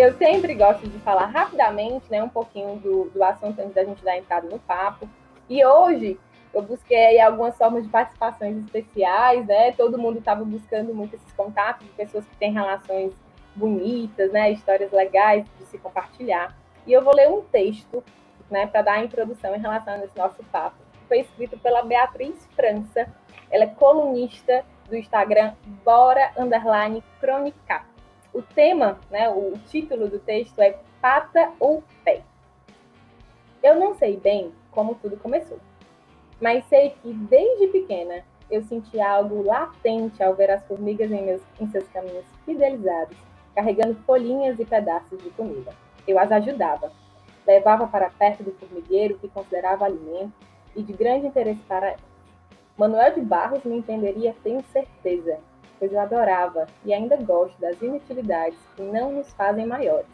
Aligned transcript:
eu 0.00 0.16
sempre 0.16 0.54
gosto 0.54 0.88
de 0.88 0.98
falar 1.00 1.26
rapidamente, 1.26 2.10
né, 2.10 2.22
um 2.22 2.28
pouquinho 2.28 2.76
do, 2.76 3.10
do 3.10 3.22
assunto 3.22 3.60
antes 3.60 3.74
da 3.74 3.84
gente 3.84 4.02
dar 4.02 4.16
entrada 4.16 4.48
no 4.48 4.58
papo. 4.58 5.08
E 5.48 5.64
hoje 5.64 6.18
eu 6.52 6.62
busquei 6.62 7.20
algumas 7.20 7.56
formas 7.56 7.84
de 7.84 7.90
participações 7.90 8.56
especiais, 8.64 9.46
né? 9.46 9.72
Todo 9.72 9.98
mundo 9.98 10.18
estava 10.18 10.44
buscando 10.44 10.94
muito 10.94 11.14
esses 11.14 11.32
contatos 11.32 11.86
de 11.86 11.92
pessoas 11.92 12.24
que 12.24 12.36
têm 12.36 12.52
relações 12.52 13.12
bonitas, 13.54 14.32
né? 14.32 14.50
Histórias 14.50 14.90
legais 14.90 15.44
de 15.58 15.66
se 15.66 15.78
compartilhar. 15.78 16.56
E 16.86 16.92
eu 16.92 17.02
vou 17.02 17.14
ler 17.14 17.28
um 17.28 17.42
texto, 17.42 18.02
né, 18.50 18.66
para 18.66 18.82
dar 18.82 18.94
a 18.94 19.04
introdução 19.04 19.54
em 19.54 19.60
relação 19.60 19.94
a 19.94 20.04
esse 20.04 20.16
nosso 20.16 20.42
papo. 20.44 20.76
Foi 21.06 21.20
escrito 21.20 21.58
pela 21.58 21.82
Beatriz 21.82 22.48
França. 22.56 23.06
Ela 23.50 23.64
é 23.64 23.68
colunista 23.68 24.64
do 24.88 24.96
Instagram 24.96 25.52
Bora 25.84 26.32
Underline. 26.36 27.02
O 28.32 28.42
tema, 28.42 28.98
né, 29.10 29.28
o 29.28 29.58
título 29.68 30.08
do 30.08 30.18
texto 30.18 30.58
é 30.60 30.78
Pata 31.00 31.52
ou 31.58 31.82
Pé. 32.04 32.22
Eu 33.62 33.78
não 33.78 33.94
sei 33.94 34.16
bem 34.16 34.52
como 34.70 34.94
tudo 34.94 35.16
começou, 35.16 35.58
mas 36.40 36.64
sei 36.66 36.90
que 37.02 37.12
desde 37.12 37.66
pequena 37.68 38.24
eu 38.50 38.62
senti 38.62 39.00
algo 39.00 39.42
latente 39.42 40.22
ao 40.22 40.34
ver 40.34 40.50
as 40.50 40.64
formigas 40.66 41.10
em, 41.10 41.22
meus, 41.22 41.42
em 41.60 41.68
seus 41.68 41.86
caminhos 41.88 42.24
fidelizados, 42.44 43.16
carregando 43.54 43.94
folhinhas 44.06 44.58
e 44.58 44.64
pedaços 44.64 45.22
de 45.22 45.30
comida. 45.30 45.72
Eu 46.06 46.18
as 46.18 46.30
ajudava, 46.32 46.92
levava 47.46 47.86
para 47.86 48.10
perto 48.10 48.42
do 48.42 48.52
formigueiro 48.52 49.18
que 49.18 49.28
considerava 49.28 49.84
alimento 49.84 50.32
e 50.74 50.82
de 50.82 50.92
grande 50.92 51.26
interesse 51.26 51.60
para 51.62 51.88
elas. 51.88 52.10
Manuel 52.76 53.14
de 53.14 53.20
Barros 53.20 53.62
me 53.64 53.76
entenderia, 53.76 54.34
tenho 54.42 54.62
certeza, 54.72 55.38
pois 55.80 55.90
eu 55.92 55.98
adorava 55.98 56.66
e 56.84 56.92
ainda 56.92 57.16
gosto 57.16 57.58
das 57.58 57.80
inutilidades 57.80 58.58
que 58.76 58.82
não 58.82 59.12
nos 59.12 59.32
fazem 59.32 59.66
maiores, 59.66 60.06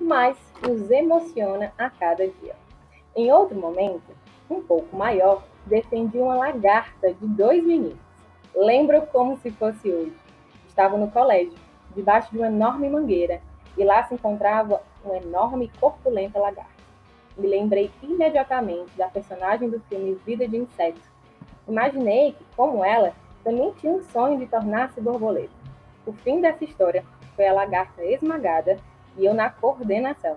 mas 0.00 0.36
nos 0.66 0.90
emociona 0.90 1.72
a 1.78 1.90
cada 1.90 2.26
dia. 2.26 2.56
Em 3.14 3.30
outro 3.30 3.54
momento, 3.54 4.16
um 4.50 4.62
pouco 4.62 4.96
maior, 4.96 5.44
defendi 5.66 6.18
uma 6.18 6.34
lagarta 6.34 7.12
de 7.12 7.26
dois 7.26 7.62
meninos. 7.62 7.98
Lembro 8.56 9.02
como 9.12 9.36
se 9.36 9.50
fosse 9.50 9.90
hoje. 9.90 10.16
Estava 10.66 10.96
no 10.96 11.10
colégio, 11.10 11.54
debaixo 11.94 12.30
de 12.32 12.38
uma 12.38 12.48
enorme 12.48 12.88
mangueira, 12.88 13.40
e 13.76 13.84
lá 13.84 14.04
se 14.04 14.14
encontrava 14.14 14.80
uma 15.04 15.18
enorme 15.18 15.66
e 15.66 15.78
corpulenta 15.78 16.38
lagarta. 16.38 16.72
Me 17.36 17.46
lembrei 17.46 17.90
imediatamente 18.02 18.90
da 18.96 19.08
personagem 19.08 19.68
do 19.68 19.80
filme 19.80 20.14
Vida 20.24 20.48
de 20.48 20.56
Inseto. 20.56 21.00
Imaginei 21.68 22.32
que, 22.32 22.44
como 22.56 22.84
ela, 22.84 23.12
também 23.44 23.70
tinha 23.74 23.92
um 23.92 24.02
sonho 24.02 24.38
de 24.38 24.46
tornar-se 24.46 25.00
borboleta. 25.00 25.52
O 26.06 26.12
fim 26.12 26.40
dessa 26.40 26.64
história 26.64 27.04
foi 27.36 27.46
a 27.46 27.52
lagarta 27.52 28.02
esmagada 28.02 28.78
e 29.16 29.24
eu 29.24 29.34
na 29.34 29.50
coordenação. 29.50 30.34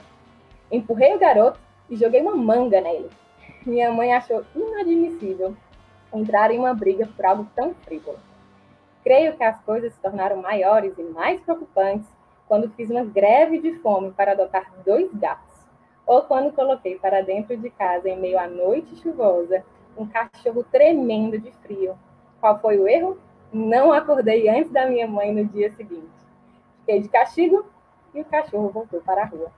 Empurrei 0.69 1.15
o 1.15 1.19
garoto 1.19 1.59
e 1.89 1.95
joguei 1.95 2.21
uma 2.21 2.35
manga 2.35 2.81
nele. 2.81 3.09
Minha 3.65 3.91
mãe 3.91 4.13
achou 4.13 4.43
inadmissível 4.53 5.55
entrar 6.13 6.51
em 6.51 6.59
uma 6.59 6.73
briga 6.73 7.07
por 7.15 7.25
algo 7.25 7.47
tão 7.55 7.73
frívolo. 7.73 8.19
Creio 9.03 9.35
que 9.37 9.43
as 9.43 9.59
coisas 9.61 9.93
se 9.93 10.01
tornaram 10.01 10.41
maiores 10.41 10.97
e 10.97 11.03
mais 11.03 11.39
preocupantes 11.41 12.09
quando 12.47 12.69
fiz 12.71 12.89
uma 12.89 13.03
greve 13.03 13.59
de 13.59 13.75
fome 13.79 14.11
para 14.11 14.33
adotar 14.33 14.71
dois 14.85 15.13
gatos, 15.13 15.55
ou 16.05 16.21
quando 16.23 16.53
coloquei 16.53 16.97
para 16.97 17.21
dentro 17.21 17.55
de 17.57 17.69
casa, 17.69 18.09
em 18.09 18.19
meio 18.19 18.39
à 18.39 18.47
noite 18.47 18.95
chuvosa, 18.97 19.63
um 19.97 20.05
cachorro 20.05 20.63
tremendo 20.71 21.37
de 21.37 21.51
frio 21.51 21.97
qual 22.39 22.59
foi 22.59 22.77
o 22.77 22.87
erro? 22.87 23.17
Não 23.51 23.91
acordei 23.91 24.49
antes 24.49 24.71
da 24.71 24.85
minha 24.85 25.07
mãe 25.07 25.33
no 25.33 25.45
dia 25.45 25.71
seguinte. 25.73 26.09
Fiquei 26.79 27.01
de 27.01 27.09
castigo 27.09 27.65
e 28.13 28.21
o 28.21 28.25
cachorro 28.25 28.69
voltou 28.69 29.01
para 29.01 29.23
a 29.23 29.25
rua. 29.25 29.51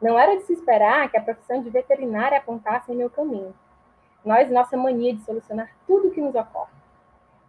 Não 0.00 0.18
era 0.18 0.36
de 0.36 0.42
se 0.42 0.52
esperar 0.52 1.10
que 1.10 1.16
a 1.16 1.22
profissão 1.22 1.62
de 1.62 1.70
veterinária 1.70 2.38
apontasse 2.38 2.92
em 2.92 2.96
meu 2.96 3.08
caminho. 3.08 3.54
Nós, 4.24 4.50
nossa 4.50 4.76
mania 4.76 5.14
de 5.14 5.22
solucionar 5.22 5.70
tudo 5.86 6.08
o 6.08 6.10
que 6.10 6.20
nos 6.20 6.34
ocorre. 6.34 6.72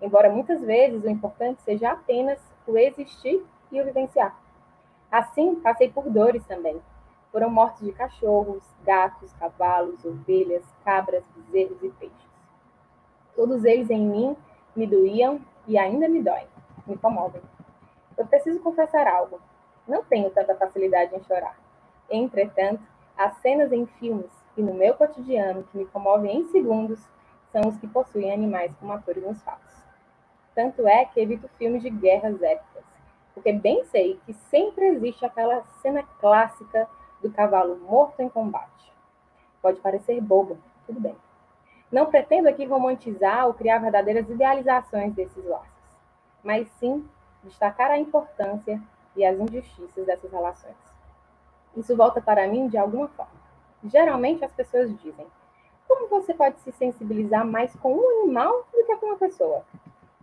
Embora 0.02 0.30
muitas 0.30 0.62
vezes 0.62 1.04
o 1.04 1.10
importante 1.10 1.62
seja 1.62 1.92
apenas 1.92 2.40
o 2.68 2.78
existir 2.78 3.46
e 3.72 3.82
o 3.82 3.86
vivenciar. 3.86 4.38
Assim, 5.12 5.56
passei 5.56 5.90
por 5.90 6.10
dores 6.10 6.46
também. 6.46 6.82
Foram 7.32 7.50
mortes 7.50 7.86
de 7.86 7.92
cachorros, 7.92 8.64
gatos, 8.84 9.32
cavalos, 9.34 10.04
ovelhas, 10.06 10.64
cabras, 10.84 11.24
bezerros 11.36 11.82
e 11.84 11.90
peixes. 11.90 12.26
Todos 13.36 13.66
eles 13.66 13.90
em 13.90 14.06
mim 14.06 14.38
me 14.76 14.86
doíam 14.86 15.40
e 15.68 15.78
ainda 15.78 16.08
me 16.08 16.22
doem, 16.22 16.48
me 16.86 16.98
comovem. 16.98 17.42
Eu 18.18 18.26
preciso 18.26 18.60
confessar 18.60 19.08
algo. 19.08 19.40
Não 19.88 20.04
tenho 20.04 20.30
tanta 20.30 20.56
facilidade 20.56 21.16
em 21.16 21.24
chorar. 21.24 21.58
Entretanto, 22.10 22.82
as 23.18 23.36
cenas 23.38 23.72
em 23.72 23.86
filmes 23.86 24.32
e 24.58 24.62
no 24.62 24.74
meu 24.74 24.94
cotidiano 24.96 25.64
que 25.64 25.78
me 25.78 25.86
comovem 25.86 26.38
em 26.38 26.48
segundos 26.48 27.00
são 27.52 27.68
os 27.68 27.78
que 27.78 27.88
possuem 27.88 28.34
animais 28.34 28.74
como 28.80 28.94
atores 28.94 29.24
nos 29.24 29.42
fatos. 29.42 29.76
Tanto 30.54 30.88
é 30.88 31.06
que 31.06 31.20
evito 31.20 31.50
filmes 31.58 31.82
de 31.82 31.90
guerras 31.90 32.42
épicas, 32.42 32.84
porque 33.34 33.52
bem 33.52 33.84
sei 33.86 34.20
que 34.26 34.34
sempre 34.34 34.86
existe 34.88 35.26
aquela 35.26 35.64
cena 35.82 36.04
clássica 36.20 36.88
do 37.22 37.32
cavalo 37.32 37.78
morto 37.78 38.22
em 38.22 38.30
combate. 38.30 38.94
Pode 39.62 39.80
parecer 39.82 40.22
bobo, 40.22 40.58
tudo 40.86 41.00
bem. 41.00 41.16
Não 41.92 42.08
pretendo 42.08 42.48
aqui 42.48 42.66
romantizar 42.66 43.48
ou 43.48 43.54
criar 43.54 43.78
verdadeiras 43.78 44.30
idealizações 44.30 45.14
desses 45.14 45.46
laços, 45.46 45.70
mas 46.44 46.68
sim 46.80 47.08
destacar 47.44 47.92
a 47.92 47.98
importância 47.98 48.82
e 49.16 49.24
as 49.24 49.40
injustiças 49.40 50.06
dessas 50.06 50.32
relações. 50.32 50.76
Isso 51.76 51.96
volta 51.96 52.22
para 52.22 52.48
mim 52.48 52.68
de 52.68 52.78
alguma 52.78 53.08
forma. 53.10 53.46
Geralmente 53.84 54.44
as 54.44 54.52
pessoas 54.52 54.90
dizem: 55.00 55.28
como 55.88 56.08
você 56.08 56.34
pode 56.34 56.60
se 56.62 56.72
sensibilizar 56.72 57.46
mais 57.46 57.76
com 57.76 57.94
um 57.94 58.22
animal 58.22 58.66
do 58.74 58.86
que 58.86 58.96
com 58.98 59.06
uma 59.08 59.18
pessoa? 59.18 59.64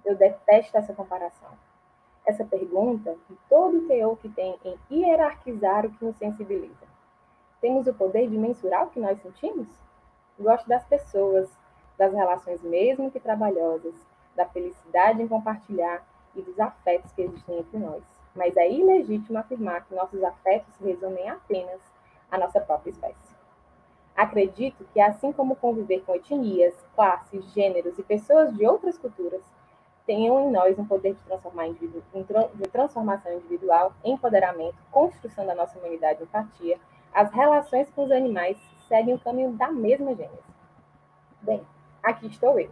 Eu 0.05 0.17
detesto 0.17 0.77
essa 0.77 0.93
comparação. 0.93 1.51
Essa 2.27 2.45
pergunta 2.45 3.17
e 3.31 3.37
todo 3.49 3.79
o 3.79 3.87
teor 3.87 4.17
que 4.17 4.29
tem 4.29 4.59
em 4.65 4.79
hierarquizar 4.91 5.87
o 5.87 5.91
que 5.91 6.05
nos 6.05 6.17
sensibiliza. 6.17 6.87
Temos 7.61 7.87
o 7.87 7.95
poder 7.95 8.29
de 8.29 8.37
mensurar 8.37 8.85
o 8.85 8.91
que 8.91 9.01
nós 9.01 9.21
sentimos? 9.23 9.69
Gosto 10.39 10.69
das 10.69 10.85
pessoas, 10.85 11.51
das 11.99 12.13
relações 12.13 12.63
mesmo 12.63 13.11
que 13.11 13.21
trabalhosas, 13.21 13.95
da 14.35 14.47
felicidade 14.47 15.23
em 15.23 15.29
compartilhar 15.29 16.03
e 16.35 16.43
dos 16.43 16.59
afetos 16.59 17.13
que 17.13 17.23
existem 17.23 17.59
entre 17.59 17.79
nós. 17.79 18.03
Mas 18.35 18.57
é 18.57 18.71
ilegítimo 18.71 19.39
afirmar 19.39 19.85
que 19.85 19.95
nossos 19.95 20.23
afetos 20.23 20.73
se 20.75 20.85
resumem 20.85 21.29
apenas 21.29 21.81
à 22.31 22.39
nossa 22.39 22.61
própria 22.61 22.91
espécie. 22.91 23.33
Acredito 24.17 24.85
que, 24.93 25.01
assim 25.01 25.33
como 25.33 25.57
conviver 25.57 26.01
com 26.01 26.15
etnias, 26.15 26.75
classes, 26.95 27.45
gêneros 27.53 27.99
e 27.99 28.03
pessoas 28.03 28.55
de 28.55 28.67
outras 28.67 28.99
culturas, 28.99 29.43
tenham 30.07 30.41
em 30.41 30.51
nós 30.51 30.79
um 30.79 30.85
poder 30.85 31.15
de, 31.15 31.21
transformar 31.21 31.69
individu 31.69 32.03
de 32.55 32.69
transformação 32.69 33.33
individual, 33.33 33.93
empoderamento, 34.05 34.77
construção 34.91 35.47
da 35.47 35.55
nossa 35.55 35.79
humanidade 35.79 36.23
empatia, 36.23 36.79
as 37.15 37.31
relações 37.33 37.91
com 37.91 38.05
os 38.05 38.11
animais 38.11 38.57
seguem 38.93 39.15
o 39.15 39.19
caminho 39.19 39.53
da 39.53 39.73
mesma 39.73 40.15
gênese. 40.15 40.53
Bem, 41.41 41.63
aqui 42.03 42.27
estou 42.27 42.61
eu. 42.61 42.71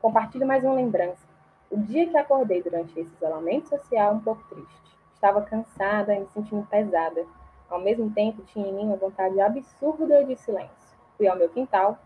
Compartilho 0.00 0.46
mais 0.46 0.62
uma 0.62 0.74
lembrança. 0.74 1.26
O 1.68 1.76
dia 1.76 2.08
que 2.08 2.16
acordei 2.16 2.62
durante 2.62 2.96
esse 3.00 3.12
isolamento 3.16 3.70
social 3.70 4.14
um 4.14 4.20
pouco 4.20 4.44
triste. 4.48 4.96
Estava 5.12 5.42
cansada 5.42 6.14
e 6.14 6.20
me 6.20 6.28
sentindo 6.28 6.64
pesada. 6.70 7.26
Ao 7.68 7.80
mesmo 7.80 8.08
tempo, 8.12 8.44
tinha 8.44 8.68
em 8.68 8.72
mim 8.72 8.84
uma 8.84 8.96
vontade 8.96 9.40
absurda 9.40 10.24
de 10.24 10.36
silêncio. 10.36 10.96
Fui 11.16 11.26
ao 11.26 11.36
meu 11.36 11.48
quintal, 11.48 11.98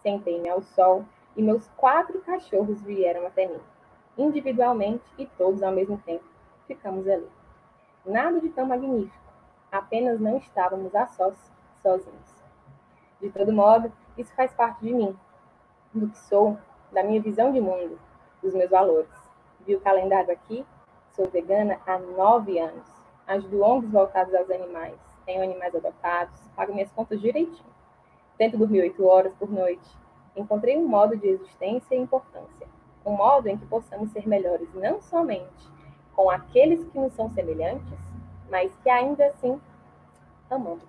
sentei-me 0.00 0.48
ao 0.48 0.62
sol 0.62 1.04
e 1.36 1.42
meus 1.42 1.66
quatro 1.76 2.20
cachorros 2.20 2.80
vieram 2.82 3.26
até 3.26 3.48
mim. 3.48 3.60
Individualmente 4.16 5.02
e 5.18 5.26
todos 5.26 5.60
ao 5.64 5.72
mesmo 5.72 5.98
tempo, 6.06 6.24
ficamos 6.68 7.08
ali. 7.08 7.28
Nada 8.06 8.40
de 8.40 8.48
tão 8.50 8.66
magnífico, 8.66 9.32
apenas 9.72 10.20
não 10.20 10.36
estávamos 10.36 10.94
a 10.94 11.08
sós, 11.08 11.34
sozinhos. 11.82 12.37
De 13.20 13.30
todo 13.30 13.52
modo, 13.52 13.92
isso 14.16 14.32
faz 14.34 14.52
parte 14.52 14.84
de 14.84 14.94
mim, 14.94 15.16
do 15.92 16.08
que 16.08 16.18
sou, 16.18 16.58
da 16.92 17.02
minha 17.02 17.20
visão 17.20 17.52
de 17.52 17.60
mundo, 17.60 17.98
dos 18.42 18.54
meus 18.54 18.70
valores. 18.70 19.10
Vi 19.66 19.74
o 19.74 19.80
calendário 19.80 20.32
aqui, 20.32 20.64
sou 21.12 21.28
vegana 21.28 21.78
há 21.86 21.98
nove 21.98 22.58
anos. 22.58 22.86
Ajudo 23.26 23.62
ONGs 23.62 23.90
voltados 23.90 24.34
aos 24.34 24.50
animais, 24.50 24.98
tenho 25.26 25.42
animais 25.42 25.74
adotados, 25.74 26.40
pago 26.56 26.72
minhas 26.72 26.90
contas 26.92 27.20
direitinho. 27.20 27.68
Tento 28.38 28.56
dormir 28.56 28.80
oito 28.80 29.04
horas 29.04 29.34
por 29.34 29.50
noite. 29.50 29.98
Encontrei 30.36 30.78
um 30.78 30.86
modo 30.86 31.16
de 31.16 31.26
existência 31.26 31.94
e 31.94 31.98
importância. 31.98 32.68
Um 33.04 33.12
modo 33.12 33.48
em 33.48 33.58
que 33.58 33.66
possamos 33.66 34.10
ser 34.12 34.26
melhores 34.28 34.72
não 34.74 35.02
somente 35.02 35.68
com 36.18 36.30
aqueles 36.30 36.84
que 36.84 36.98
nos 36.98 37.12
são 37.12 37.28
semelhantes, 37.30 37.98
mas 38.50 38.76
que 38.82 38.90
ainda 38.90 39.26
assim 39.26 39.60
amamos. 40.50 40.82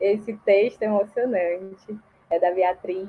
Esse 0.00 0.32
texto 0.38 0.82
é 0.82 0.86
emocionante 0.86 1.98
é 2.30 2.38
da 2.38 2.52
Beatriz, 2.52 3.08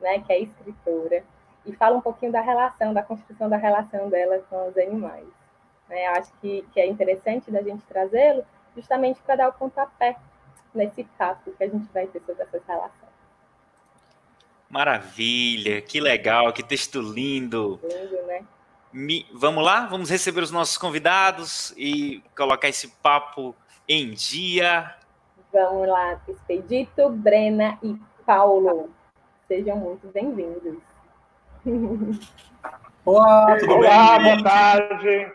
né, 0.00 0.20
que 0.20 0.32
é 0.32 0.40
escritora, 0.40 1.24
e 1.66 1.72
fala 1.72 1.96
um 1.96 2.00
pouquinho 2.00 2.32
da 2.32 2.40
relação, 2.40 2.94
da 2.94 3.02
construção 3.02 3.48
da 3.48 3.56
relação 3.56 4.08
dela 4.08 4.38
com 4.48 4.68
os 4.68 4.76
animais. 4.76 5.26
Né? 5.88 6.06
Eu 6.06 6.12
acho 6.12 6.32
que, 6.40 6.64
que 6.72 6.80
é 6.80 6.86
interessante 6.86 7.50
da 7.50 7.62
gente 7.62 7.84
trazê-lo, 7.84 8.44
justamente 8.74 9.20
para 9.20 9.36
dar 9.36 9.48
o 9.48 9.52
pontapé 9.52 10.16
nesse 10.74 11.04
papo 11.18 11.52
que 11.52 11.62
a 11.62 11.68
gente 11.68 11.86
vai 11.92 12.06
ter 12.06 12.20
sobre 12.24 12.42
essas 12.42 12.64
relações. 12.66 13.12
Maravilha, 14.68 15.82
que 15.82 16.00
legal, 16.00 16.50
que 16.52 16.62
texto 16.62 17.00
lindo. 17.00 17.78
Lindo, 17.82 18.22
né? 18.26 18.42
Me, 18.90 19.26
vamos 19.32 19.62
lá? 19.64 19.86
Vamos 19.86 20.08
receber 20.08 20.42
os 20.42 20.50
nossos 20.50 20.78
convidados 20.78 21.74
e 21.76 22.22
colocar 22.36 22.68
esse 22.68 22.88
papo 22.88 23.54
em 23.86 24.10
dia. 24.12 24.94
Vamos 25.52 25.86
lá, 25.86 26.18
Expedito, 26.26 27.10
Brena 27.10 27.78
e 27.82 27.94
Paulo. 28.24 28.88
Sejam 29.46 29.76
muito 29.76 30.08
bem-vindos. 30.08 30.78
Olá, 33.04 33.58
tudo 33.58 33.74
Olá, 33.74 34.18
bem? 34.18 34.24
boa 34.24 34.44
tarde. 34.44 35.32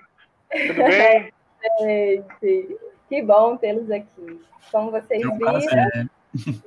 Tudo 0.50 0.84
bem? 0.86 1.34
Gente, 1.80 2.78
que 3.08 3.22
bom 3.22 3.58
tê-los 3.58 3.92
aqui. 3.92 4.42
Como 4.72 4.90
vocês 4.90 5.22
é 5.22 5.28
viram, 5.28 6.10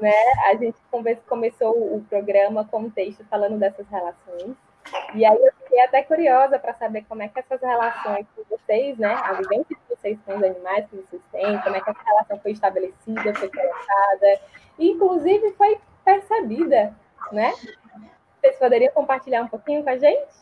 né, 0.01 0.13
a 0.47 0.55
gente 0.55 0.79
começou 1.27 1.97
o 1.97 2.05
programa 2.09 2.65
com 2.67 2.83
um 2.83 2.91
texto 2.91 3.25
falando 3.29 3.59
dessas 3.59 3.87
relações. 3.89 4.55
E 5.15 5.25
aí 5.25 5.37
eu 5.37 5.53
fiquei 5.63 5.81
até 5.81 6.03
curiosa 6.03 6.59
para 6.59 6.75
saber 6.75 7.05
como 7.09 7.23
é 7.23 7.29
que 7.29 7.39
essas 7.39 7.61
relações 7.61 8.27
com 8.35 8.43
vocês, 8.49 8.97
né, 8.99 9.13
a 9.13 9.33
vivência 9.35 9.77
que 9.77 9.97
vocês 9.97 10.19
têm 10.25 10.37
os 10.37 10.43
animais 10.43 10.87
que 10.89 10.97
vocês 10.97 11.23
têm, 11.33 11.59
como 11.59 11.77
é 11.77 11.81
que 11.81 11.91
essa 11.91 12.03
relação 12.03 12.41
foi 12.41 12.53
estabelecida, 12.53 13.35
foi 13.35 13.51
colocada, 13.51 14.41
e 14.79 14.91
inclusive 14.91 15.53
foi 15.53 15.79
percebida, 16.05 16.95
né? 17.33 17.53
Vocês 18.41 18.57
poderiam 18.57 18.93
compartilhar 18.93 19.43
um 19.43 19.49
pouquinho 19.49 19.83
com 19.83 19.91
a 19.91 19.99
gente? 19.99 20.41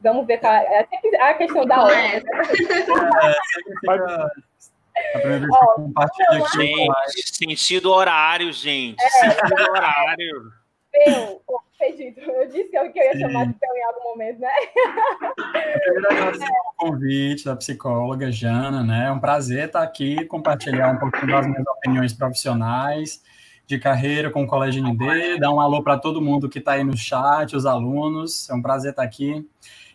Vamos 0.00 0.26
ver 0.26 0.38
qual 0.38 0.52
é 0.52 0.86
a 1.20 1.34
questão 1.34 1.66
da 1.66 1.84
hora. 1.84 1.94
É, 1.94 2.16
a 5.14 5.18
primeira 5.18 5.46
vez 5.46 5.50
que 5.50 5.74
compartilho 5.76 6.44
aqui. 6.44 6.56
Gente, 6.56 7.36
sentido 7.36 7.92
horário, 7.92 8.52
gente. 8.52 9.02
É, 9.02 9.08
sentido 9.08 9.70
horário. 9.70 10.52
Eu, 11.80 12.34
eu 12.34 12.48
disse 12.48 12.64
que 12.68 12.76
eu, 12.76 12.84
ia 12.84 13.18
chamar 13.18 13.46
de 13.46 13.54
Peu 13.54 13.74
em 13.74 13.84
algum 13.84 14.10
momento, 14.10 14.40
né? 14.40 14.50
Eu 15.86 16.10
agradecer 16.10 16.44
o 16.44 16.76
convite 16.76 17.44
da 17.44 17.56
psicóloga 17.56 18.30
Jana, 18.30 18.82
né? 18.82 19.06
É 19.06 19.12
um 19.12 19.18
prazer 19.18 19.66
estar 19.66 19.82
aqui, 19.82 20.24
compartilhar 20.26 20.92
um 20.92 20.98
pouquinho 20.98 21.28
das 21.28 21.46
minhas 21.46 21.66
opiniões 21.66 22.12
profissionais 22.12 23.22
de 23.66 23.78
carreira 23.78 24.30
com 24.30 24.42
o 24.42 24.46
Colégio 24.46 24.82
ND, 24.82 25.38
dar 25.38 25.52
um 25.52 25.60
alô 25.60 25.80
para 25.82 25.96
todo 25.96 26.20
mundo 26.20 26.48
que 26.48 26.58
está 26.58 26.72
aí 26.72 26.82
no 26.82 26.96
chat, 26.96 27.54
os 27.54 27.64
alunos, 27.64 28.50
é 28.50 28.54
um 28.54 28.60
prazer 28.60 28.90
estar 28.90 29.04
aqui, 29.04 29.48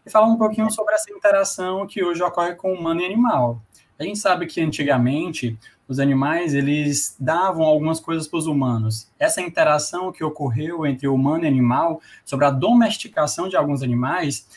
e 0.06 0.10
falar 0.10 0.28
um 0.28 0.38
pouquinho 0.38 0.72
sobre 0.72 0.96
essa 0.96 1.12
interação 1.12 1.86
que 1.86 2.02
hoje 2.02 2.24
ocorre 2.24 2.56
com 2.56 2.74
humano 2.74 3.02
e 3.02 3.06
animal. 3.06 3.62
A 4.00 4.04
gente 4.04 4.18
sabe 4.18 4.46
que 4.46 4.62
antigamente 4.62 5.58
os 5.88 6.00
animais 6.00 6.54
eles 6.54 7.16
davam 7.20 7.64
algumas 7.64 8.00
coisas 8.00 8.28
para 8.28 8.40
os 8.40 8.48
humanos. 8.48 9.08
Essa 9.20 9.42
interação 9.42 10.12
que 10.12 10.24
ocorreu 10.24 10.86
entre 10.86 11.08
humano 11.08 11.44
e 11.44 11.48
animal 11.48 12.02
sobre 12.24 12.46
a 12.46 12.52
domesticação 12.52 13.48
de 13.48 13.56
alguns 13.56 13.84
animais, 13.84 14.48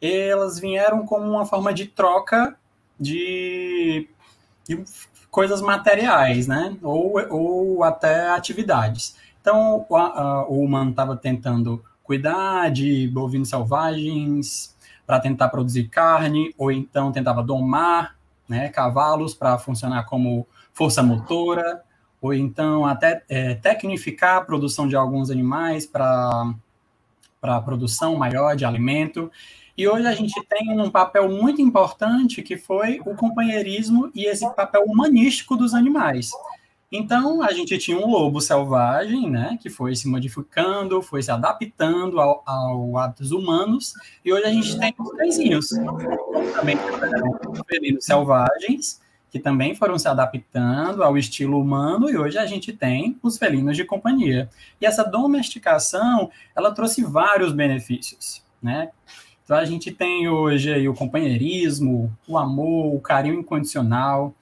elas 0.00 0.58
vieram 0.58 1.06
como 1.06 1.26
uma 1.26 1.46
forma 1.46 1.72
de 1.72 1.86
troca 1.86 2.56
de, 3.00 4.08
de 4.68 4.84
coisas 5.30 5.62
materiais, 5.62 6.46
né? 6.46 6.76
Ou, 6.82 7.14
ou 7.30 7.84
até 7.84 8.30
atividades. 8.30 9.16
Então, 9.40 9.86
o, 9.88 9.96
a, 9.96 10.46
o 10.48 10.62
humano 10.62 10.90
estava 10.90 11.16
tentando 11.16 11.82
cuidar 12.02 12.70
de 12.70 13.08
bovinos 13.08 13.48
selvagens 13.48 14.76
para 15.06 15.20
tentar 15.20 15.48
produzir 15.48 15.88
carne, 15.88 16.54
ou 16.58 16.70
então 16.70 17.10
tentava 17.10 17.42
domar 17.42 18.16
né, 18.48 18.68
cavalos 18.68 19.34
para 19.34 19.58
funcionar 19.58 20.04
como 20.04 20.46
força 20.74 21.02
motora, 21.02 21.82
ou 22.20 22.34
então 22.34 22.84
até 22.84 23.22
é, 23.28 23.54
tecnificar 23.54 24.36
a 24.38 24.40
produção 24.40 24.88
de 24.88 24.96
alguns 24.96 25.30
animais 25.30 25.86
para 25.86 26.54
a 27.40 27.60
produção 27.60 28.16
maior 28.16 28.56
de 28.56 28.64
alimento. 28.64 29.30
E 29.76 29.88
hoje 29.88 30.06
a 30.06 30.12
gente 30.12 30.34
tem 30.46 30.78
um 30.78 30.90
papel 30.90 31.28
muito 31.28 31.60
importante 31.62 32.42
que 32.42 32.56
foi 32.56 33.00
o 33.06 33.14
companheirismo 33.14 34.10
e 34.14 34.24
esse 34.26 34.48
papel 34.54 34.84
humanístico 34.84 35.56
dos 35.56 35.74
animais. 35.74 36.30
Então, 36.96 37.42
a 37.42 37.52
gente 37.52 37.76
tinha 37.76 37.98
um 37.98 38.08
lobo 38.08 38.40
selvagem, 38.40 39.28
né, 39.28 39.58
que 39.60 39.68
foi 39.68 39.96
se 39.96 40.06
modificando, 40.06 41.02
foi 41.02 41.24
se 41.24 41.30
adaptando 41.30 42.20
ao, 42.20 42.40
ao 42.46 42.96
hábitos 42.96 43.32
humanos, 43.32 43.94
e 44.24 44.32
hoje 44.32 44.44
a 44.44 44.50
gente 44.50 44.78
tem 44.78 44.94
os 44.96 45.10
cãezinhos, 45.10 45.68
também 46.54 46.76
felinos 47.66 48.04
selvagens, 48.04 49.00
que 49.34 49.40
também 49.40 49.74
foram 49.74 49.98
se 49.98 50.06
adaptando 50.06 51.02
ao 51.02 51.18
estilo 51.18 51.60
humano, 51.60 52.08
e 52.08 52.16
hoje 52.16 52.38
a 52.38 52.46
gente 52.46 52.72
tem 52.72 53.18
os 53.20 53.36
felinos 53.36 53.76
de 53.76 53.84
companhia. 53.84 54.48
E 54.80 54.86
essa 54.86 55.02
domesticação, 55.02 56.30
ela 56.54 56.70
trouxe 56.70 57.02
vários 57.02 57.52
benefícios, 57.52 58.44
né? 58.62 58.92
Então, 59.42 59.56
a 59.56 59.64
gente 59.64 59.90
tem 59.90 60.28
hoje 60.28 60.72
aí 60.72 60.88
o 60.88 60.94
companheirismo, 60.94 62.16
o 62.28 62.38
amor, 62.38 62.94
o 62.94 63.00
carinho 63.00 63.40
incondicional, 63.40 64.32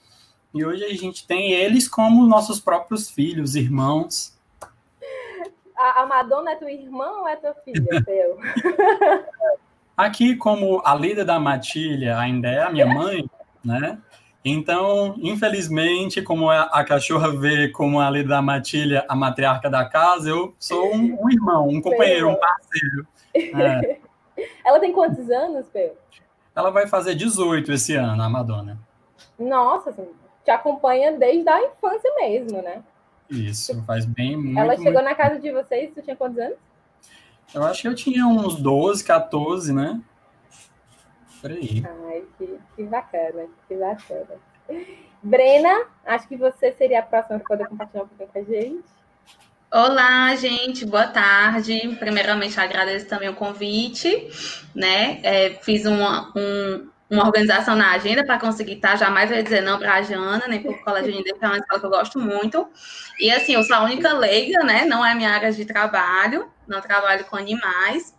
e 0.53 0.63
hoje 0.63 0.85
a 0.85 0.95
gente 0.95 1.27
tem 1.27 1.53
eles 1.53 1.89
como 1.89 2.27
nossos 2.27 2.61
próprios 2.61 3.09
filhos, 3.09 3.55
irmãos. 3.55 4.39
A, 5.75 6.05
Madonna 6.05 6.53
é 6.53 6.57
tua 6.57 6.71
irmã 6.71 7.09
ou 7.21 7.27
é 7.27 7.37
tua 7.37 7.55
filha, 7.55 8.05
teu? 8.05 8.39
Aqui, 9.97 10.37
como 10.37 10.83
a 10.85 10.95
líder 10.95 11.25
da 11.25 11.41
matilha 11.41 12.19
ainda 12.19 12.49
é 12.49 12.63
a 12.63 12.71
minha 12.71 12.87
mãe, 12.87 13.25
né? 13.65 13.99
Então, 14.45 15.15
infelizmente, 15.19 16.21
como 16.21 16.51
a, 16.51 16.85
cachorra 16.85 17.31
vê 17.31 17.69
como 17.69 18.01
a 18.01 18.11
líder 18.11 18.29
da 18.29 18.43
matilha 18.43 19.05
a 19.09 19.15
matriarca 19.15 19.71
da 19.71 19.85
casa, 19.85 20.31
eu 20.31 20.55
sou 20.59 20.93
um, 20.93 21.17
um 21.23 21.31
irmão, 21.31 21.69
um 21.69 21.81
companheiro, 21.81 22.29
um 22.29 22.35
parceiro. 22.35 23.07
É. 23.35 23.99
Ela 24.67 24.81
tem 24.81 24.93
quantos 24.93 25.31
anos, 25.31 25.67
Pedro? 25.73 25.97
Ela 26.55 26.71
vai 26.71 26.87
fazer 26.87 27.15
18 27.15 27.73
esse 27.73 27.95
ano, 27.95 28.23
a 28.23 28.29
Madonna. 28.29 28.79
Nossa, 29.39 29.91
assim, 29.91 30.09
te 30.45 30.51
acompanha 30.51 31.13
desde 31.13 31.49
a 31.49 31.65
infância 31.65 32.13
mesmo, 32.17 32.61
né? 32.61 32.83
Isso, 33.31 33.83
faz 33.85 34.05
bem 34.05 34.37
muito. 34.37 34.59
Ela 34.59 34.77
chegou 34.77 34.93
muito... 34.93 35.05
na 35.05 35.15
casa 35.15 35.39
de 35.39 35.51
vocês, 35.51 35.93
tu 35.95 36.03
tinha 36.03 36.17
quantos 36.17 36.39
anos? 36.39 36.57
Eu 37.55 37.63
acho 37.65 37.83
que 37.83 37.89
eu 37.89 37.95
tinha 37.95 38.27
uns 38.27 38.57
12, 38.57 39.05
14, 39.05 39.73
né? 39.73 40.01
Por 41.43 41.51
aí. 41.51 41.83
Ai, 42.07 42.23
que, 42.39 42.57
que 42.77 42.85
bacana, 42.85 43.47
que 43.67 43.75
bacana. 43.75 44.39
Brena, 45.21 45.87
acho 46.07 46.29
que 46.29 46.37
você 46.37 46.71
seria 46.71 47.01
a 47.01 47.03
próxima 47.03 47.41
para 47.41 47.49
poder 47.49 47.69
compartilhar 47.69 48.05
um 48.05 48.07
pouquinho 48.07 48.29
com 48.33 48.39
a 48.39 48.43
gente. 48.43 48.85
Olá, 49.73 50.37
gente, 50.37 50.87
boa 50.87 51.09
tarde. 51.09 51.97
Primeiramente, 51.99 52.61
agradeço 52.61 53.09
também 53.09 53.29
o 53.29 53.35
convite, 53.35 54.29
né? 54.73 55.19
É, 55.25 55.51
fiz 55.63 55.85
uma, 55.85 56.33
um, 56.37 56.89
uma 57.11 57.27
organização 57.27 57.75
na 57.75 57.91
agenda 57.91 58.25
para 58.25 58.39
conseguir 58.39 58.75
estar. 58.75 58.91
Tá, 58.91 58.97
jamais 58.97 59.29
vai 59.29 59.43
dizer 59.43 59.63
não 59.63 59.81
para 59.81 59.95
a 59.95 60.03
Jana, 60.03 60.47
nem 60.47 60.63
para 60.63 60.71
o 60.71 60.85
Colégio 60.85 61.13
de 61.13 61.25
que 61.25 61.45
é 61.45 61.49
uma 61.49 61.59
escola 61.59 61.81
que 61.81 61.87
eu 61.87 61.91
gosto 61.91 62.21
muito. 62.21 62.69
E 63.19 63.33
assim, 63.33 63.55
eu 63.55 63.65
sou 63.65 63.75
a 63.75 63.83
única 63.83 64.13
leiga, 64.13 64.63
né? 64.63 64.85
Não 64.85 65.05
é 65.05 65.13
minha 65.13 65.31
área 65.31 65.51
de 65.51 65.65
trabalho, 65.65 66.49
não 66.69 66.81
trabalho 66.81 67.25
com 67.25 67.37
animais, 67.37 68.15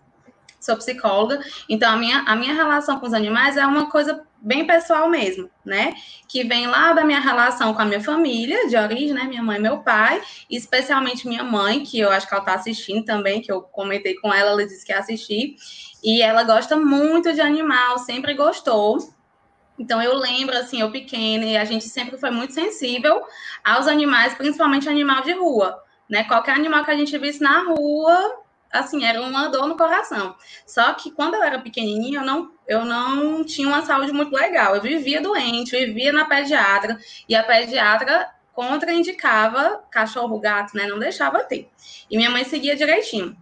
sou 0.64 0.78
psicóloga. 0.78 1.44
Então, 1.68 1.94
a 1.94 1.98
minha, 1.98 2.20
a 2.26 2.36
minha 2.36 2.54
relação 2.54 3.00
com 3.00 3.06
os 3.06 3.14
animais 3.14 3.58
é 3.58 3.66
uma 3.66 3.90
coisa 3.90 4.24
bem 4.44 4.68
pessoal 4.68 5.10
mesmo, 5.10 5.50
né? 5.64 5.94
Que 6.28 6.44
vem 6.44 6.68
lá 6.68 6.94
da 6.94 7.04
minha 7.04 7.20
relação 7.20 7.74
com 7.74 7.82
a 7.82 7.86
minha 7.86 8.02
família, 8.02 8.68
de 8.68 8.76
origem, 8.76 9.14
né? 9.14 9.24
Minha 9.24 9.44
mãe 9.44 9.58
e 9.58 9.62
meu 9.62 9.80
pai, 9.80 10.22
especialmente 10.50 11.28
minha 11.28 11.44
mãe, 11.44 11.84
que 11.84 12.00
eu 12.00 12.12
acho 12.12 12.28
que 12.28 12.34
ela 12.34 12.44
está 12.44 12.56
assistindo 12.56 13.06
também, 13.06 13.42
que 13.42 13.52
eu 13.52 13.62
comentei 13.62 14.16
com 14.16 14.34
ela, 14.34 14.52
ela 14.52 14.66
disse 14.66 14.86
que 14.86 14.92
ia 14.92 15.00
assistir. 15.00 15.56
E 16.04 16.22
ela 16.22 16.44
gosta 16.44 16.76
muito 16.76 17.34
de 17.34 17.42
animal, 17.42 17.98
sempre 18.00 18.34
gostou. 18.34 18.98
Então 19.80 20.02
eu 20.02 20.16
lembro 20.16 20.56
assim, 20.58 20.82
eu 20.82 20.92
pequena, 20.92 21.46
e 21.46 21.58
a 21.58 21.66
gente 21.66 21.86
sempre 21.86 22.18
foi 22.18 22.30
muito 22.30 22.54
sensível 22.54 23.24
aos 23.64 23.88
animais, 23.88 24.34
principalmente 24.34 24.88
animal 24.88 25.24
de 25.24 25.32
rua, 25.32 25.82
né? 26.10 26.26
Qualquer 26.26 26.56
animal 26.56 26.84
que 26.84 26.92
a 26.92 26.98
gente 26.98 27.18
visse 27.18 27.42
na 27.42 27.64
rua, 27.64 28.43
assim, 28.74 29.06
era 29.06 29.22
uma 29.22 29.48
dor 29.48 29.68
no 29.68 29.78
coração. 29.78 30.36
Só 30.66 30.94
que 30.94 31.12
quando 31.12 31.36
eu 31.36 31.44
era 31.44 31.60
pequenininha, 31.60 32.20
eu 32.20 32.26
não, 32.26 32.52
eu 32.68 32.84
não 32.84 33.44
tinha 33.44 33.68
uma 33.68 33.86
saúde 33.86 34.12
muito 34.12 34.34
legal. 34.34 34.76
Eu 34.76 34.82
vivia 34.82 35.22
doente, 35.22 35.72
vivia 35.72 36.12
na 36.12 36.26
pediatra, 36.26 36.98
e 37.30 37.36
a 37.36 37.44
pediatra 37.44 38.30
contraindicava 38.52 39.84
cachorro, 39.92 40.40
gato, 40.40 40.76
né? 40.76 40.88
Não 40.88 41.00
deixava 41.00 41.44
ter. 41.44 41.70
E 42.10 42.18
minha 42.18 42.30
mãe 42.30 42.44
seguia 42.44 42.76
direitinho. 42.76 43.38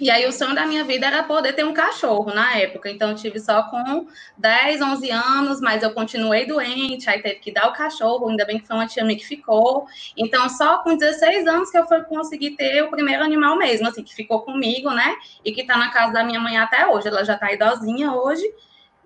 E 0.00 0.10
aí 0.10 0.26
o 0.26 0.32
sonho 0.32 0.54
da 0.54 0.66
minha 0.66 0.84
vida 0.84 1.06
era 1.06 1.22
poder 1.22 1.52
ter 1.52 1.64
um 1.64 1.74
cachorro 1.74 2.32
na 2.32 2.56
época. 2.56 2.90
Então 2.90 3.10
eu 3.10 3.16
tive 3.16 3.38
só 3.38 3.62
com 3.64 4.06
10, 4.38 4.80
11 4.80 5.10
anos, 5.10 5.60
mas 5.60 5.82
eu 5.82 5.92
continuei 5.92 6.46
doente, 6.46 7.08
aí 7.10 7.20
teve 7.20 7.36
que 7.36 7.52
dar 7.52 7.68
o 7.68 7.72
cachorro, 7.72 8.28
ainda 8.28 8.44
bem 8.44 8.58
que 8.58 8.66
foi 8.66 8.76
uma 8.76 8.86
tia 8.86 9.04
minha 9.04 9.18
que 9.18 9.26
ficou. 9.26 9.86
Então 10.16 10.48
só 10.48 10.78
com 10.78 10.96
16 10.96 11.46
anos 11.46 11.70
que 11.70 11.78
eu 11.78 11.86
fui 11.86 12.00
conseguir 12.02 12.52
ter 12.52 12.82
o 12.82 12.90
primeiro 12.90 13.22
animal 13.22 13.56
mesmo, 13.56 13.88
assim, 13.88 14.02
que 14.02 14.14
ficou 14.14 14.40
comigo, 14.40 14.90
né? 14.90 15.14
E 15.44 15.52
que 15.52 15.64
tá 15.64 15.76
na 15.76 15.90
casa 15.90 16.12
da 16.12 16.24
minha 16.24 16.40
mãe 16.40 16.56
até 16.56 16.86
hoje. 16.86 17.08
Ela 17.08 17.24
já 17.24 17.36
tá 17.36 17.52
idosinha 17.52 18.12
hoje. 18.12 18.44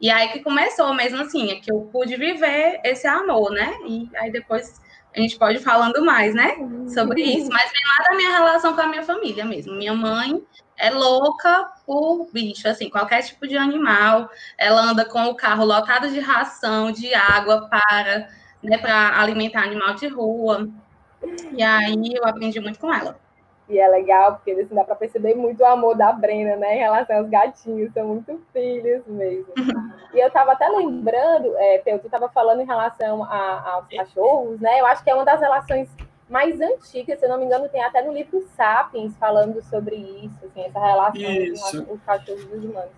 E 0.00 0.10
aí 0.10 0.28
que 0.28 0.40
começou 0.40 0.92
mesmo 0.94 1.20
assim, 1.22 1.50
é 1.50 1.56
que 1.56 1.72
eu 1.72 1.88
pude 1.92 2.16
viver 2.16 2.80
esse 2.84 3.06
amor, 3.06 3.50
né? 3.50 3.76
E 3.86 4.08
aí 4.16 4.30
depois 4.30 4.80
a 5.16 5.20
gente 5.20 5.38
pode 5.38 5.56
ir 5.58 5.62
falando 5.62 6.04
mais, 6.04 6.34
né? 6.34 6.54
Sobre 6.92 7.22
isso. 7.22 7.50
Mas 7.50 7.72
vem 7.72 7.82
lá 7.86 8.10
da 8.10 8.16
minha 8.16 8.30
relação 8.30 8.74
com 8.74 8.80
a 8.82 8.86
minha 8.86 9.02
família 9.02 9.44
mesmo. 9.44 9.74
Minha 9.74 9.94
mãe 9.94 10.42
é 10.78 10.90
louca 10.90 11.72
por 11.86 12.28
bicho, 12.32 12.68
assim, 12.68 12.90
qualquer 12.90 13.22
tipo 13.22 13.46
de 13.46 13.56
animal. 13.56 14.28
Ela 14.58 14.82
anda 14.82 15.04
com 15.04 15.24
o 15.26 15.34
carro 15.34 15.64
lotado 15.64 16.10
de 16.10 16.20
ração, 16.20 16.92
de 16.92 17.14
água 17.14 17.68
para, 17.68 18.28
né, 18.62 18.78
para 18.78 19.20
alimentar 19.20 19.62
animal 19.62 19.94
de 19.94 20.08
rua. 20.08 20.68
E 21.52 21.62
aí 21.62 22.14
eu 22.14 22.24
aprendi 22.24 22.60
muito 22.60 22.78
com 22.78 22.92
ela. 22.92 23.18
E 23.68 23.80
é 23.80 23.88
legal, 23.88 24.36
porque 24.36 24.52
assim, 24.52 24.74
dá 24.74 24.84
para 24.84 24.94
perceber 24.94 25.34
muito 25.34 25.60
o 25.60 25.66
amor 25.66 25.96
da 25.96 26.12
Brena, 26.12 26.54
né, 26.54 26.76
em 26.76 26.78
relação 26.78 27.16
aos 27.16 27.28
gatinhos, 27.28 27.92
são 27.92 28.06
muito 28.06 28.40
filhos 28.52 29.04
mesmo. 29.06 29.52
e 30.14 30.20
eu 30.20 30.28
estava 30.28 30.52
até 30.52 30.68
lembrando, 30.68 31.52
é, 31.56 31.78
Pedro, 31.78 32.00
tu 32.00 32.06
estava 32.06 32.28
falando 32.28 32.60
em 32.60 32.66
relação 32.66 33.24
a, 33.24 33.72
aos 33.72 33.88
cachorros, 33.88 34.60
né, 34.60 34.80
eu 34.80 34.86
acho 34.86 35.02
que 35.02 35.10
é 35.10 35.14
uma 35.14 35.24
das 35.24 35.40
relações 35.40 35.88
mais 36.28 36.60
antigas, 36.60 37.18
se 37.18 37.24
eu 37.24 37.28
não 37.28 37.38
me 37.38 37.44
engano, 37.44 37.68
tem 37.68 37.82
até 37.82 38.02
no 38.02 38.12
livro 38.12 38.46
Sapiens 38.56 39.16
falando 39.18 39.62
sobre 39.64 39.96
isso, 39.96 40.44
assim, 40.44 40.62
essa 40.62 40.78
relação 40.78 41.20
isso. 41.20 41.76
entre 41.78 41.92
os 41.92 42.02
cachorros 42.02 42.42
e 42.42 42.56
os 42.56 42.64
humanos. 42.64 42.90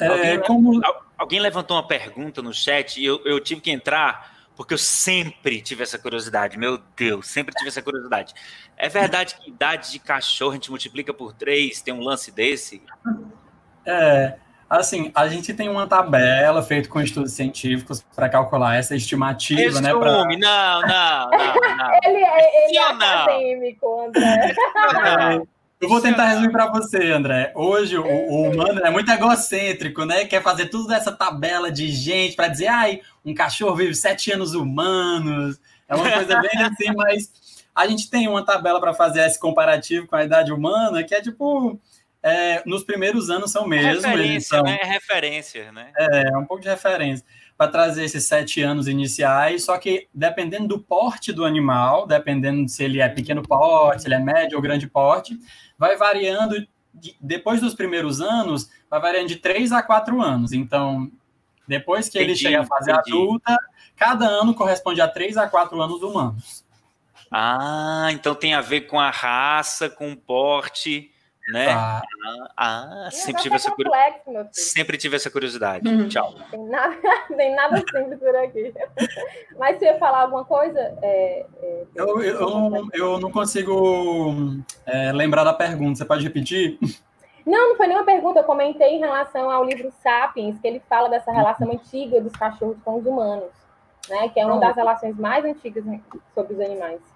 É, 0.00 0.08
alguém, 0.08 0.40
como... 0.40 0.80
alguém 1.16 1.40
levantou 1.40 1.76
uma 1.76 1.86
pergunta 1.86 2.42
no 2.42 2.52
chat 2.52 3.00
e 3.00 3.04
eu, 3.04 3.20
eu 3.24 3.38
tive 3.38 3.60
que 3.60 3.70
entrar 3.70 4.34
porque 4.56 4.74
eu 4.74 4.78
sempre 4.78 5.60
tive 5.60 5.82
essa 5.82 5.98
curiosidade, 5.98 6.56
meu 6.56 6.78
Deus, 6.96 7.26
sempre 7.26 7.54
tive 7.54 7.68
essa 7.68 7.82
curiosidade. 7.82 8.34
É 8.76 8.88
verdade 8.88 9.34
que 9.36 9.50
idade 9.50 9.90
de 9.90 9.98
cachorro 9.98 10.52
a 10.52 10.54
gente 10.54 10.70
multiplica 10.70 11.12
por 11.12 11.32
três, 11.32 11.80
tem 11.80 11.92
um 11.92 12.00
lance 12.00 12.30
desse? 12.30 12.82
É, 13.84 14.38
assim, 14.68 15.10
a 15.14 15.28
gente 15.28 15.52
tem 15.54 15.68
uma 15.68 15.86
tabela 15.86 16.62
feita 16.62 16.88
com 16.88 17.00
estudos 17.00 17.32
científicos 17.32 18.04
para 18.14 18.28
calcular 18.28 18.76
essa 18.76 18.94
estimativa, 18.94 19.60
Resume. 19.60 19.82
né? 19.82 19.94
Pra... 19.94 20.12
Não, 20.12 20.24
não, 20.24 20.80
não, 20.82 21.30
não. 21.30 21.90
ele 22.04 22.24
é, 22.24 22.66
ele 22.66 22.76
é 22.76 22.82
acadêmico, 22.82 24.06
André. 24.06 24.54
Não. 24.92 25.48
Eu 25.80 25.88
vou 25.88 26.00
tentar 26.00 26.28
resumir 26.28 26.50
para 26.50 26.70
você, 26.70 27.12
André. 27.12 27.52
Hoje 27.54 27.98
o, 27.98 28.06
o, 28.06 28.50
humano 28.50 28.80
é 28.80 28.90
muito 28.90 29.10
egocêntrico, 29.10 30.06
né? 30.06 30.24
Quer 30.24 30.42
fazer 30.42 30.66
tudo 30.66 30.88
dessa 30.88 31.12
tabela 31.12 31.70
de 31.70 31.88
gente 31.88 32.34
para 32.34 32.48
dizer, 32.48 32.68
ai, 32.68 33.00
um 33.22 33.34
cachorro 33.34 33.76
vive 33.76 33.94
sete 33.94 34.32
anos 34.32 34.54
humanos. 34.54 35.60
É 35.86 35.94
uma 35.94 36.10
coisa 36.10 36.40
bem 36.40 36.62
assim, 36.62 36.94
mas 36.96 37.30
a 37.74 37.86
gente 37.86 38.08
tem 38.08 38.26
uma 38.28 38.44
tabela 38.44 38.80
para 38.80 38.94
fazer 38.94 39.26
esse 39.26 39.38
comparativo 39.38 40.06
com 40.06 40.16
a 40.16 40.24
idade 40.24 40.52
humana, 40.52 41.02
que 41.02 41.14
é 41.14 41.20
tipo. 41.20 41.78
É, 42.26 42.62
nos 42.64 42.82
primeiros 42.82 43.28
anos 43.28 43.52
são 43.52 43.68
mesmo. 43.68 44.00
Referência, 44.00 44.56
são, 44.56 44.62
né? 44.62 44.78
É 44.80 44.86
referência, 44.86 45.70
né? 45.70 45.92
É, 45.94 46.28
é 46.32 46.38
um 46.38 46.46
pouco 46.46 46.62
de 46.62 46.70
referência 46.70 47.22
para 47.56 47.70
trazer 47.70 48.02
esses 48.02 48.26
sete 48.26 48.62
anos 48.62 48.88
iniciais, 48.88 49.62
só 49.62 49.76
que 49.76 50.08
dependendo 50.12 50.66
do 50.66 50.78
porte 50.78 51.34
do 51.34 51.44
animal, 51.44 52.06
dependendo 52.06 52.66
se 52.66 52.82
ele 52.82 53.02
é 53.02 53.08
pequeno 53.10 53.42
porte, 53.42 54.02
se 54.02 54.08
ele 54.08 54.14
é 54.14 54.18
médio 54.18 54.56
ou 54.56 54.62
grande 54.62 54.88
porte, 54.88 55.38
vai 55.78 55.98
variando, 55.98 56.66
de, 56.94 57.14
depois 57.20 57.60
dos 57.60 57.74
primeiros 57.74 58.22
anos, 58.22 58.70
vai 58.88 59.00
variando 59.00 59.28
de 59.28 59.36
três 59.36 59.70
a 59.70 59.82
quatro 59.82 60.22
anos. 60.22 60.54
Então, 60.54 61.12
depois 61.68 62.08
que 62.08 62.16
entendi, 62.16 62.30
ele 62.30 62.38
chega 62.38 62.62
à 62.62 62.66
fase 62.66 62.90
entendi. 62.90 63.10
adulta, 63.10 63.54
cada 63.94 64.26
ano 64.26 64.54
corresponde 64.54 65.02
a 65.02 65.06
três 65.06 65.36
a 65.36 65.46
quatro 65.46 65.80
anos 65.80 66.02
humanos. 66.02 66.64
Ah, 67.30 68.08
então 68.12 68.34
tem 68.34 68.54
a 68.54 68.62
ver 68.62 68.82
com 68.82 68.98
a 68.98 69.10
raça, 69.10 69.90
com 69.90 70.10
o 70.10 70.16
porte 70.16 71.10
né? 71.48 71.68
Ah, 71.70 72.02
ah 72.56 73.08
sempre 73.10 73.42
tive, 73.42 73.56
essa 73.56 73.70
complexo, 73.70 74.48
sempre 74.52 74.96
tive 74.96 75.16
essa 75.16 75.30
curiosidade. 75.30 75.86
Uhum. 75.86 76.08
Tchau. 76.08 76.34
Tem 76.50 76.64
nada, 76.66 76.96
tem 77.36 77.54
nada 77.54 77.76
simples 77.78 78.18
por 78.18 78.36
aqui. 78.36 78.72
Mas 79.58 79.78
você 79.78 79.86
ia 79.86 79.98
falar 79.98 80.22
alguma 80.22 80.44
coisa? 80.44 80.78
É, 81.02 81.46
é, 81.62 81.84
eu, 81.94 82.22
eu, 82.22 82.88
eu, 82.92 83.20
não 83.20 83.30
consigo 83.30 84.34
é, 84.86 85.12
lembrar 85.12 85.44
da 85.44 85.52
pergunta. 85.52 85.98
Você 85.98 86.04
pode 86.04 86.24
repetir? 86.24 86.78
Não, 87.44 87.70
não 87.70 87.76
foi 87.76 87.86
nenhuma 87.86 88.06
pergunta. 88.06 88.40
Eu 88.40 88.44
comentei 88.44 88.96
em 88.96 89.00
relação 89.00 89.50
ao 89.50 89.64
livro 89.64 89.92
Sapiens, 90.02 90.58
que 90.58 90.66
ele 90.66 90.80
fala 90.88 91.08
dessa 91.08 91.30
relação 91.30 91.70
antiga 91.70 92.20
dos 92.20 92.32
cachorros 92.32 92.78
com 92.82 92.98
os 92.98 93.04
humanos, 93.04 93.50
né? 94.08 94.28
Que 94.30 94.40
é 94.40 94.46
uma 94.46 94.58
das 94.58 94.74
relações 94.74 95.16
mais 95.18 95.44
antigas 95.44 95.84
sobre 96.34 96.54
os 96.54 96.60
animais. 96.60 97.13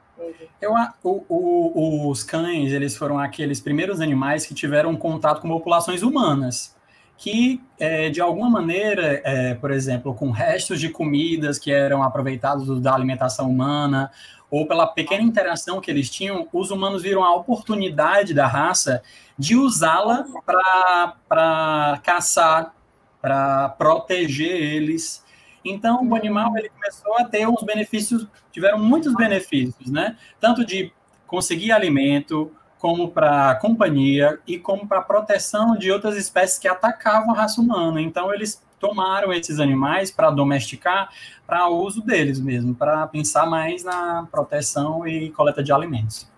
Eu, 0.60 0.72
o, 1.02 1.24
o, 1.28 2.10
os 2.10 2.22
cães, 2.24 2.72
eles 2.72 2.96
foram 2.96 3.18
aqueles 3.18 3.60
primeiros 3.60 4.00
animais 4.00 4.44
que 4.44 4.54
tiveram 4.54 4.96
contato 4.96 5.40
com 5.40 5.48
populações 5.48 6.02
humanas, 6.02 6.76
que, 7.16 7.60
é, 7.78 8.10
de 8.10 8.20
alguma 8.20 8.48
maneira, 8.48 9.20
é, 9.24 9.54
por 9.54 9.70
exemplo, 9.70 10.14
com 10.14 10.30
restos 10.30 10.80
de 10.80 10.88
comidas 10.88 11.58
que 11.58 11.70
eram 11.70 12.02
aproveitados 12.02 12.80
da 12.80 12.94
alimentação 12.94 13.48
humana, 13.50 14.10
ou 14.50 14.66
pela 14.66 14.86
pequena 14.86 15.22
interação 15.22 15.80
que 15.80 15.90
eles 15.90 16.10
tinham, 16.10 16.48
os 16.52 16.70
humanos 16.70 17.02
viram 17.02 17.22
a 17.22 17.34
oportunidade 17.34 18.32
da 18.32 18.46
raça 18.46 19.02
de 19.38 19.54
usá-la 19.54 20.24
para 20.44 22.00
caçar, 22.02 22.74
para 23.20 23.68
proteger 23.70 24.50
eles 24.50 25.22
então, 25.64 26.06
o 26.06 26.14
animal 26.14 26.56
ele 26.56 26.68
começou 26.68 27.16
a 27.18 27.24
ter 27.24 27.46
uns 27.48 27.62
benefícios, 27.62 28.26
tiveram 28.52 28.78
muitos 28.78 29.14
benefícios, 29.14 29.90
né? 29.90 30.16
Tanto 30.40 30.64
de 30.64 30.92
conseguir 31.26 31.72
alimento, 31.72 32.52
como 32.78 33.10
para 33.10 33.56
companhia 33.56 34.38
e 34.46 34.58
como 34.58 34.86
para 34.86 35.02
proteção 35.02 35.76
de 35.76 35.90
outras 35.90 36.16
espécies 36.16 36.58
que 36.58 36.68
atacavam 36.68 37.32
a 37.32 37.36
raça 37.36 37.60
humana. 37.60 38.00
Então, 38.00 38.32
eles 38.32 38.62
tomaram 38.78 39.32
esses 39.32 39.58
animais 39.58 40.10
para 40.10 40.30
domesticar, 40.30 41.10
para 41.46 41.68
uso 41.68 42.00
deles 42.00 42.38
mesmo, 42.38 42.74
para 42.74 43.06
pensar 43.08 43.46
mais 43.46 43.82
na 43.82 44.26
proteção 44.30 45.06
e 45.06 45.30
coleta 45.30 45.62
de 45.62 45.72
alimentos 45.72 46.28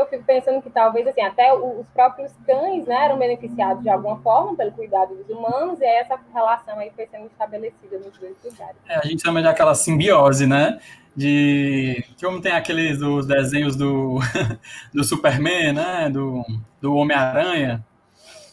eu 0.00 0.06
fico 0.06 0.24
pensando 0.24 0.62
que 0.62 0.70
talvez 0.70 1.06
assim, 1.06 1.20
até 1.20 1.52
os 1.52 1.86
próprios 1.88 2.32
cães 2.46 2.86
né, 2.86 3.04
eram 3.06 3.18
beneficiados 3.18 3.82
de 3.82 3.88
alguma 3.88 4.18
forma 4.20 4.56
pelo 4.56 4.72
cuidado 4.72 5.14
dos 5.14 5.28
humanos, 5.28 5.80
e 5.80 5.84
aí 5.84 5.96
essa 5.96 6.18
relação 6.32 6.78
aí 6.78 6.90
foi 6.94 7.06
sendo 7.06 7.26
estabelecida 7.26 7.98
nos 7.98 8.16
dois 8.18 8.36
lugares. 8.44 8.76
É, 8.88 8.96
a 8.96 9.06
gente 9.06 9.22
chama 9.22 9.42
de 9.42 9.48
aquela 9.48 9.74
simbiose, 9.74 10.46
né? 10.46 10.80
De 11.14 12.04
como 12.20 12.40
tem 12.40 12.52
aqueles 12.52 12.98
dos 12.98 13.26
desenhos 13.26 13.76
do, 13.76 14.18
do 14.94 15.02
Superman, 15.04 15.72
né? 15.72 16.08
Do, 16.08 16.44
do 16.80 16.94
Homem-Aranha. 16.94 17.84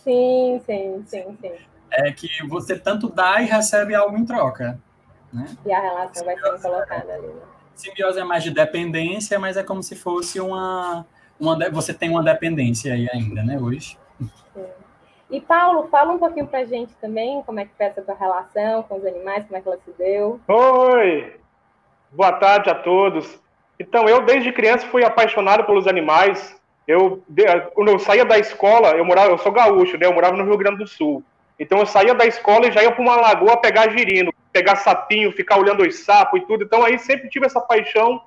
Sim, 0.04 0.62
sim, 0.66 1.04
sim, 1.06 1.38
sim. 1.40 1.52
É 1.92 2.12
que 2.12 2.28
você 2.48 2.78
tanto 2.78 3.10
dá 3.10 3.42
e 3.42 3.46
recebe 3.46 3.96
algo 3.96 4.18
em 4.18 4.26
troca. 4.26 4.80
Né? 5.32 5.46
E 5.66 5.72
a 5.72 5.80
relação 5.80 6.26
vai 6.26 6.36
sendo 6.38 6.62
colocada 6.62 7.14
ali. 7.14 7.28
Né? 7.28 7.42
Simbiose 7.76 8.20
é 8.20 8.24
mais 8.24 8.44
de 8.44 8.52
dependência, 8.52 9.38
mas 9.38 9.56
é 9.56 9.64
como 9.64 9.84
se 9.84 9.96
fosse 9.96 10.40
uma 10.40 11.06
uma, 11.40 11.58
você 11.70 11.94
tem 11.94 12.10
uma 12.10 12.24
dependência 12.24 12.94
aí 12.94 13.08
ainda, 13.12 13.44
né, 13.44 13.58
hoje. 13.60 13.98
E 15.30 15.42
Paulo, 15.42 15.90
fala 15.90 16.14
um 16.14 16.20
pouquinho 16.20 16.48
pra 16.48 16.64
gente 16.64 16.94
também 17.02 17.42
como 17.44 17.60
é 17.60 17.66
que 17.66 17.72
foi 17.76 17.88
essa 17.88 18.02
tua 18.02 18.16
relação 18.16 18.84
com 18.84 18.96
os 18.96 19.06
animais, 19.06 19.46
como 19.46 19.58
é 19.58 19.62
que 19.62 19.68
ela 19.68 19.78
se 19.84 19.92
deu. 19.98 20.40
Oi! 20.48 21.36
Boa 22.12 22.32
tarde 22.34 22.70
a 22.70 22.76
todos. 22.76 23.38
Então, 23.78 24.08
eu 24.08 24.26
desde 24.26 24.54
criança 24.54 24.88
fui 24.88 25.04
apaixonado 25.04 25.66
pelos 25.66 25.86
animais. 25.86 26.58
Eu, 26.88 27.22
quando 27.74 27.90
eu 27.90 28.00
saía 28.00 28.24
da 28.24 28.40
escola, 28.40 28.92
eu 28.92 29.04
morava, 29.04 29.30
eu 29.30 29.38
sou 29.38 29.52
gaúcho, 29.52 29.98
né? 29.98 30.06
Eu 30.06 30.14
morava 30.14 30.38
no 30.38 30.46
Rio 30.46 30.58
Grande 30.58 30.78
do 30.78 30.88
Sul. 30.88 31.22
Então 31.60 31.80
eu 31.80 31.86
saía 31.86 32.14
da 32.14 32.26
escola 32.26 32.68
e 32.68 32.72
já 32.72 32.84
ia 32.84 32.92
para 32.92 33.02
uma 33.02 33.16
lagoa 33.16 33.58
pegar 33.58 33.90
girino, 33.90 34.32
pegar 34.54 34.76
sapinho, 34.76 35.32
ficar 35.32 35.58
olhando 35.58 35.84
os 35.84 36.00
sapos 36.00 36.40
e 36.40 36.46
tudo. 36.46 36.64
Então 36.64 36.84
aí 36.84 37.00
sempre 37.00 37.30
tive 37.30 37.46
essa 37.46 37.60
paixão 37.60 38.22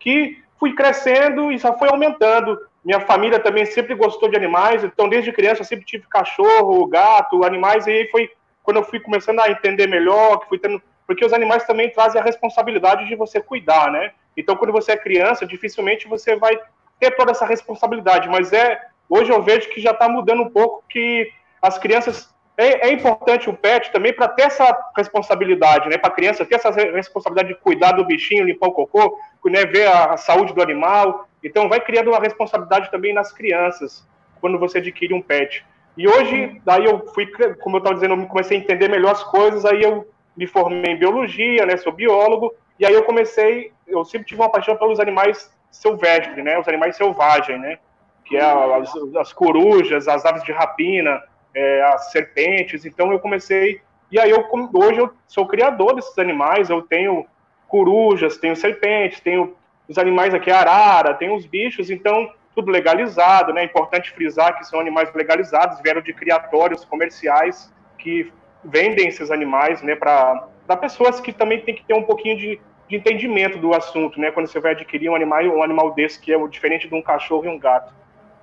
que 0.00 0.41
fui 0.62 0.76
crescendo 0.76 1.50
e 1.50 1.58
só 1.58 1.76
foi 1.76 1.88
aumentando. 1.88 2.56
Minha 2.84 3.00
família 3.00 3.40
também 3.40 3.66
sempre 3.66 3.96
gostou 3.96 4.28
de 4.28 4.36
animais, 4.36 4.84
então 4.84 5.08
desde 5.08 5.32
criança 5.32 5.64
sempre 5.64 5.84
tive 5.84 6.06
cachorro, 6.06 6.86
gato, 6.86 7.44
animais, 7.44 7.88
e 7.88 7.90
aí 7.90 8.08
foi 8.12 8.30
quando 8.62 8.76
eu 8.76 8.84
fui 8.84 9.00
começando 9.00 9.40
a 9.40 9.50
entender 9.50 9.88
melhor, 9.88 10.38
que 10.38 10.48
fui 10.48 10.60
tendo, 10.60 10.80
porque 11.04 11.24
os 11.24 11.32
animais 11.32 11.66
também 11.66 11.90
trazem 11.90 12.20
a 12.20 12.24
responsabilidade 12.24 13.08
de 13.08 13.16
você 13.16 13.40
cuidar, 13.40 13.90
né? 13.90 14.12
Então 14.36 14.54
quando 14.54 14.70
você 14.70 14.92
é 14.92 14.96
criança, 14.96 15.44
dificilmente 15.44 16.06
você 16.06 16.36
vai 16.36 16.56
ter 17.00 17.10
toda 17.16 17.32
essa 17.32 17.44
responsabilidade, 17.44 18.28
mas 18.28 18.52
é 18.52 18.80
hoje 19.08 19.32
eu 19.32 19.42
vejo 19.42 19.68
que 19.68 19.80
já 19.80 19.90
está 19.90 20.08
mudando 20.08 20.44
um 20.44 20.50
pouco 20.50 20.84
que 20.88 21.28
as 21.60 21.76
crianças 21.76 22.31
é, 22.56 22.88
é, 22.88 22.92
importante 22.92 23.48
o 23.48 23.54
pet 23.54 23.90
também 23.90 24.12
para 24.12 24.28
ter 24.28 24.42
essa 24.42 24.76
responsabilidade, 24.96 25.88
né? 25.88 25.96
Para 25.96 26.10
a 26.10 26.14
criança 26.14 26.44
ter 26.44 26.56
essa 26.56 26.70
responsabilidade 26.70 27.54
de 27.54 27.60
cuidar 27.60 27.92
do 27.92 28.04
bichinho, 28.04 28.44
limpar 28.44 28.68
o 28.68 28.72
cocô, 28.72 29.18
né? 29.46 29.64
ver 29.64 29.86
a, 29.86 30.12
a, 30.12 30.16
saúde 30.16 30.52
do 30.52 30.62
animal. 30.62 31.26
Então, 31.42 31.68
vai 31.68 31.80
criando 31.80 32.08
uma 32.08 32.20
responsabilidade 32.20 32.90
também 32.90 33.14
nas 33.14 33.32
crianças 33.32 34.06
quando 34.40 34.58
você 34.58 34.78
adquire 34.78 35.14
um 35.14 35.22
pet. 35.22 35.64
E 35.96 36.06
hoje, 36.06 36.60
daí 36.64 36.84
eu 36.84 37.06
fui, 37.14 37.26
como 37.60 37.76
eu 37.76 37.78
estava 37.78 37.94
dizendo, 37.94 38.14
eu 38.14 38.26
comecei 38.26 38.58
a 38.58 38.60
entender 38.60 38.88
melhor 38.88 39.12
as 39.12 39.24
coisas. 39.24 39.64
Aí 39.64 39.82
eu 39.82 40.06
me 40.36 40.46
formei 40.46 40.92
em 40.92 40.98
biologia, 40.98 41.64
né? 41.64 41.76
Sou 41.78 41.92
biólogo. 41.92 42.54
E 42.78 42.84
aí 42.84 42.92
eu 42.92 43.04
comecei, 43.04 43.72
eu 43.86 44.04
sempre 44.04 44.26
tive 44.26 44.40
uma 44.40 44.50
paixão 44.50 44.76
pelos 44.76 45.00
animais 45.00 45.50
silvestres, 45.70 46.44
né? 46.44 46.58
Os 46.58 46.68
animais 46.68 46.96
selvagens, 46.96 47.58
né? 47.60 47.78
Que 48.26 48.36
é 48.36 48.42
as, 48.42 48.92
as 49.18 49.32
corujas, 49.32 50.06
as 50.06 50.24
aves 50.26 50.44
de 50.44 50.52
rapina 50.52 51.22
é, 51.54 51.82
as 51.82 52.10
serpentes. 52.10 52.84
Então 52.84 53.12
eu 53.12 53.18
comecei 53.18 53.80
E 54.10 54.18
aí 54.18 54.30
eu 54.30 54.46
hoje 54.74 55.00
eu 55.00 55.10
sou 55.26 55.46
criador 55.46 55.94
desses 55.94 56.18
animais, 56.18 56.70
eu 56.70 56.82
tenho 56.82 57.26
corujas, 57.68 58.36
tenho 58.36 58.54
serpentes, 58.54 59.20
tenho 59.20 59.56
os 59.88 59.96
animais 59.98 60.34
aqui 60.34 60.50
arara, 60.50 61.14
tenho 61.14 61.34
os 61.34 61.46
bichos, 61.46 61.90
então 61.90 62.30
tudo 62.54 62.70
legalizado, 62.70 63.52
né? 63.52 63.62
É 63.62 63.64
importante 63.64 64.10
frisar 64.10 64.56
que 64.58 64.64
são 64.64 64.78
animais 64.78 65.12
legalizados, 65.14 65.80
vieram 65.80 66.02
de 66.02 66.12
criatórios 66.12 66.84
comerciais 66.84 67.72
que 67.98 68.32
vendem 68.64 69.08
esses 69.08 69.30
animais, 69.30 69.82
né, 69.82 69.96
para 69.96 70.48
pessoas 70.80 71.20
que 71.20 71.32
também 71.32 71.60
tem 71.60 71.74
que 71.74 71.84
ter 71.84 71.94
um 71.94 72.02
pouquinho 72.02 72.36
de, 72.36 72.60
de 72.88 72.96
entendimento 72.96 73.58
do 73.58 73.74
assunto, 73.74 74.20
né? 74.20 74.30
Quando 74.30 74.46
você 74.46 74.60
vai 74.60 74.72
adquirir 74.72 75.08
um 75.08 75.16
animal, 75.16 75.42
um 75.44 75.62
animal 75.62 75.92
desse 75.92 76.20
que 76.20 76.32
é 76.32 76.48
diferente 76.48 76.88
de 76.88 76.94
um 76.94 77.02
cachorro 77.02 77.44
e 77.44 77.48
um 77.48 77.58
gato. 77.58 77.92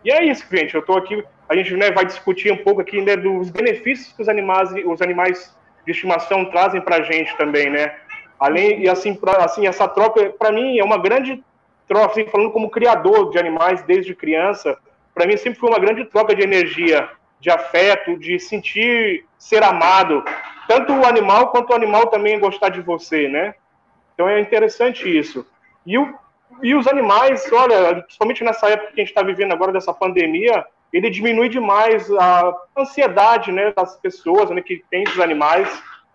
E 0.03 0.11
é 0.11 0.23
isso, 0.23 0.45
gente. 0.51 0.73
Eu 0.73 0.81
estou 0.81 0.97
aqui, 0.97 1.23
a 1.47 1.55
gente 1.55 1.75
né, 1.75 1.91
vai 1.91 2.05
discutir 2.05 2.51
um 2.51 2.57
pouco 2.57 2.81
aqui 2.81 3.01
né, 3.01 3.15
dos 3.15 3.49
benefícios 3.49 4.13
que 4.13 4.21
os 4.21 4.29
animais, 4.29 4.69
os 4.85 5.01
animais 5.01 5.55
de 5.85 5.91
estimação 5.91 6.45
trazem 6.45 6.81
para 6.81 6.97
a 6.97 7.01
gente 7.01 7.35
também, 7.37 7.69
né? 7.69 7.95
Além 8.39 8.83
e 8.83 8.89
assim, 8.89 9.13
pra, 9.13 9.43
assim 9.43 9.67
essa 9.67 9.87
troca 9.87 10.29
para 10.29 10.51
mim 10.51 10.79
é 10.79 10.83
uma 10.83 10.97
grande 10.97 11.43
troca, 11.87 12.11
assim, 12.11 12.25
falando 12.29 12.51
como 12.51 12.69
criador 12.69 13.31
de 13.31 13.39
animais 13.39 13.81
desde 13.81 14.15
criança, 14.15 14.77
para 15.13 15.25
mim 15.25 15.35
sempre 15.35 15.59
foi 15.59 15.69
uma 15.69 15.79
grande 15.79 16.05
troca 16.05 16.35
de 16.35 16.41
energia, 16.41 17.09
de 17.39 17.49
afeto, 17.49 18.17
de 18.17 18.39
sentir 18.39 19.25
ser 19.37 19.63
amado, 19.63 20.23
tanto 20.67 20.93
o 20.93 21.05
animal 21.05 21.49
quanto 21.49 21.71
o 21.71 21.75
animal 21.75 22.07
também 22.07 22.39
gostar 22.39 22.69
de 22.69 22.81
você, 22.81 23.27
né? 23.27 23.55
Então 24.13 24.29
é 24.29 24.39
interessante 24.39 25.09
isso. 25.09 25.45
E, 25.85 25.97
o, 25.97 26.13
e 26.61 26.75
os 26.75 26.87
animais, 26.87 27.49
olha, 27.51 28.01
principalmente 28.01 28.43
nessa 28.43 28.69
época 28.69 28.91
que 28.93 29.01
a 29.01 29.03
gente 29.03 29.11
está 29.11 29.23
vivendo 29.23 29.53
agora 29.53 29.71
dessa 29.71 29.93
pandemia, 29.93 30.65
ele 30.91 31.09
diminui 31.09 31.49
demais 31.49 32.09
a 32.11 32.53
ansiedade 32.77 33.51
né, 33.51 33.71
das 33.75 33.97
pessoas 33.97 34.49
né, 34.49 34.61
que 34.61 34.83
têm 34.89 35.03
esses 35.03 35.19
animais, 35.19 35.69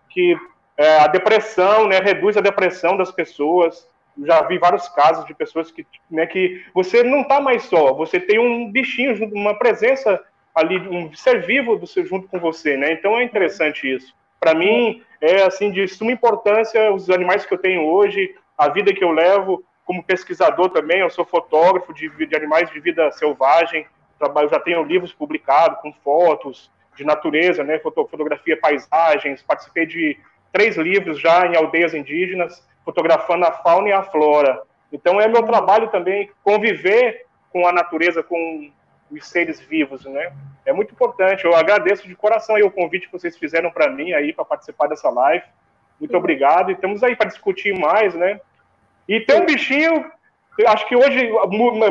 que 0.09 0.37
é, 0.77 0.99
a 0.99 1.07
depressão, 1.07 1.87
né, 1.87 1.99
reduz 1.99 2.35
a 2.35 2.41
depressão 2.41 2.97
das 2.97 3.11
pessoas. 3.11 3.87
Já 4.23 4.41
vi 4.43 4.57
vários 4.57 4.87
casos 4.89 5.25
de 5.25 5.33
pessoas 5.33 5.71
que, 5.71 5.85
né, 6.11 6.25
que 6.25 6.63
você 6.73 7.03
não 7.03 7.21
está 7.21 7.39
mais 7.39 7.63
só, 7.63 7.93
você 7.93 8.19
tem 8.19 8.39
um 8.39 8.71
bichinho, 8.71 9.29
uma 9.33 9.57
presença 9.57 10.21
ali, 10.53 10.77
um 10.87 11.13
ser 11.13 11.45
vivo 11.45 11.75
do 11.77 11.87
seu, 11.87 12.05
junto 12.05 12.27
com 12.29 12.39
você, 12.39 12.77
né? 12.77 12.93
Então 12.93 13.17
é 13.17 13.23
interessante 13.23 13.93
isso. 13.93 14.15
Para 14.39 14.53
mim, 14.53 15.03
é 15.19 15.43
assim 15.43 15.69
de 15.69 15.85
suma 15.85 16.13
importância 16.13 16.93
os 16.93 17.09
animais 17.09 17.45
que 17.45 17.53
eu 17.53 17.57
tenho 17.57 17.83
hoje, 17.85 18.33
a 18.57 18.69
vida 18.69 18.93
que 18.93 19.03
eu 19.03 19.11
levo 19.11 19.65
como 19.85 20.03
pesquisador 20.03 20.69
também. 20.69 20.99
Eu 20.99 21.09
sou 21.09 21.23
fotógrafo 21.23 21.93
de, 21.93 22.09
de 22.09 22.35
animais 22.35 22.69
de 22.71 22.79
vida 22.79 23.09
selvagem, 23.11 23.87
trabalho, 24.19 24.49
já 24.49 24.59
tenho 24.59 24.83
livros 24.83 25.13
publicados 25.13 25.79
com 25.81 25.93
fotos 25.93 26.71
de 26.95 27.05
natureza, 27.05 27.63
né, 27.63 27.79
fotografia, 27.79 28.59
paisagens. 28.59 29.43
Participei 29.43 29.85
de 29.85 30.17
três 30.51 30.75
livros 30.77 31.19
já 31.19 31.45
em 31.45 31.55
aldeias 31.55 31.93
indígenas, 31.93 32.65
fotografando 32.83 33.45
a 33.45 33.51
fauna 33.51 33.89
e 33.89 33.93
a 33.93 34.03
flora. 34.03 34.61
Então 34.91 35.19
é 35.19 35.27
meu 35.27 35.43
trabalho 35.43 35.89
também 35.89 36.31
conviver 36.43 37.25
com 37.51 37.67
a 37.67 37.71
natureza, 37.71 38.23
com 38.23 38.71
os 39.11 39.27
seres 39.27 39.59
vivos, 39.59 40.05
né? 40.05 40.33
É 40.65 40.73
muito 40.73 40.93
importante. 40.93 41.45
Eu 41.45 41.55
agradeço 41.55 42.07
de 42.07 42.15
coração 42.15 42.55
aí 42.55 42.63
o 42.63 42.71
convite 42.71 43.07
que 43.07 43.11
vocês 43.11 43.37
fizeram 43.37 43.69
para 43.69 43.89
mim 43.89 44.13
aí 44.13 44.33
para 44.33 44.45
participar 44.45 44.87
dessa 44.87 45.09
live. 45.09 45.45
Muito 45.99 46.15
obrigado. 46.17 46.69
E 46.69 46.73
estamos 46.73 47.03
aí 47.03 47.15
para 47.15 47.27
discutir 47.27 47.77
mais, 47.77 48.15
né? 48.15 48.39
E 49.07 49.19
tem 49.19 49.41
um 49.41 49.45
bichinho, 49.45 50.05
acho 50.67 50.87
que 50.87 50.95
hoje 50.95 51.31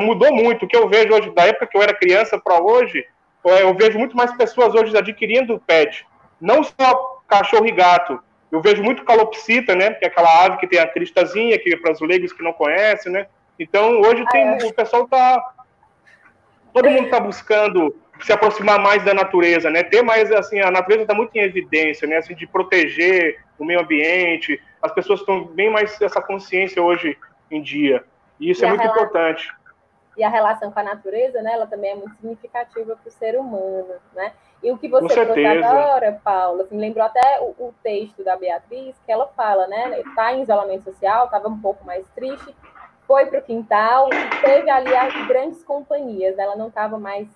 mudou 0.00 0.33
muito. 0.33 0.64
O 0.64 0.68
que 0.68 0.76
eu 0.76 0.88
vejo 0.88 1.12
hoje, 1.12 1.30
da 1.30 1.47
época 1.47 1.66
que 1.66 1.76
eu 1.76 1.83
era 1.83 1.94
criança 1.94 2.38
para 2.38 2.62
hoje, 2.62 3.04
é, 3.47 3.62
eu 3.62 3.75
vejo 3.75 3.99
muito 3.99 4.16
mais 4.16 4.33
pessoas 4.37 4.75
hoje 4.75 4.97
adquirindo 4.97 5.62
pet. 5.66 6.06
Não 6.40 6.62
só 6.62 7.23
cachorro 7.28 7.66
e 7.66 7.73
gato. 7.73 8.18
Eu 8.50 8.61
vejo 8.61 8.83
muito 8.83 9.04
calopsita, 9.04 9.75
né? 9.75 9.92
Que 9.94 10.04
é 10.04 10.09
aquela 10.09 10.44
ave 10.44 10.59
que 10.59 10.66
tem 10.66 10.78
a 10.78 10.87
cristazinha, 10.87 11.59
que 11.59 11.76
para 11.76 11.92
os 11.92 12.00
leigos 12.00 12.33
que 12.33 12.42
não 12.42 12.52
conhecem, 12.52 13.12
né? 13.12 13.26
Então, 13.58 14.00
hoje 14.00 14.25
tem, 14.30 14.49
ah, 14.49 14.58
é. 14.60 14.65
o 14.65 14.73
pessoal 14.73 15.06
tá 15.06 15.54
todo 16.75 16.91
mundo 16.91 17.04
está 17.04 17.21
buscando 17.21 17.95
se 18.21 18.32
aproximar 18.32 18.80
mais 18.80 19.04
da 19.04 19.15
natureza, 19.15 19.71
né? 19.71 19.82
Ter 19.84 20.02
mais 20.02 20.30
assim, 20.32 20.60
a 20.60 20.71
natureza 20.71 21.02
está 21.02 21.15
muito 21.15 21.34
em 21.36 21.41
evidência, 21.41 22.06
né? 22.06 22.17
Assim, 22.17 22.34
de 22.34 22.47
proteger 22.47 23.38
o 23.58 23.65
meio 23.65 23.80
ambiente. 23.80 24.60
As 24.84 24.92
pessoas 24.92 25.20
estão 25.20 25.47
bem 25.47 25.70
mais 25.70 25.99
essa 26.02 26.20
consciência 26.20 26.82
hoje 26.82 27.16
em 27.50 27.62
dia. 27.62 28.04
E 28.38 28.50
isso 28.50 28.62
e 28.62 28.66
é 28.66 28.68
muito 28.68 28.82
relação, 28.82 29.02
importante. 29.02 29.49
E 30.14 30.23
a 30.23 30.28
relação 30.28 30.70
com 30.70 30.78
a 30.78 30.82
natureza, 30.82 31.40
né? 31.40 31.54
Ela 31.54 31.66
também 31.66 31.92
é 31.92 31.94
muito 31.94 32.14
significativa 32.16 32.94
para 32.94 33.08
o 33.08 33.10
ser 33.10 33.34
humano, 33.34 33.94
né? 34.14 34.32
E 34.62 34.70
o 34.70 34.76
que 34.76 34.86
você 34.86 35.25
trouxe 35.25 35.47
agora, 35.47 36.20
Paula, 36.23 36.64
assim, 36.64 36.75
me 36.75 36.82
lembrou 36.82 37.04
até 37.04 37.40
o, 37.40 37.54
o, 37.58 37.75
texto 37.82 38.23
da 38.23 38.36
Beatriz, 38.36 38.94
que 39.06 39.10
ela 39.10 39.26
fala, 39.28 39.66
né? 39.66 40.00
Está 40.00 40.34
em 40.34 40.42
isolamento 40.42 40.84
social, 40.84 41.25
estava 41.25 41.49
um 41.49 41.58
pouco 41.58 41.82
mais 41.86 42.06
triste, 42.10 42.54
foi 43.06 43.25
para 43.25 43.38
o 43.38 43.42
quintal 43.42 44.10
e 44.12 44.40
teve 44.42 44.68
ali 44.68 44.94
as 44.94 45.26
grandes 45.26 45.64
companhias. 45.64 46.38
Ela 46.38 46.56
não 46.56 46.68
estava 46.68 46.99
mais 46.99 47.26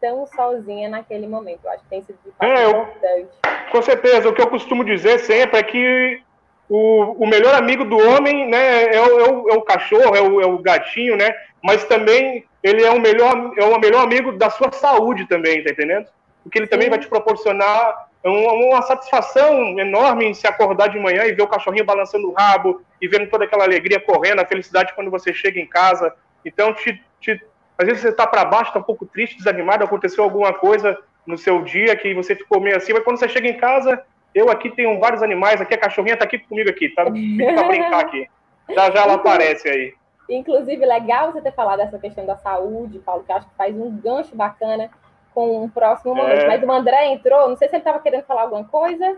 tão 0.00 0.26
sozinha 0.26 0.88
naquele 0.88 1.28
momento. 1.28 1.60
Eu 1.64 1.70
acho 1.70 1.84
que 1.84 1.90
tem 1.90 2.02
sido 2.02 2.18
de 2.24 2.32
fato 2.32 2.50
é, 2.50 2.68
importante. 2.68 3.30
com 3.70 3.82
certeza. 3.82 4.28
O 4.28 4.34
que 4.34 4.42
eu 4.42 4.50
costumo 4.50 4.84
dizer 4.84 5.20
sempre 5.20 5.60
é 5.60 5.62
que 5.62 6.25
o, 6.68 7.24
o 7.24 7.26
melhor 7.26 7.54
amigo 7.54 7.84
do 7.84 7.96
homem 7.96 8.48
né, 8.48 8.94
é, 8.94 9.00
o, 9.00 9.20
é 9.20 9.30
o, 9.30 9.50
é 9.50 9.54
o 9.54 9.62
cachorro, 9.62 10.14
é 10.16 10.20
o, 10.20 10.40
é 10.40 10.46
o 10.46 10.58
gatinho, 10.58 11.16
né? 11.16 11.34
Mas 11.62 11.84
também 11.84 12.44
ele 12.62 12.82
é 12.82 12.90
o 12.90 13.00
melhor, 13.00 13.52
é 13.56 13.64
o 13.64 13.78
melhor 13.78 14.02
amigo 14.02 14.32
da 14.32 14.50
sua 14.50 14.72
saúde 14.72 15.26
também, 15.26 15.62
tá 15.62 15.70
entendendo? 15.70 16.06
Porque 16.42 16.58
ele 16.58 16.66
também 16.66 16.90
vai 16.90 16.98
te 16.98 17.08
proporcionar 17.08 18.08
uma, 18.24 18.52
uma, 18.52 18.82
satisfação 18.82 19.78
enorme 19.78 20.26
em 20.26 20.34
se 20.34 20.46
acordar 20.46 20.88
de 20.88 20.98
manhã 20.98 21.24
e 21.24 21.32
ver 21.32 21.42
o 21.42 21.48
cachorrinho 21.48 21.84
balançando 21.84 22.28
o 22.28 22.32
rabo 22.32 22.82
e 23.00 23.06
vendo 23.06 23.28
toda 23.30 23.44
aquela 23.44 23.64
alegria 23.64 24.00
correndo, 24.00 24.40
a 24.40 24.46
felicidade 24.46 24.94
quando 24.94 25.10
você 25.10 25.32
chega 25.32 25.60
em 25.60 25.66
casa. 25.66 26.12
Então, 26.44 26.72
te, 26.74 27.00
te, 27.20 27.40
às 27.78 27.86
vezes 27.86 28.02
você 28.02 28.08
está 28.08 28.26
para 28.26 28.44
baixo, 28.44 28.70
está 28.70 28.80
um 28.80 28.84
pouco 28.84 29.06
triste, 29.06 29.36
desanimado, 29.36 29.84
aconteceu 29.84 30.24
alguma 30.24 30.52
coisa 30.52 30.98
no 31.26 31.38
seu 31.38 31.62
dia 31.62 31.96
que 31.96 32.14
você 32.14 32.34
ficou 32.34 32.60
meio 32.60 32.76
assim, 32.76 32.92
mas 32.92 33.02
quando 33.02 33.18
você 33.18 33.28
chega 33.28 33.48
em 33.48 33.56
casa, 33.56 34.02
eu 34.36 34.50
aqui 34.50 34.70
tenho 34.70 35.00
vários 35.00 35.22
animais, 35.22 35.60
aqui 35.60 35.74
a 35.74 35.78
cachorrinha 35.78 36.12
está 36.12 36.26
aqui 36.26 36.38
comigo 36.38 36.68
aqui, 36.68 36.90
tá 36.90 37.04
para 37.04 37.68
brincar 37.68 38.00
aqui. 38.00 38.28
Já 38.68 38.90
já 38.90 39.02
ela 39.02 39.14
aparece 39.14 39.66
aí. 39.66 39.94
Inclusive, 40.28 40.84
legal 40.84 41.32
você 41.32 41.40
ter 41.40 41.54
falado 41.54 41.78
dessa 41.78 41.98
questão 41.98 42.26
da 42.26 42.36
saúde, 42.36 42.98
Paulo, 42.98 43.24
que 43.24 43.32
acho 43.32 43.48
que 43.48 43.54
faz 43.56 43.74
um 43.74 43.96
gancho 43.96 44.36
bacana 44.36 44.90
com 45.32 45.64
um 45.64 45.68
próximo 45.68 46.14
momento. 46.14 46.42
É. 46.42 46.46
Mas 46.48 46.62
o 46.62 46.70
André 46.70 47.06
entrou, 47.06 47.48
não 47.48 47.56
sei 47.56 47.68
se 47.68 47.76
ele 47.76 47.80
estava 47.80 48.00
querendo 48.00 48.24
falar 48.24 48.42
alguma 48.42 48.64
coisa. 48.64 49.16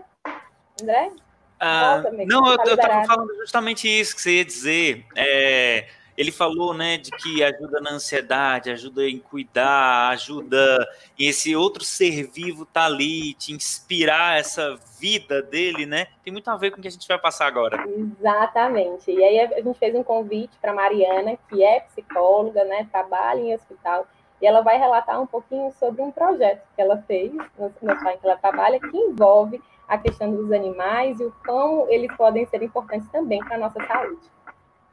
André? 0.81 1.11
Ah, 1.59 2.01
não, 2.25 2.51
eu 2.51 2.57
tá 2.57 2.73
estava 2.73 3.03
falando 3.05 3.35
justamente 3.35 3.87
isso 3.87 4.15
que 4.15 4.21
você 4.21 4.37
ia 4.37 4.45
dizer. 4.45 5.05
É, 5.17 5.87
ele 6.19 6.33
falou, 6.33 6.73
né, 6.73 6.97
de 6.97 7.11
que 7.11 7.41
ajuda 7.41 7.79
na 7.79 7.91
ansiedade, 7.91 8.69
ajuda 8.69 9.07
em 9.07 9.19
cuidar, 9.19 10.09
ajuda 10.09 10.85
em 11.17 11.29
esse 11.29 11.55
outro 11.55 11.81
ser 11.81 12.29
vivo 12.29 12.65
tá 12.65 12.87
ali, 12.87 13.33
te 13.35 13.53
inspirar 13.53 14.37
essa 14.37 14.77
vida 14.99 15.41
dele, 15.41 15.85
né? 15.85 16.07
Tem 16.21 16.33
muito 16.33 16.49
a 16.49 16.57
ver 16.57 16.71
com 16.71 16.79
o 16.79 16.81
que 16.81 16.89
a 16.89 16.91
gente 16.91 17.07
vai 17.07 17.17
passar 17.17 17.47
agora. 17.47 17.85
Exatamente. 17.87 19.09
E 19.09 19.23
aí 19.23 19.39
a 19.39 19.61
gente 19.61 19.79
fez 19.79 19.95
um 19.95 20.03
convite 20.03 20.57
para 20.61 20.73
Mariana, 20.73 21.37
que 21.47 21.63
é 21.63 21.79
psicóloga, 21.79 22.65
né, 22.65 22.85
trabalha 22.91 23.39
em 23.39 23.55
hospital 23.55 24.05
e 24.41 24.45
ela 24.45 24.59
vai 24.59 24.77
relatar 24.77 25.21
um 25.21 25.27
pouquinho 25.27 25.71
sobre 25.79 26.01
um 26.01 26.11
projeto 26.11 26.67
que 26.75 26.81
ela 26.81 26.97
fez 27.07 27.31
no, 27.31 27.73
no 27.81 27.93
em 27.93 28.17
que 28.17 28.25
ela 28.27 28.35
trabalha, 28.35 28.77
que 28.77 28.97
envolve 28.97 29.61
a 29.87 29.97
questão 29.97 30.29
dos 30.31 30.51
animais 30.51 31.17
e 31.21 31.23
o 31.23 31.33
como 31.45 31.87
eles 31.87 32.13
podem 32.17 32.45
ser 32.45 32.61
importantes 32.61 33.09
também 33.09 33.39
para 33.39 33.55
a 33.55 33.59
nossa 33.59 33.79
saúde. 33.87 34.19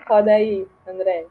Roda 0.06 0.30
aí, 0.30 0.64
André. 0.86 1.26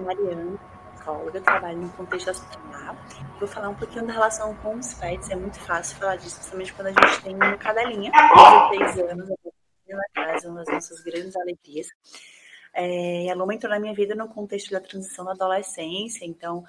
Mariana, 0.00 0.58
psicóloga, 0.94 1.40
trabalho 1.40 1.78
no 1.78 1.88
contexto 1.90 2.28
hospitalar. 2.30 2.96
Vou 3.38 3.46
falar 3.46 3.68
um 3.68 3.74
pouquinho 3.76 4.04
da 4.04 4.12
relação 4.12 4.52
com 4.56 4.74
os 4.74 4.94
pets, 4.94 5.30
é 5.30 5.36
muito 5.36 5.60
fácil 5.60 5.96
falar 5.98 6.16
disso, 6.16 6.34
principalmente 6.36 6.74
quando 6.74 6.88
a 6.88 6.90
gente 6.90 7.22
tem 7.22 7.36
uma 7.36 7.56
cadelinha, 7.56 8.10
de 8.10 8.76
três 8.76 8.98
anos, 8.98 9.28
na 9.88 10.04
casa, 10.12 10.48
uma 10.48 10.64
das 10.64 10.74
nossas 10.74 11.00
grandes 11.04 11.36
alegrias. 11.36 11.86
É, 12.74 13.30
a 13.30 13.34
Luma 13.34 13.54
entrou 13.54 13.72
na 13.72 13.78
minha 13.78 13.94
vida 13.94 14.16
no 14.16 14.28
contexto 14.28 14.72
da 14.72 14.80
transição 14.80 15.24
da 15.24 15.30
adolescência, 15.30 16.24
então 16.24 16.64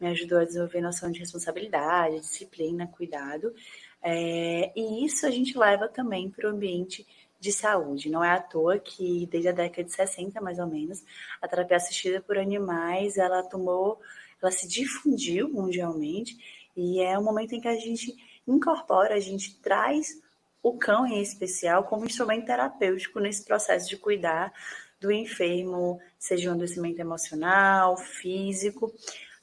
me 0.00 0.06
ajudou 0.08 0.38
a 0.38 0.44
desenvolver 0.44 0.80
noção 0.80 1.10
de 1.10 1.18
responsabilidade, 1.18 2.20
disciplina, 2.20 2.86
cuidado. 2.86 3.52
É, 4.00 4.72
e 4.76 5.04
isso 5.04 5.26
a 5.26 5.30
gente 5.30 5.58
leva 5.58 5.88
também 5.88 6.30
para 6.30 6.48
o 6.48 6.52
ambiente 6.52 7.04
de 7.44 7.52
saúde. 7.52 8.08
Não 8.08 8.24
é 8.24 8.30
à 8.30 8.40
toa 8.40 8.78
que 8.78 9.26
desde 9.26 9.50
a 9.50 9.52
década 9.52 9.84
de 9.84 9.92
60, 9.92 10.40
mais 10.40 10.58
ou 10.58 10.66
menos, 10.66 11.04
a 11.42 11.46
terapia 11.46 11.76
assistida 11.76 12.20
por 12.22 12.38
animais, 12.38 13.18
ela 13.18 13.42
tomou, 13.42 14.00
ela 14.42 14.50
se 14.50 14.66
difundiu 14.66 15.50
mundialmente 15.50 16.38
e 16.74 17.02
é 17.02 17.18
o 17.18 17.22
momento 17.22 17.54
em 17.54 17.60
que 17.60 17.68
a 17.68 17.76
gente 17.76 18.16
incorpora, 18.48 19.14
a 19.14 19.20
gente 19.20 19.60
traz 19.60 20.22
o 20.62 20.78
cão 20.78 21.06
em 21.06 21.20
especial 21.20 21.84
como 21.84 22.06
instrumento 22.06 22.46
terapêutico 22.46 23.20
nesse 23.20 23.44
processo 23.44 23.90
de 23.90 23.98
cuidar 23.98 24.50
do 24.98 25.12
enfermo, 25.12 26.00
seja 26.18 26.48
um 26.48 26.54
adoecimento 26.54 26.98
emocional, 26.98 27.98
físico. 27.98 28.90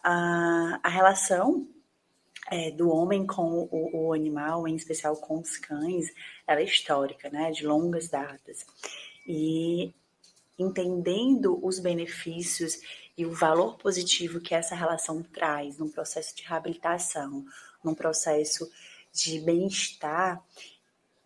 A, 0.03 0.79
a 0.81 0.89
relação 0.89 1.67
é, 2.49 2.71
do 2.71 2.89
homem 2.89 3.25
com 3.25 3.67
o, 3.71 4.07
o, 4.07 4.13
animal, 4.13 4.67
em 4.67 4.75
especial 4.75 5.15
com 5.17 5.39
os 5.39 5.57
cães, 5.57 6.07
ela 6.47 6.61
é 6.61 6.63
histórica, 6.63 7.29
né, 7.29 7.51
de 7.51 7.65
longas 7.65 8.09
datas. 8.09 8.65
E 9.27 9.93
entendendo 10.57 11.59
os 11.65 11.79
benefícios 11.79 12.79
e 13.17 13.25
o 13.25 13.33
valor 13.33 13.77
positivo 13.77 14.39
que 14.39 14.55
essa 14.55 14.75
relação 14.75 15.21
traz 15.21 15.77
num 15.77 15.89
processo 15.89 16.35
de 16.35 16.43
reabilitação, 16.43 17.45
num 17.83 17.93
processo 17.93 18.69
de 19.13 19.39
bem-estar, 19.39 20.43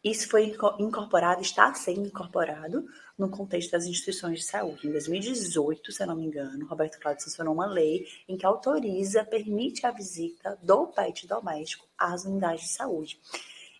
isso 0.03 0.29
foi 0.29 0.55
incorporado, 0.77 1.41
está 1.41 1.73
sendo 1.73 2.05
incorporado 2.07 2.87
no 3.17 3.29
contexto 3.29 3.71
das 3.71 3.85
instituições 3.85 4.39
de 4.39 4.45
saúde. 4.45 4.87
Em 4.87 4.91
2018, 4.91 5.91
se 5.91 6.03
eu 6.03 6.07
não 6.07 6.15
me 6.15 6.25
engano, 6.25 6.65
Roberto 6.65 6.99
Cláudio 6.99 7.23
sancionou 7.23 7.53
uma 7.53 7.65
lei 7.65 8.05
em 8.27 8.37
que 8.37 8.45
autoriza, 8.45 9.23
permite 9.23 9.85
a 9.85 9.91
visita 9.91 10.57
do 10.61 10.87
pet 10.87 11.25
doméstico 11.25 11.87
às 11.97 12.25
unidades 12.25 12.63
de 12.63 12.69
saúde. 12.69 13.19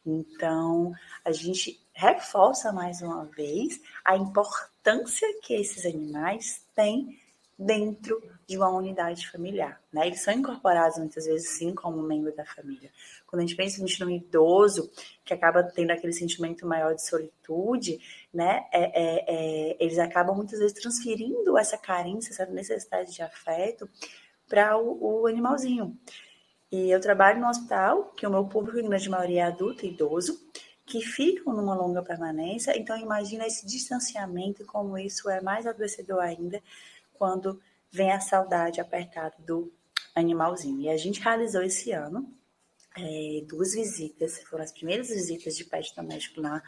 Então, 0.06 0.94
a 1.24 1.32
gente 1.32 1.80
reforça 1.94 2.72
mais 2.72 3.02
uma 3.02 3.26
vez 3.26 3.82
a 4.04 4.16
importância 4.16 5.28
que 5.42 5.54
esses 5.54 5.86
animais 5.86 6.64
têm 6.76 7.20
dentro 7.58 8.22
de 8.46 8.58
uma 8.58 8.70
unidade 8.70 9.30
familiar. 9.30 9.82
Né? 9.92 10.08
Eles 10.08 10.22
são 10.22 10.34
incorporados 10.34 10.98
muitas 10.98 11.26
vezes, 11.26 11.58
sim, 11.58 11.74
como 11.74 12.02
membro 12.02 12.36
da 12.36 12.46
família. 12.46 12.92
Quando 13.36 13.44
a 13.44 13.48
gente 13.48 13.58
pensa 13.58 14.06
no 14.06 14.10
idoso, 14.10 14.90
que 15.26 15.34
acaba 15.34 15.62
tendo 15.62 15.92
aquele 15.92 16.14
sentimento 16.14 16.66
maior 16.66 16.96
de 16.96 17.06
solitude, 17.06 18.00
né? 18.34 18.66
É, 18.72 18.84
é, 18.84 19.26
é, 19.28 19.78
eles 19.78 20.00
acabam 20.00 20.34
muitas 20.34 20.58
vezes 20.58 20.80
transferindo 20.80 21.58
essa 21.58 21.78
carência, 21.78 22.32
essa 22.32 22.46
necessidade 22.46 23.14
de 23.14 23.22
afeto 23.22 23.90
para 24.48 24.78
o, 24.78 25.24
o, 25.24 25.28
animalzinho. 25.28 26.00
E 26.72 26.90
eu 26.90 27.02
trabalho 27.02 27.42
no 27.42 27.50
hospital, 27.50 28.14
que 28.16 28.26
o 28.26 28.30
meu 28.30 28.46
público, 28.46 28.80
em 28.80 28.88
grande 28.88 29.10
maioria, 29.10 29.42
é 29.42 29.44
adulto 29.48 29.86
e 29.86 29.90
idoso, 29.90 30.40
que 30.86 31.02
ficam 31.02 31.54
numa 31.54 31.76
longa 31.76 32.02
permanência. 32.02 32.78
Então, 32.80 32.98
imagina 32.98 33.46
esse 33.46 33.66
distanciamento 33.66 34.66
como 34.66 34.98
isso 34.98 35.30
é 35.30 35.42
mais 35.42 35.68
adoecedor 35.68 36.22
ainda 36.22 36.64
quando 37.16 37.60
vem 37.92 38.14
a 38.14 38.22
saudade 38.22 38.80
apertada 38.80 39.36
do 39.40 39.74
animalzinho. 40.16 40.80
E 40.80 40.90
a 40.90 40.96
gente 40.96 41.20
realizou 41.20 41.62
esse 41.62 41.92
ano 41.92 42.34
é, 42.98 43.42
duas 43.48 43.74
visitas, 43.74 44.42
foram 44.44 44.64
as 44.64 44.72
primeiras 44.72 45.10
visitas 45.10 45.56
de 45.56 45.66
pet 45.66 45.96
doméstico 45.96 46.42
lá 46.42 46.62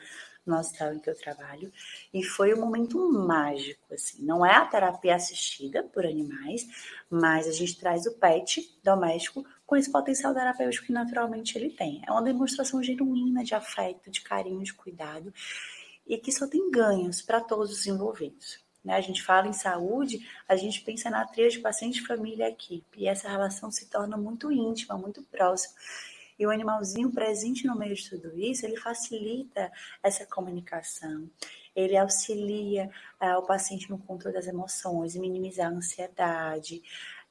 no 0.45 0.57
hospital 0.57 0.93
em 0.93 0.99
que 0.99 1.09
eu 1.09 1.15
trabalho, 1.15 1.71
e 2.13 2.23
foi 2.23 2.53
um 2.53 2.61
momento 2.61 2.97
mágico, 3.11 3.93
assim, 3.93 4.23
não 4.23 4.45
é 4.45 4.55
a 4.55 4.65
terapia 4.65 5.15
assistida 5.15 5.83
por 5.83 6.05
animais, 6.05 6.65
mas 7.09 7.47
a 7.47 7.51
gente 7.51 7.77
traz 7.77 8.05
o 8.05 8.13
pet 8.17 8.79
doméstico 8.81 9.45
com 9.65 9.75
esse 9.75 9.91
potencial 9.91 10.33
terapêutico 10.33 10.85
que 10.85 10.93
naturalmente 10.93 11.57
ele 11.57 11.69
tem. 11.69 12.01
É 12.07 12.11
uma 12.11 12.23
demonstração 12.23 12.81
genuína 12.81 13.43
de 13.43 13.53
afeto, 13.53 14.09
de 14.09 14.21
carinho, 14.21 14.63
de 14.63 14.73
cuidado, 14.73 15.33
e 16.07 16.17
que 16.17 16.31
só 16.31 16.47
tem 16.47 16.71
ganhos 16.71 17.21
para 17.21 17.41
todos 17.41 17.71
os 17.71 17.85
envolvidos. 17.85 18.65
Né? 18.83 18.95
A 18.95 19.01
gente 19.01 19.21
fala 19.21 19.49
em 19.49 19.53
saúde, 19.53 20.25
a 20.47 20.55
gente 20.55 20.81
pensa 20.81 21.09
na 21.09 21.25
trilha 21.25 21.49
de 21.49 21.59
paciente, 21.59 22.07
família 22.07 22.47
e 22.47 22.51
equipe, 22.51 23.01
e 23.01 23.07
essa 23.07 23.27
relação 23.27 23.69
se 23.69 23.89
torna 23.89 24.15
muito 24.15 24.49
íntima, 24.49 24.97
muito 24.97 25.21
próxima. 25.23 25.73
E 26.37 26.45
o 26.45 26.51
animalzinho 26.51 27.11
presente 27.11 27.65
no 27.65 27.77
meio 27.77 27.95
de 27.95 28.09
tudo 28.09 28.37
isso, 28.37 28.65
ele 28.65 28.77
facilita 28.77 29.71
essa 30.03 30.25
comunicação, 30.25 31.29
ele 31.75 31.97
auxilia 31.97 32.89
uh, 33.21 33.39
o 33.39 33.45
paciente 33.45 33.89
no 33.89 33.97
controle 33.97 34.35
das 34.35 34.47
emoções, 34.47 35.15
minimizar 35.15 35.67
a 35.67 35.75
ansiedade, 35.75 36.81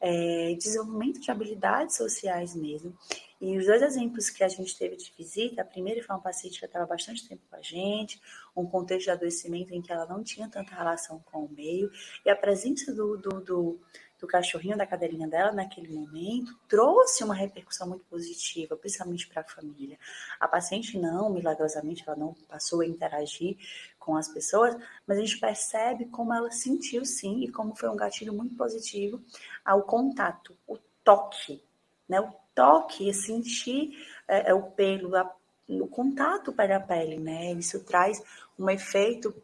é, 0.01 0.55
desenvolvimento 0.59 1.21
de 1.21 1.31
habilidades 1.31 1.97
sociais 1.97 2.55
mesmo. 2.55 2.97
E 3.41 3.57
os 3.59 3.67
dois 3.67 3.83
exemplos 3.83 4.31
que 4.31 4.43
a 4.43 4.49
gente 4.49 4.77
teve 4.79 4.97
de 4.97 5.13
visita, 5.17 5.61
a 5.61 5.65
primeira 5.65 6.03
foi 6.03 6.15
uma 6.15 6.23
paciente 6.23 6.59
que 6.59 6.65
estava 6.65 6.87
bastante 6.87 7.29
tempo 7.29 7.43
com 7.51 7.57
a 7.57 7.63
gente, 7.63 8.21
um 8.57 8.67
contexto 8.67 9.05
de 9.05 9.11
adoecimento 9.11 9.75
em 9.75 9.83
que 9.83 9.93
ela 9.93 10.07
não 10.07 10.23
tinha 10.23 10.49
tanta 10.49 10.75
relação 10.75 11.23
com 11.27 11.45
o 11.45 11.49
meio, 11.49 11.91
e 12.25 12.31
a 12.31 12.37
presença 12.37 12.95
do, 12.95 13.17
do, 13.19 13.41
do 13.41 13.81
do 14.19 14.27
cachorrinho 14.27 14.77
da 14.77 14.87
cadeirinha 14.87 15.29
dela 15.29 15.53
naquele 15.53 15.89
momento 15.89 16.59
trouxe 16.69 17.23
uma 17.23 17.35
repercussão 17.35 17.89
muito 17.89 18.05
positiva, 18.07 18.77
principalmente 18.77 19.27
para 19.29 19.43
a 19.43 19.45
família. 19.45 19.99
A 20.41 20.49
paciente 20.49 20.99
não, 20.99 21.31
milagrosamente, 21.31 22.05
ela 22.07 22.17
não 22.17 22.35
passou 22.49 22.81
a 22.81 22.87
interagir 22.87 23.57
com 23.99 24.17
as 24.17 24.29
pessoas, 24.29 24.77
mas 25.07 25.19
a 25.19 25.21
gente 25.21 25.39
percebe 25.39 26.07
como 26.07 26.33
ela 26.33 26.51
sentiu 26.51 27.05
sim 27.05 27.43
e 27.43 27.51
como 27.51 27.75
foi 27.75 27.89
um 27.89 27.97
gatilho 27.97 28.33
muito 28.33 28.55
positivo 28.55 29.21
ao 29.65 29.83
contato, 29.83 30.57
o 30.67 30.79
toque, 31.05 31.63
né? 32.09 32.21
O 32.21 32.33
toque, 32.55 33.13
sentir 33.13 33.93
é, 34.27 34.51
é, 34.51 34.55
o 34.55 34.63
pelo, 34.63 35.15
a, 35.17 35.31
o 35.69 35.87
contato 35.89 36.53
para 36.53 36.77
a 36.77 36.81
pele, 36.81 37.19
né? 37.19 37.53
Isso 37.53 37.85
traz 37.85 38.23
um 38.59 38.71
efeito 38.71 39.35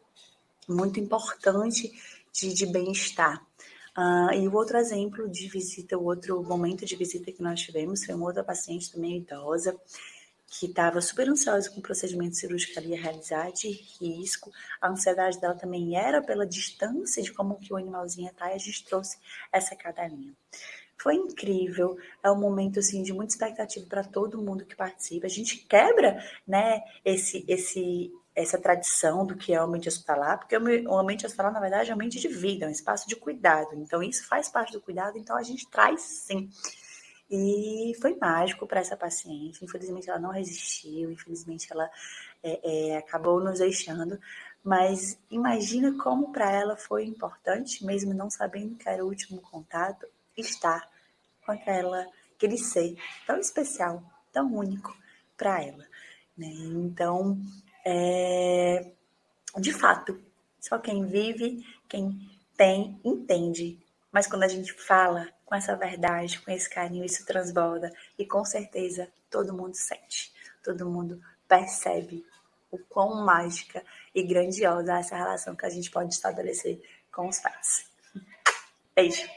muito 0.67 0.99
importante 0.99 1.91
de, 2.31 2.53
de 2.53 2.65
bem-estar. 2.65 3.45
Uh, 3.97 4.33
e 4.33 4.47
o 4.47 4.55
outro 4.55 4.77
exemplo 4.77 5.29
de 5.29 5.47
visita, 5.47 5.97
o 5.97 6.05
outro 6.05 6.41
momento 6.43 6.85
de 6.85 6.95
visita 6.95 7.31
que 7.31 7.43
nós 7.43 7.61
tivemos 7.61 8.03
foi 8.03 8.15
uma 8.15 8.25
outra 8.25 8.43
paciente 8.43 8.91
também 8.91 9.17
idosa, 9.17 9.79
que 10.47 10.67
estava 10.67 11.01
super 11.01 11.29
ansiosa 11.29 11.69
com 11.69 11.79
o 11.79 11.83
procedimento 11.83 12.35
cirúrgico 12.35 12.73
que 12.73 12.79
ela 12.79 12.87
ia 12.87 13.01
realizar, 13.01 13.51
de 13.51 13.69
risco. 13.99 14.51
A 14.79 14.89
ansiedade 14.89 15.39
dela 15.39 15.55
também 15.55 15.95
era 15.95 16.21
pela 16.21 16.45
distância 16.45 17.21
de 17.23 17.31
como 17.31 17.59
que 17.59 17.73
o 17.73 17.77
animalzinho 17.77 18.29
está, 18.29 18.51
e 18.51 18.55
a 18.55 18.57
gente 18.57 18.83
trouxe 18.85 19.17
essa 19.51 19.75
cadelinha. 19.75 20.33
Foi 20.97 21.15
incrível, 21.15 21.97
é 22.23 22.31
um 22.31 22.39
momento 22.39 22.79
assim 22.79 23.03
de 23.03 23.11
muita 23.11 23.33
expectativa 23.33 23.85
para 23.87 24.03
todo 24.03 24.41
mundo 24.41 24.65
que 24.65 24.75
participa. 24.75 25.25
A 25.25 25.29
gente 25.29 25.57
quebra, 25.57 26.23
né, 26.47 26.81
esse 27.03 27.43
esse 27.47 28.11
essa 28.35 28.57
tradição 28.57 29.25
do 29.25 29.35
que 29.35 29.53
é 29.53 29.61
o 29.61 29.65
ambiente 29.65 29.87
hospitalar, 29.87 30.39
porque 30.39 30.57
o 30.57 30.97
ambiente 30.97 31.25
hospitalar, 31.25 31.53
na 31.53 31.59
verdade, 31.59 31.89
é 31.89 31.93
um 31.93 31.95
ambiente 31.95 32.19
de 32.19 32.27
vida, 32.27 32.65
é 32.65 32.67
um 32.67 32.71
espaço 32.71 33.07
de 33.07 33.15
cuidado. 33.15 33.75
Então, 33.75 34.01
isso 34.01 34.27
faz 34.27 34.49
parte 34.49 34.73
do 34.73 34.81
cuidado, 34.81 35.17
então 35.17 35.37
a 35.37 35.43
gente 35.43 35.69
traz 35.69 36.01
sim. 36.01 36.49
E 37.29 37.93
foi 38.01 38.15
mágico 38.15 38.67
para 38.67 38.79
essa 38.79 38.97
paciente. 38.97 39.63
Infelizmente, 39.63 40.09
ela 40.09 40.19
não 40.19 40.31
resistiu, 40.31 41.11
infelizmente, 41.11 41.67
ela 41.71 41.89
é, 42.43 42.91
é, 42.91 42.97
acabou 42.97 43.39
nos 43.39 43.59
deixando. 43.59 44.19
Mas 44.63 45.17
imagina 45.29 45.97
como 46.01 46.31
para 46.31 46.51
ela 46.51 46.75
foi 46.75 47.05
importante, 47.05 47.85
mesmo 47.85 48.13
não 48.13 48.29
sabendo 48.29 48.75
que 48.75 48.87
era 48.87 49.03
o 49.03 49.07
último 49.07 49.41
contato, 49.41 50.05
estar 50.37 50.89
com 51.45 51.51
aquela, 51.51 52.05
aquele 52.35 52.57
ser 52.57 52.95
tão 53.25 53.39
especial, 53.39 54.03
tão 54.31 54.53
único 54.53 54.95
para 55.35 55.61
ela. 55.61 55.85
Né? 56.37 56.47
Então, 56.47 57.37
é, 57.85 58.91
de 59.57 59.73
fato, 59.73 60.21
só 60.59 60.79
quem 60.79 61.05
vive, 61.05 61.65
quem 61.89 62.29
tem, 62.55 62.99
entende. 63.03 63.79
Mas 64.11 64.27
quando 64.27 64.43
a 64.43 64.47
gente 64.47 64.71
fala 64.73 65.29
com 65.45 65.55
essa 65.55 65.75
verdade, 65.75 66.39
com 66.39 66.51
esse 66.51 66.69
carinho, 66.69 67.03
isso 67.03 67.25
transborda. 67.25 67.91
E 68.17 68.25
com 68.25 68.45
certeza 68.45 69.11
todo 69.29 69.53
mundo 69.53 69.75
sente, 69.75 70.33
todo 70.63 70.89
mundo 70.89 71.21
percebe 71.47 72.25
o 72.71 72.77
quão 72.77 73.23
mágica 73.23 73.83
e 74.15 74.23
grandiosa 74.23 74.95
é 74.95 74.99
essa 74.99 75.15
relação 75.15 75.55
que 75.55 75.65
a 75.65 75.69
gente 75.69 75.91
pode 75.91 76.13
estabelecer 76.13 76.81
com 77.11 77.27
os 77.27 77.39
pais. 77.39 77.87
Beijo. 78.95 79.27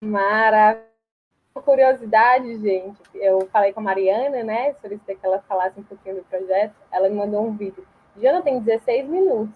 Maravilha 0.00 0.91
curiosidade, 1.62 2.58
gente, 2.58 3.00
eu 3.14 3.48
falei 3.52 3.72
com 3.72 3.80
a 3.80 3.82
Mariana, 3.82 4.42
né? 4.42 4.74
Solicitei 4.80 5.16
que 5.16 5.26
ela 5.26 5.42
falasse 5.48 5.78
um 5.78 5.82
pouquinho 5.82 6.16
do 6.16 6.24
projeto. 6.24 6.74
Ela 6.92 7.08
me 7.08 7.16
mandou 7.16 7.46
um 7.46 7.56
vídeo. 7.56 7.86
Não 8.16 8.42
tem 8.42 8.60
16 8.60 9.08
minutos. 9.08 9.54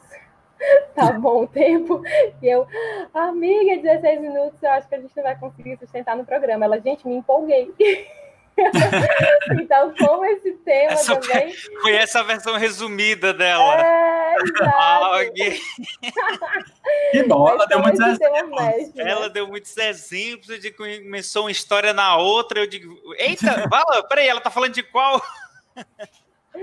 tá 0.94 1.12
bom 1.12 1.42
o 1.42 1.46
tempo. 1.46 2.02
E 2.42 2.46
eu, 2.46 2.66
amiga, 3.12 3.82
16 3.82 4.20
minutos, 4.20 4.62
eu 4.62 4.70
acho 4.70 4.88
que 4.88 4.94
a 4.94 5.00
gente 5.00 5.16
não 5.16 5.22
vai 5.22 5.38
conseguir 5.38 5.76
sustentar 5.76 6.16
no 6.16 6.24
programa. 6.24 6.64
Ela, 6.64 6.80
gente, 6.80 7.06
me 7.06 7.16
empolguei. 7.16 7.72
então, 9.60 9.92
como 9.98 10.24
esse 10.24 10.52
tema 10.52 10.92
essa 10.92 11.16
também. 11.16 11.52
Foi 11.82 11.94
essa 11.94 12.20
a 12.20 12.22
versão 12.22 12.56
resumida 12.56 13.34
dela. 13.34 13.84
É, 13.84 14.36
exato. 14.36 15.32
que 17.12 17.22
bom, 17.24 17.48
ela 17.48 17.66
deu 17.66 17.80
muitos 17.80 18.00
exemplos. 18.00 18.94
Né? 18.94 19.10
ela 19.10 19.28
deu 19.28 19.46
muitos 19.46 19.76
exemplos 19.76 20.58
de 20.60 20.70
começou 20.70 21.44
uma 21.44 21.50
história 21.50 21.92
na 21.92 22.16
outra. 22.16 22.60
Eu 22.60 22.66
digo, 22.66 22.96
eita, 23.18 23.46
fala, 23.68 24.02
peraí, 24.04 24.26
ela 24.26 24.40
tá 24.40 24.50
falando 24.50 24.72
de 24.72 24.82
qual? 24.82 25.20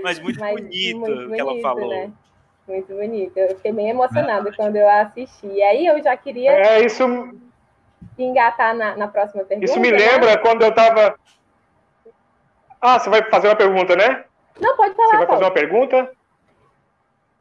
Mas 0.02 0.18
muito 0.18 0.40
Mas, 0.40 0.60
bonito 0.60 0.98
muito 0.98 1.30
que 1.30 1.40
ela 1.40 1.60
falou. 1.60 1.88
Né? 1.88 2.10
Muito 2.66 2.92
bonito. 2.92 3.36
Eu 3.36 3.48
fiquei 3.56 3.72
bem 3.72 3.90
emocionada 3.90 4.52
quando 4.52 4.74
eu 4.76 4.88
assisti. 4.88 5.46
E 5.46 5.62
aí 5.62 5.86
eu 5.86 6.02
já 6.02 6.16
queria. 6.16 6.50
É, 6.50 6.84
isso. 6.84 7.04
Engatar 8.18 8.74
na, 8.74 8.96
na 8.96 9.08
próxima 9.08 9.44
pergunta. 9.44 9.70
Isso 9.70 9.80
me 9.80 9.90
lembra 9.90 10.32
né? 10.32 10.36
quando 10.36 10.62
eu 10.62 10.68
estava 10.68 11.16
ah, 12.84 12.98
você 12.98 13.08
vai 13.08 13.22
fazer 13.30 13.48
uma 13.48 13.56
pergunta, 13.56 13.96
né? 13.96 14.24
Não, 14.60 14.76
pode 14.76 14.94
falar. 14.94 15.08
Você 15.08 15.16
vai 15.16 15.26
fazer 15.26 15.44
uma 15.44 15.50
pergunta? 15.50 16.10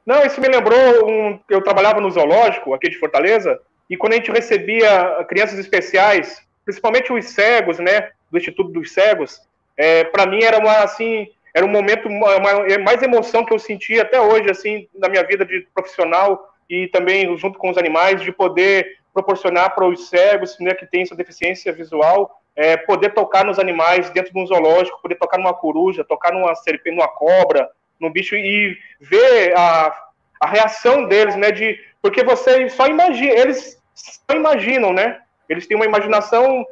Não, 0.05 0.25
isso 0.25 0.41
me 0.41 0.47
lembrou 0.47 1.07
um. 1.07 1.39
Eu 1.49 1.61
trabalhava 1.61 2.01
no 2.01 2.09
zoológico 2.09 2.73
aqui 2.73 2.89
de 2.89 2.97
Fortaleza, 2.97 3.59
e 3.89 3.97
quando 3.97 4.13
a 4.13 4.15
gente 4.15 4.31
recebia 4.31 5.25
crianças 5.27 5.59
especiais 5.59 6.41
principalmente 6.65 7.11
os 7.11 7.25
cegos, 7.25 7.79
né, 7.79 8.11
do 8.31 8.37
Instituto 8.37 8.71
dos 8.71 8.91
Cegos, 8.91 9.41
é, 9.77 10.03
para 10.05 10.25
mim 10.25 10.43
era 10.43 10.57
uma, 10.57 10.77
assim, 10.77 11.27
era 11.53 11.65
um 11.65 11.69
momento, 11.69 12.07
uma, 12.07 12.37
uma, 12.37 12.49
é 12.67 12.77
mais 12.77 13.01
emoção 13.01 13.45
que 13.45 13.53
eu 13.53 13.59
senti 13.59 13.99
até 13.99 14.19
hoje, 14.19 14.49
assim, 14.49 14.87
na 14.93 15.09
minha 15.09 15.23
vida 15.23 15.45
de 15.45 15.67
profissional 15.73 16.53
e 16.69 16.87
também 16.87 17.35
junto 17.37 17.59
com 17.59 17.69
os 17.69 17.77
animais, 17.77 18.21
de 18.21 18.31
poder 18.31 18.97
proporcionar 19.13 19.75
para 19.75 19.85
os 19.85 20.09
cegos, 20.09 20.57
né, 20.59 20.73
que 20.73 20.85
têm 20.85 21.03
essa 21.03 21.15
deficiência 21.15 21.71
visual, 21.71 22.41
é, 22.55 22.77
poder 22.77 23.13
tocar 23.13 23.43
nos 23.43 23.59
animais 23.59 24.09
dentro 24.11 24.33
de 24.33 24.39
um 24.39 24.45
zoológico, 24.45 25.01
poder 25.01 25.15
tocar 25.15 25.37
numa 25.37 25.53
coruja, 25.53 26.03
tocar 26.03 26.31
numa 26.31 26.55
serpente, 26.55 26.95
numa 26.95 27.07
cobra, 27.07 27.69
num 27.99 28.11
bicho 28.11 28.35
e 28.35 28.77
ver 28.99 29.57
a, 29.57 29.95
a 30.39 30.47
reação 30.47 31.05
deles, 31.05 31.35
né, 31.35 31.51
de 31.51 31.79
porque 32.01 32.23
você 32.23 32.67
só 32.69 32.87
imagina, 32.87 33.31
eles 33.33 33.81
só 33.93 34.35
imaginam, 34.35 34.91
né? 34.91 35.19
Eles 35.47 35.67
têm 35.67 35.77
uma 35.77 35.85
imaginação 35.85 36.65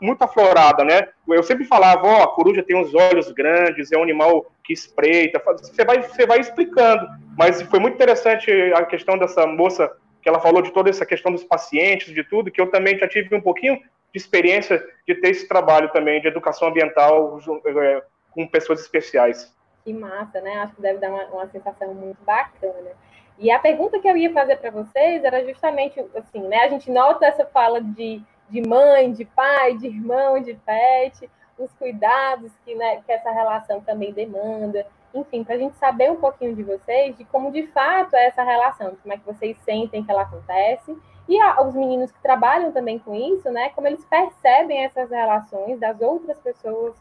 muito 0.00 0.22
aflorada, 0.22 0.84
né? 0.84 1.08
Eu 1.28 1.42
sempre 1.42 1.64
falava, 1.64 2.06
ó, 2.06 2.18
oh, 2.18 2.22
a 2.22 2.34
coruja 2.34 2.62
tem 2.62 2.76
uns 2.76 2.94
olhos 2.94 3.30
grandes, 3.32 3.92
é 3.92 3.98
um 3.98 4.02
animal 4.02 4.46
que 4.64 4.72
espreita. 4.72 5.40
Você 5.44 5.84
vai, 5.84 6.02
você 6.02 6.26
vai 6.26 6.40
explicando. 6.40 7.06
Mas 7.36 7.62
foi 7.62 7.78
muito 7.78 7.94
interessante 7.94 8.50
a 8.74 8.84
questão 8.84 9.18
dessa 9.18 9.46
moça 9.46 9.90
que 10.26 10.30
ela 10.30 10.40
falou 10.40 10.60
de 10.60 10.72
toda 10.72 10.90
essa 10.90 11.06
questão 11.06 11.30
dos 11.30 11.44
pacientes, 11.44 12.12
de 12.12 12.24
tudo, 12.24 12.50
que 12.50 12.60
eu 12.60 12.68
também 12.68 12.98
já 12.98 13.06
tive 13.06 13.32
um 13.36 13.40
pouquinho 13.40 13.76
de 13.76 14.18
experiência 14.18 14.84
de 15.06 15.14
ter 15.14 15.28
esse 15.28 15.46
trabalho 15.46 15.88
também 15.92 16.20
de 16.20 16.26
educação 16.26 16.66
ambiental 16.66 17.38
é, 17.64 18.02
com 18.32 18.44
pessoas 18.48 18.80
especiais. 18.80 19.54
Que 19.84 19.92
massa, 19.92 20.40
né? 20.40 20.56
Acho 20.56 20.74
que 20.74 20.82
deve 20.82 20.98
dar 20.98 21.10
uma, 21.10 21.26
uma 21.26 21.46
sensação 21.46 21.94
muito 21.94 22.20
bacana. 22.24 22.90
E 23.38 23.52
a 23.52 23.60
pergunta 23.60 24.00
que 24.00 24.08
eu 24.08 24.16
ia 24.16 24.32
fazer 24.32 24.56
para 24.56 24.72
vocês 24.72 25.22
era 25.22 25.44
justamente 25.44 26.04
assim, 26.16 26.40
né? 26.40 26.64
A 26.64 26.68
gente 26.70 26.90
nota 26.90 27.24
essa 27.24 27.46
fala 27.46 27.80
de, 27.80 28.20
de 28.50 28.68
mãe, 28.68 29.12
de 29.12 29.24
pai, 29.26 29.76
de 29.76 29.86
irmão, 29.86 30.42
de 30.42 30.54
pet, 30.54 31.30
os 31.56 31.72
cuidados 31.74 32.50
que, 32.64 32.74
né, 32.74 33.00
que 33.06 33.12
essa 33.12 33.30
relação 33.30 33.80
também 33.80 34.12
demanda. 34.12 34.84
Enfim, 35.16 35.42
para 35.42 35.54
a 35.54 35.58
gente 35.58 35.76
saber 35.76 36.10
um 36.10 36.16
pouquinho 36.16 36.54
de 36.54 36.62
vocês, 36.62 37.16
de 37.16 37.24
como 37.24 37.50
de 37.50 37.66
fato 37.68 38.14
é 38.14 38.26
essa 38.26 38.42
relação, 38.42 38.96
como 39.02 39.14
é 39.14 39.16
que 39.16 39.26
vocês 39.26 39.56
sentem 39.64 40.04
que 40.04 40.10
ela 40.10 40.22
acontece. 40.22 40.96
E 41.28 41.40
a, 41.40 41.62
os 41.62 41.74
meninos 41.74 42.12
que 42.12 42.22
trabalham 42.22 42.70
também 42.70 42.98
com 42.98 43.14
isso, 43.14 43.50
né? 43.50 43.70
Como 43.70 43.86
eles 43.86 44.04
percebem 44.04 44.84
essas 44.84 45.10
relações 45.10 45.80
das 45.80 46.00
outras 46.00 46.38
pessoas 46.38 46.94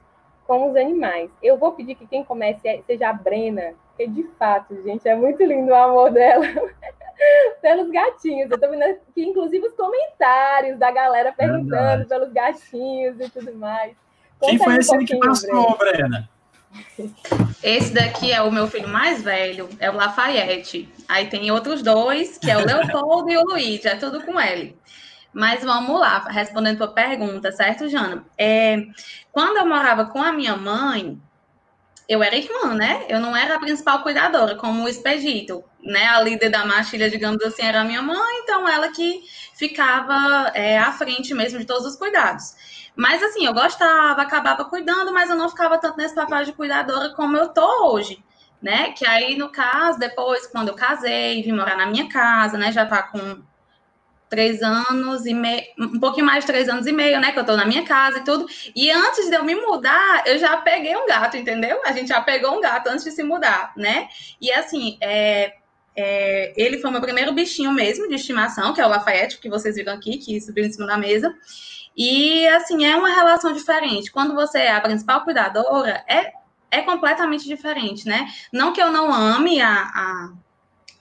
com 0.48 0.70
os 0.70 0.76
animais. 0.76 1.30
Eu 1.42 1.58
vou 1.58 1.74
pedir 1.74 1.96
que 1.96 2.08
quem 2.08 2.24
comece 2.24 2.68
é, 2.68 2.82
seja 2.84 3.10
a 3.10 3.14
Brena, 3.14 3.74
porque 3.90 4.08
de 4.08 4.24
fato, 4.40 4.82
gente, 4.84 5.08
é 5.08 5.16
muito 5.16 5.44
lindo 5.44 5.72
o 5.72 5.76
amor 5.76 6.12
dela 6.12 6.46
pelos 7.62 7.90
gatinhos. 7.92 8.50
Eu 8.50 8.60
tô 8.60 8.70
vendo 8.70 8.84
aqui, 8.84 9.26
inclusive, 9.26 9.68
os 9.68 9.74
comentários 9.74 10.78
da 10.78 10.92
galera 10.92 11.32
perguntando 11.32 11.70
Verdade. 11.70 12.10
pelos 12.10 12.32
gatinhos 12.32 13.20
e 13.20 13.30
tudo 13.30 13.54
mais. 13.56 13.96
Conta 14.40 14.52
Quem 14.52 14.58
foi 14.58 14.74
um 14.74 14.78
esse 14.78 14.98
que 15.06 15.18
passou, 15.18 15.78
Brena? 15.78 16.08
Brena? 16.08 16.35
Esse 17.62 17.94
daqui 17.94 18.32
é 18.32 18.42
o 18.42 18.52
meu 18.52 18.68
filho 18.68 18.88
mais 18.88 19.22
velho, 19.22 19.70
é 19.80 19.90
o 19.90 19.96
Lafayette. 19.96 20.90
Aí 21.08 21.28
tem 21.28 21.52
outros 21.52 21.82
dois, 21.82 22.38
que 22.38 22.50
é 22.50 22.58
o 22.58 22.66
Leopoldo 22.66 23.30
e 23.30 23.38
o 23.38 23.44
Luiz, 23.44 23.86
é 23.86 23.96
tudo 23.96 24.22
com 24.22 24.40
ele. 24.40 24.78
Mas 25.34 25.64
vamos 25.64 26.00
lá, 26.00 26.26
respondendo 26.30 26.84
a 26.84 26.88
pergunta, 26.88 27.52
certo, 27.52 27.90
Jana? 27.90 28.26
É, 28.38 28.86
quando 29.32 29.58
eu 29.58 29.66
morava 29.66 30.06
com 30.06 30.22
a 30.22 30.32
minha 30.32 30.56
mãe, 30.56 31.20
eu 32.08 32.24
era 32.24 32.38
irmã, 32.38 32.74
né? 32.74 33.06
Eu 33.10 33.20
não 33.20 33.36
era 33.36 33.56
a 33.56 33.60
principal 33.60 34.02
cuidadora, 34.02 34.56
como 34.56 34.84
o 34.84 34.88
Expedito, 34.88 35.64
né? 35.84 36.06
A 36.08 36.22
líder 36.22 36.50
da 36.50 36.66
matilha, 36.66 37.10
digamos 37.10 37.44
assim, 37.44 37.64
era 37.64 37.82
a 37.82 37.84
minha 37.84 38.02
mãe, 38.02 38.40
então 38.44 38.68
ela 38.68 38.90
que 38.90 39.24
ficava 39.56 40.52
é, 40.54 40.78
à 40.78 40.92
frente 40.92 41.34
mesmo 41.34 41.60
de 41.60 41.66
todos 41.66 41.86
os 41.86 41.96
cuidados. 41.96 42.56
Mas 42.96 43.22
assim, 43.22 43.46
eu 43.46 43.54
gostava, 43.54 44.22
acabava 44.22 44.66
cuidando, 44.66 45.14
mas 45.14 45.30
eu 45.30 45.36
não 45.36 45.50
ficava 45.50 45.78
tanto 45.78 45.98
nesse 45.98 46.16
papel 46.16 46.46
de 46.46 46.54
cuidadora 46.54 47.10
como 47.10 47.36
eu 47.36 47.50
tô 47.50 47.92
hoje, 47.92 48.24
né? 48.62 48.92
Que 48.92 49.06
aí, 49.06 49.38
no 49.38 49.50
caso, 49.50 50.00
depois, 50.00 50.48
quando 50.48 50.70
eu 50.70 50.76
casei, 50.76 51.44
vim 51.44 51.52
morar 51.52 51.76
na 51.76 51.86
minha 51.86 52.08
casa, 52.08 52.58
né? 52.58 52.72
Já 52.72 52.86
tá 52.86 53.04
com 53.04 53.44
três 54.30 54.62
anos 54.62 55.26
e 55.26 55.34
meio, 55.34 55.64
um 55.80 56.00
pouquinho 56.00 56.26
mais 56.26 56.44
de 56.44 56.48
três 56.48 56.68
anos 56.68 56.88
e 56.88 56.92
meio, 56.92 57.20
né? 57.20 57.32
Que 57.32 57.40
eu 57.40 57.46
tô 57.46 57.56
na 57.56 57.66
minha 57.66 57.84
casa 57.84 58.20
e 58.20 58.24
tudo. 58.24 58.46
E 58.76 58.90
antes 58.90 59.30
de 59.30 59.36
eu 59.36 59.44
me 59.44 59.56
mudar, 59.56 60.24
eu 60.26 60.38
já 60.38 60.58
peguei 60.58 60.96
um 60.96 61.06
gato, 61.06 61.38
entendeu? 61.38 61.82
A 61.86 61.92
gente 61.92 62.08
já 62.08 62.22
pegou 62.22 62.58
um 62.58 62.62
gato 62.62 62.88
antes 62.88 63.04
de 63.04 63.12
se 63.12 63.24
mudar, 63.24 63.74
né? 63.76 64.08
E 64.42 64.52
assim, 64.52 64.98
é, 65.02 65.54
é, 65.96 66.54
ele 66.58 66.80
foi 66.80 66.92
meu 66.92 67.02
primeiro 67.02 67.34
bichinho 67.34 67.72
mesmo 67.72 68.08
de 68.08 68.16
estimação, 68.16 68.74
que 68.74 68.82
é 68.82 68.86
o 68.86 68.90
Lafayette, 68.90 69.40
que 69.40 69.50
vocês 69.50 69.76
viram 69.76 69.94
aqui, 69.94 70.18
que 70.18 70.42
subiu 70.42 70.66
em 70.66 70.72
cima 70.72 70.88
da 70.88 70.98
mesa. 70.98 71.34
E 71.96 72.48
assim, 72.48 72.86
é 72.86 72.96
uma 72.96 73.10
relação 73.14 73.54
diferente. 73.54 74.12
Quando 74.12 74.36
você 74.36 74.60
é 74.60 74.74
a 74.74 74.82
principal 74.82 75.24
cuidadora, 75.24 76.04
é, 76.08 76.34
é 76.70 76.82
completamente 76.82 77.46
diferente, 77.46 78.08
né? 78.08 78.28
Não 78.52 78.74
que 78.74 78.82
eu 78.82 78.92
não 78.92 79.14
ame 79.14 79.62
a, 79.62 79.74
a 79.74 80.34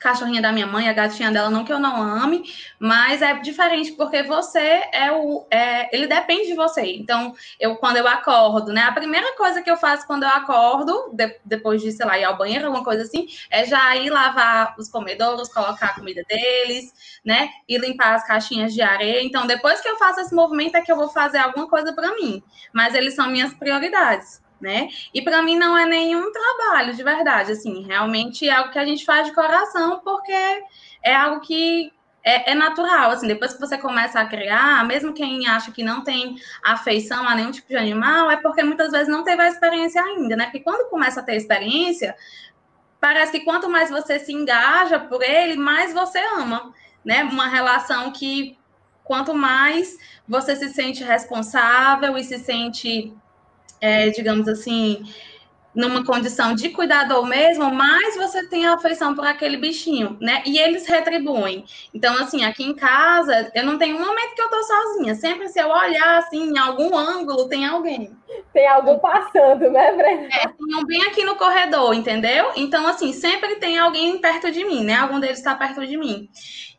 cachorrinha 0.04 0.42
da 0.42 0.52
minha 0.52 0.66
mãe, 0.66 0.86
a 0.86 0.92
gatinha 0.92 1.32
dela, 1.32 1.48
não 1.48 1.64
que 1.64 1.72
eu 1.72 1.78
não 1.78 2.02
ame, 2.02 2.44
mas 2.78 3.22
é 3.22 3.32
diferente 3.40 3.92
porque 3.92 4.22
você 4.22 4.82
é 4.92 5.10
o. 5.10 5.46
É, 5.50 5.94
ele 5.96 6.06
depende 6.06 6.48
de 6.48 6.54
você. 6.54 6.94
Então, 6.96 7.34
eu 7.58 7.76
quando 7.76 7.96
eu 7.96 8.06
acordo, 8.06 8.70
né? 8.70 8.82
A 8.82 8.92
primeira 8.92 9.34
coisa 9.34 9.62
que 9.62 9.70
eu 9.70 9.78
faço 9.78 10.06
quando 10.06 10.24
eu 10.24 10.28
acordo, 10.28 11.10
de, 11.14 11.40
depois 11.42 11.80
de, 11.80 11.90
sei 11.90 12.04
lá, 12.04 12.18
ir 12.18 12.24
ao 12.24 12.36
banheiro, 12.36 12.66
alguma 12.66 12.84
coisa 12.84 13.02
assim, 13.02 13.26
é 13.50 13.64
já 13.64 13.96
ir 13.96 14.10
lavar 14.10 14.74
os 14.78 14.90
comedouros, 14.90 15.48
colocar 15.48 15.86
a 15.86 15.94
comida 15.94 16.22
deles, 16.28 16.92
né? 17.24 17.48
E 17.66 17.78
limpar 17.78 18.14
as 18.14 18.26
caixinhas 18.26 18.74
de 18.74 18.82
areia. 18.82 19.22
Então, 19.24 19.46
depois 19.46 19.80
que 19.80 19.88
eu 19.88 19.96
faço 19.96 20.20
esse 20.20 20.34
movimento, 20.34 20.76
é 20.76 20.82
que 20.82 20.92
eu 20.92 20.96
vou 20.96 21.08
fazer 21.08 21.38
alguma 21.38 21.66
coisa 21.66 21.94
para 21.94 22.14
mim. 22.14 22.42
Mas 22.74 22.94
eles 22.94 23.14
são 23.14 23.30
minhas 23.30 23.54
prioridades 23.54 24.43
né? 24.64 24.88
E 25.12 25.20
para 25.20 25.42
mim 25.42 25.57
não 25.57 25.77
é 25.77 25.85
nenhum 25.85 26.33
trabalho 26.33 26.94
de 26.94 27.03
verdade, 27.03 27.53
assim, 27.53 27.85
realmente 27.87 28.48
é 28.48 28.53
algo 28.53 28.72
que 28.72 28.79
a 28.79 28.87
gente 28.87 29.05
faz 29.05 29.27
de 29.27 29.35
coração, 29.35 30.00
porque 30.03 30.33
é 31.03 31.14
algo 31.14 31.40
que 31.42 31.92
é, 32.24 32.53
é, 32.53 32.55
natural, 32.55 33.11
assim, 33.11 33.27
depois 33.27 33.53
que 33.53 33.61
você 33.61 33.77
começa 33.77 34.18
a 34.18 34.24
criar, 34.24 34.83
mesmo 34.87 35.12
quem 35.12 35.46
acha 35.46 35.70
que 35.70 35.85
não 35.85 36.03
tem 36.03 36.37
afeição 36.64 37.29
a 37.29 37.35
nenhum 37.35 37.50
tipo 37.50 37.68
de 37.68 37.77
animal, 37.77 38.31
é 38.31 38.38
porque 38.38 38.62
muitas 38.62 38.90
vezes 38.90 39.09
não 39.09 39.22
teve 39.22 39.42
a 39.42 39.48
experiência 39.48 40.03
ainda, 40.03 40.35
né? 40.35 40.44
Porque 40.46 40.61
quando 40.61 40.88
começa 40.88 41.20
a 41.20 41.22
ter 41.22 41.37
experiência, 41.37 42.16
parece 42.98 43.33
que 43.33 43.44
quanto 43.44 43.68
mais 43.68 43.90
você 43.90 44.18
se 44.18 44.33
engaja 44.33 44.98
por 44.98 45.22
ele, 45.22 45.57
mais 45.57 45.92
você 45.92 46.18
ama, 46.38 46.72
né? 47.05 47.22
Uma 47.24 47.48
relação 47.48 48.11
que 48.11 48.57
quanto 49.05 49.35
mais 49.35 49.98
você 50.27 50.57
se 50.57 50.70
sente 50.70 51.05
responsável 51.05 52.16
e 52.16 52.24
se 52.24 52.38
sente 52.38 53.14
é, 53.80 54.10
digamos 54.10 54.48
assim, 54.48 55.04
numa 55.74 56.04
condição 56.04 56.54
de 56.54 56.68
cuidador 56.68 57.26
mesmo, 57.26 57.70
mais 57.74 58.16
você 58.16 58.46
tem 58.46 58.66
afeição 58.66 59.14
por 59.14 59.26
aquele 59.26 59.56
bichinho, 59.56 60.16
né? 60.20 60.42
E 60.46 60.58
eles 60.58 60.87
retribuem. 60.87 61.64
Então, 61.92 62.14
assim, 62.22 62.44
aqui 62.44 62.62
em 62.62 62.74
casa, 62.74 63.50
eu 63.54 63.64
não 63.64 63.76
tenho 63.76 63.96
um 63.96 64.00
momento 64.00 64.34
que 64.34 64.42
eu 64.42 64.48
tô 64.48 64.62
sozinha. 64.62 65.14
Sempre 65.16 65.48
se 65.48 65.60
eu 65.60 65.68
olhar, 65.68 66.18
assim, 66.18 66.50
em 66.50 66.58
algum 66.58 66.96
ângulo, 66.96 67.48
tem 67.48 67.66
alguém. 67.66 68.16
Tem 68.52 68.68
algo 68.68 68.98
passando, 69.00 69.70
né, 69.70 69.92
Brenda? 69.96 70.28
É, 70.32 70.46
tem 70.46 70.87
bem 70.87 71.02
aqui 71.02 71.24
no 71.24 71.37
corredor, 71.37 71.92
entendeu? 71.92 72.52
Então, 72.56 72.87
assim, 72.87 73.12
sempre 73.12 73.56
tem 73.56 73.78
alguém 73.78 74.18
perto 74.18 74.50
de 74.52 74.64
mim, 74.64 74.84
né? 74.84 74.96
Algum 74.96 75.18
deles 75.18 75.38
está 75.38 75.54
perto 75.54 75.84
de 75.84 75.96
mim. 75.96 76.28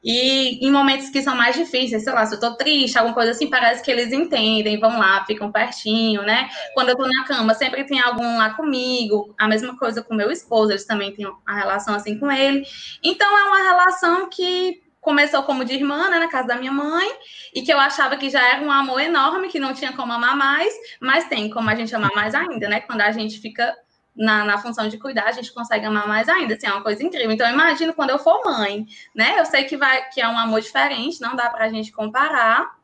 E 0.05 0.63
em 0.63 0.71
momentos 0.71 1.09
que 1.09 1.23
são 1.23 1.35
mais 1.35 1.55
difíceis, 1.55 2.03
sei 2.03 2.13
lá, 2.13 2.23
se 2.27 2.35
eu 2.35 2.39
tô 2.39 2.55
triste, 2.55 2.95
alguma 2.95 3.15
coisa 3.15 3.31
assim, 3.31 3.49
parece 3.49 3.83
que 3.83 3.89
eles 3.89 4.13
entendem, 4.13 4.79
vão 4.79 4.99
lá, 4.99 5.25
ficam 5.25 5.51
pertinho, 5.51 6.21
né? 6.21 6.47
Quando 6.75 6.89
eu 6.89 6.95
tô 6.95 7.07
na 7.07 7.25
cama, 7.25 7.55
sempre 7.55 7.83
tem 7.85 7.99
algum 7.99 8.37
lá 8.37 8.51
comigo. 8.51 9.33
A 9.35 9.47
mesma 9.47 9.75
coisa 9.75 10.03
com 10.03 10.13
meu 10.13 10.29
esposo, 10.29 10.71
eles 10.71 10.85
também 10.85 11.11
têm 11.11 11.25
a 11.47 11.55
relação 11.55 11.95
assim 11.95 12.19
com 12.19 12.31
ele. 12.31 12.63
Então 13.03 13.27
é 13.35 13.43
uma 13.45 13.63
relação 13.63 14.29
que 14.29 14.79
começou 15.01 15.43
como 15.43 15.65
de 15.65 15.73
irmã, 15.73 16.09
né, 16.09 16.19
na 16.19 16.27
casa 16.27 16.47
da 16.47 16.55
minha 16.55 16.71
mãe, 16.71 17.07
e 17.53 17.61
que 17.61 17.71
eu 17.71 17.79
achava 17.79 18.17
que 18.17 18.27
já 18.27 18.43
era 18.47 18.63
um 18.63 18.71
amor 18.71 18.99
enorme, 18.99 19.49
que 19.49 19.59
não 19.59 19.71
tinha 19.71 19.93
como 19.93 20.11
amar 20.11 20.35
mais, 20.35 20.73
mas 20.99 21.27
tem 21.27 21.47
como 21.49 21.69
a 21.69 21.75
gente 21.75 21.95
amar 21.95 22.11
mais 22.15 22.33
ainda, 22.33 22.67
né? 22.67 22.79
Quando 22.81 23.01
a 23.01 23.11
gente 23.11 23.39
fica 23.39 23.75
na, 24.15 24.45
na 24.45 24.57
função 24.57 24.87
de 24.87 24.97
cuidar, 24.97 25.25
a 25.25 25.31
gente 25.31 25.53
consegue 25.53 25.85
amar 25.85 26.07
mais 26.07 26.29
ainda, 26.29 26.55
assim, 26.55 26.67
é 26.67 26.71
uma 26.71 26.81
coisa 26.81 27.03
incrível. 27.03 27.31
Então, 27.31 27.47
eu 27.47 27.53
imagino 27.53 27.93
quando 27.93 28.11
eu 28.11 28.19
for 28.19 28.41
mãe, 28.45 28.85
né? 29.13 29.39
Eu 29.39 29.45
sei 29.45 29.65
que 29.65 29.75
vai 29.75 30.07
que 30.09 30.21
é 30.21 30.27
um 30.27 30.37
amor 30.37 30.61
diferente, 30.61 31.21
não 31.21 31.35
dá 31.35 31.49
pra 31.49 31.69
gente 31.69 31.91
comparar. 31.91 32.75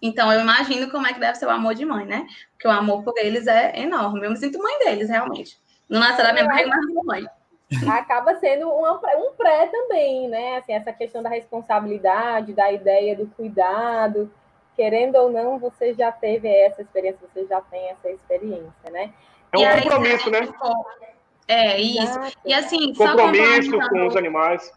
Então, 0.00 0.32
eu 0.32 0.40
imagino 0.40 0.90
como 0.90 1.06
é 1.06 1.12
que 1.12 1.20
deve 1.20 1.36
ser 1.36 1.46
o 1.46 1.50
amor 1.50 1.74
de 1.74 1.84
mãe, 1.84 2.06
né? 2.06 2.26
Porque 2.52 2.68
o 2.68 2.70
amor 2.70 3.02
por 3.02 3.14
eles 3.18 3.46
é 3.46 3.80
enorme. 3.80 4.24
Eu 4.24 4.30
me 4.30 4.36
sinto 4.36 4.62
mãe 4.62 4.78
deles, 4.78 5.10
realmente. 5.10 5.58
Não 5.88 6.00
nasceu 6.00 6.24
da 6.24 6.32
minha 6.32 6.44
mãe, 6.44 6.64
mas 6.66 7.04
mãe. 7.04 7.26
Acaba 7.88 8.34
sendo 8.36 8.68
uma, 8.68 8.94
um 9.16 9.32
pré 9.36 9.66
também, 9.66 10.28
né? 10.28 10.56
Assim, 10.56 10.72
essa 10.72 10.92
questão 10.92 11.22
da 11.22 11.28
responsabilidade, 11.28 12.52
da 12.52 12.72
ideia 12.72 13.14
do 13.14 13.26
cuidado. 13.26 14.32
Querendo 14.74 15.16
ou 15.16 15.30
não, 15.30 15.58
você 15.58 15.92
já 15.92 16.10
teve 16.10 16.48
essa 16.48 16.80
experiência, 16.80 17.18
você 17.32 17.46
já 17.46 17.60
tem 17.60 17.90
essa 17.90 18.10
experiência, 18.10 18.90
né? 18.90 19.12
É 19.52 19.58
um 19.58 19.66
aí, 19.66 19.82
compromisso, 19.82 20.30
né? 20.30 20.48
É, 21.48 21.80
isso. 21.80 22.18
E 22.44 22.54
assim, 22.54 22.94
compromisso 22.94 23.78
com 23.88 24.06
os 24.06 24.16
animais. 24.16 24.72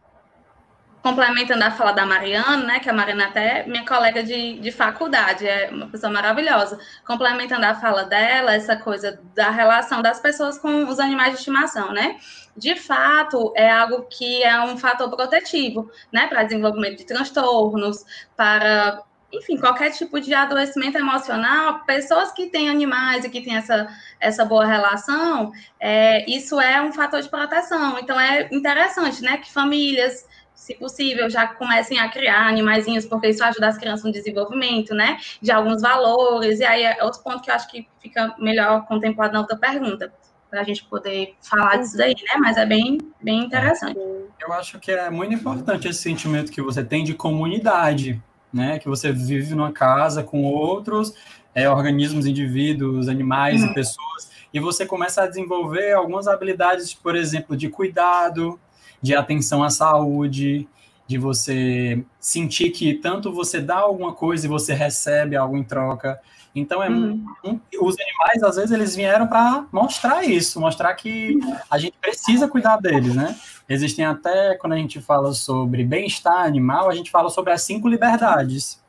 complementando 1.04 1.64
a 1.66 1.72
fala 1.72 1.92
da 1.92 2.06
Mariana, 2.06 2.58
né, 2.66 2.80
que 2.80 2.90
a 2.90 2.94
Mariana 2.94 3.26
até 3.26 3.60
é 3.60 3.68
minha 3.68 3.86
colega 3.86 4.24
de, 4.24 4.58
de 4.60 4.72
faculdade, 4.72 5.46
é 5.46 5.70
uma 5.70 5.88
pessoa 5.88 6.12
maravilhosa. 6.12 6.80
Complementando 7.06 7.66
a 7.66 7.76
fala 7.76 8.06
dela, 8.06 8.56
essa 8.56 8.78
coisa 8.78 9.20
da 9.36 9.50
relação 9.50 10.02
das 10.02 10.22
pessoas 10.22 10.58
com 10.58 10.88
os 10.88 11.00
animais 11.00 11.34
de 11.34 11.40
estimação, 11.40 11.92
né? 11.92 12.18
De 12.56 12.76
fato, 12.78 13.52
é 13.56 13.70
algo 13.70 14.04
que 14.10 14.42
é 14.44 14.60
um 14.62 14.78
fator 14.78 15.10
protetivo, 15.10 15.92
né, 16.12 16.28
para 16.28 16.44
desenvolvimento 16.44 17.00
de 17.00 17.06
transtornos, 17.06 18.06
para 18.38 19.02
enfim, 19.34 19.58
qualquer 19.58 19.92
tipo 19.92 20.22
de 20.22 20.34
adoecimento 20.34 20.98
emocional, 20.98 21.84
pessoas 21.86 22.32
que 22.32 22.48
têm 22.48 22.70
animais 22.70 23.26
e 23.26 23.30
que 23.30 23.42
têm 23.42 23.56
essa, 23.56 23.88
essa 24.20 24.46
boa 24.46 24.66
relação, 24.66 25.52
é, 25.80 26.30
isso 26.30 26.62
é 26.62 26.82
um 26.82 26.94
fator 26.94 27.22
de 27.22 27.30
proteção. 27.30 27.98
Então, 27.98 28.20
é 28.20 28.48
interessante, 28.52 29.24
né, 29.24 29.38
que 29.38 29.52
famílias, 29.52 30.28
se 30.54 30.76
possível, 30.76 31.30
já 31.30 31.48
comecem 31.48 32.00
a 32.00 32.10
criar 32.10 32.48
animaizinhos, 32.48 33.06
porque 33.06 33.28
isso 33.28 33.44
ajuda 33.44 33.68
as 33.68 33.78
crianças 33.78 34.06
no 34.06 34.12
desenvolvimento, 34.12 34.94
né, 34.94 35.18
de 35.42 35.52
alguns 35.52 35.82
valores, 35.82 36.60
e 36.60 36.66
aí 36.66 36.84
é 36.84 37.04
outro 37.04 37.22
ponto 37.24 37.42
que 37.42 37.50
eu 37.50 37.56
acho 37.56 37.68
que 37.70 37.88
fica 38.00 38.36
melhor 38.38 38.86
contemplado 38.86 39.34
na 39.34 39.40
outra 39.40 39.58
pergunta, 39.58 40.14
para 40.50 40.62
a 40.62 40.64
gente 40.64 40.86
poder 40.86 41.34
falar 41.42 41.78
disso 41.78 41.98
daí, 41.98 42.14
né, 42.14 42.38
mas 42.40 42.58
é 42.58 42.66
bem, 42.68 43.00
bem 43.20 43.40
interessante. 43.46 43.98
Eu 44.40 44.54
acho 44.54 44.80
que 44.80 44.92
é 44.92 45.10
muito 45.10 45.34
importante 45.34 45.88
esse 45.88 46.00
sentimento 46.00 46.52
que 46.52 46.62
você 46.62 46.84
tem 46.84 47.04
de 47.04 47.16
comunidade, 47.16 48.22
né? 48.54 48.80
Que 48.80 48.88
você 48.88 49.12
vive 49.12 49.56
numa 49.56 49.72
casa 49.72 50.24
com 50.24 50.44
outros 50.44 51.14
é, 51.56 51.70
organismos, 51.70 52.26
indivíduos, 52.26 53.08
animais 53.08 53.62
uhum. 53.62 53.70
e 53.70 53.74
pessoas, 53.74 54.32
e 54.54 54.60
você 54.60 54.86
começa 54.86 55.24
a 55.24 55.28
desenvolver 55.28 55.94
algumas 55.94 56.28
habilidades, 56.28 56.94
por 56.94 57.16
exemplo, 57.16 57.58
de 57.58 57.70
cuidado, 57.70 58.60
de 59.02 59.16
atenção 59.16 59.64
à 59.64 59.70
saúde, 59.70 60.68
de 61.14 61.20
você 61.20 62.04
sentir 62.20 62.72
que 62.72 62.96
tanto 62.96 63.32
você 63.32 63.62
dá 63.62 63.78
alguma 63.78 64.14
coisa 64.14 64.46
e 64.46 64.50
você 64.50 64.74
recebe 64.74 65.36
algo 65.36 65.56
em 65.56 65.64
troca. 65.64 66.20
Então, 66.56 66.84
é 66.84 66.90
uhum. 66.90 67.24
um, 67.44 67.60
os 67.82 67.96
animais, 68.00 68.44
às 68.44 68.56
vezes, 68.56 68.72
eles 68.72 68.96
vieram 68.96 69.28
para 69.28 69.66
mostrar 69.72 70.24
isso, 70.24 70.60
mostrar 70.60 70.94
que 70.96 71.40
a 71.70 71.78
gente 71.78 71.98
precisa 72.00 72.48
cuidar 72.48 72.78
deles, 72.78 73.16
né? 73.16 73.36
Existem 73.68 74.06
até, 74.06 74.56
quando 74.56 74.74
a 74.74 74.78
gente 74.78 75.02
fala 75.02 75.34
sobre 75.34 75.84
bem-estar 75.84 76.46
animal, 76.46 76.90
a 76.90 76.96
gente 76.96 77.10
fala 77.10 77.30
sobre 77.30 77.54
as 77.54 77.62
cinco 77.62 77.88
liberdades. 77.88 78.82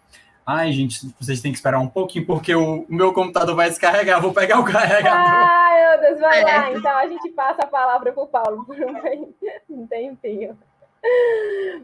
Ai, 0.46 0.72
gente, 0.72 1.14
vocês 1.18 1.40
têm 1.40 1.52
que 1.52 1.58
esperar 1.58 1.78
um 1.78 1.88
pouquinho, 1.88 2.26
porque 2.26 2.54
o, 2.54 2.84
meu 2.88 3.14
computador 3.14 3.54
vai 3.54 3.68
descarregar, 3.68 4.20
vou 4.20 4.32
pegar 4.32 4.60
o 4.60 4.64
carregador. 4.64 5.18
Ai, 5.18 5.90
meu 5.90 6.00
Deus, 6.00 6.20
vai 6.20 6.40
é. 6.40 6.44
lá. 6.44 6.72
Então 6.72 6.96
a 6.98 7.06
gente 7.06 7.30
passa 7.30 7.62
a 7.62 7.66
palavra 7.66 8.12
para 8.12 8.22
o 8.22 8.26
Paulo 8.26 8.64
por 8.66 8.76
um 9.70 9.86
tempinho. 9.88 10.58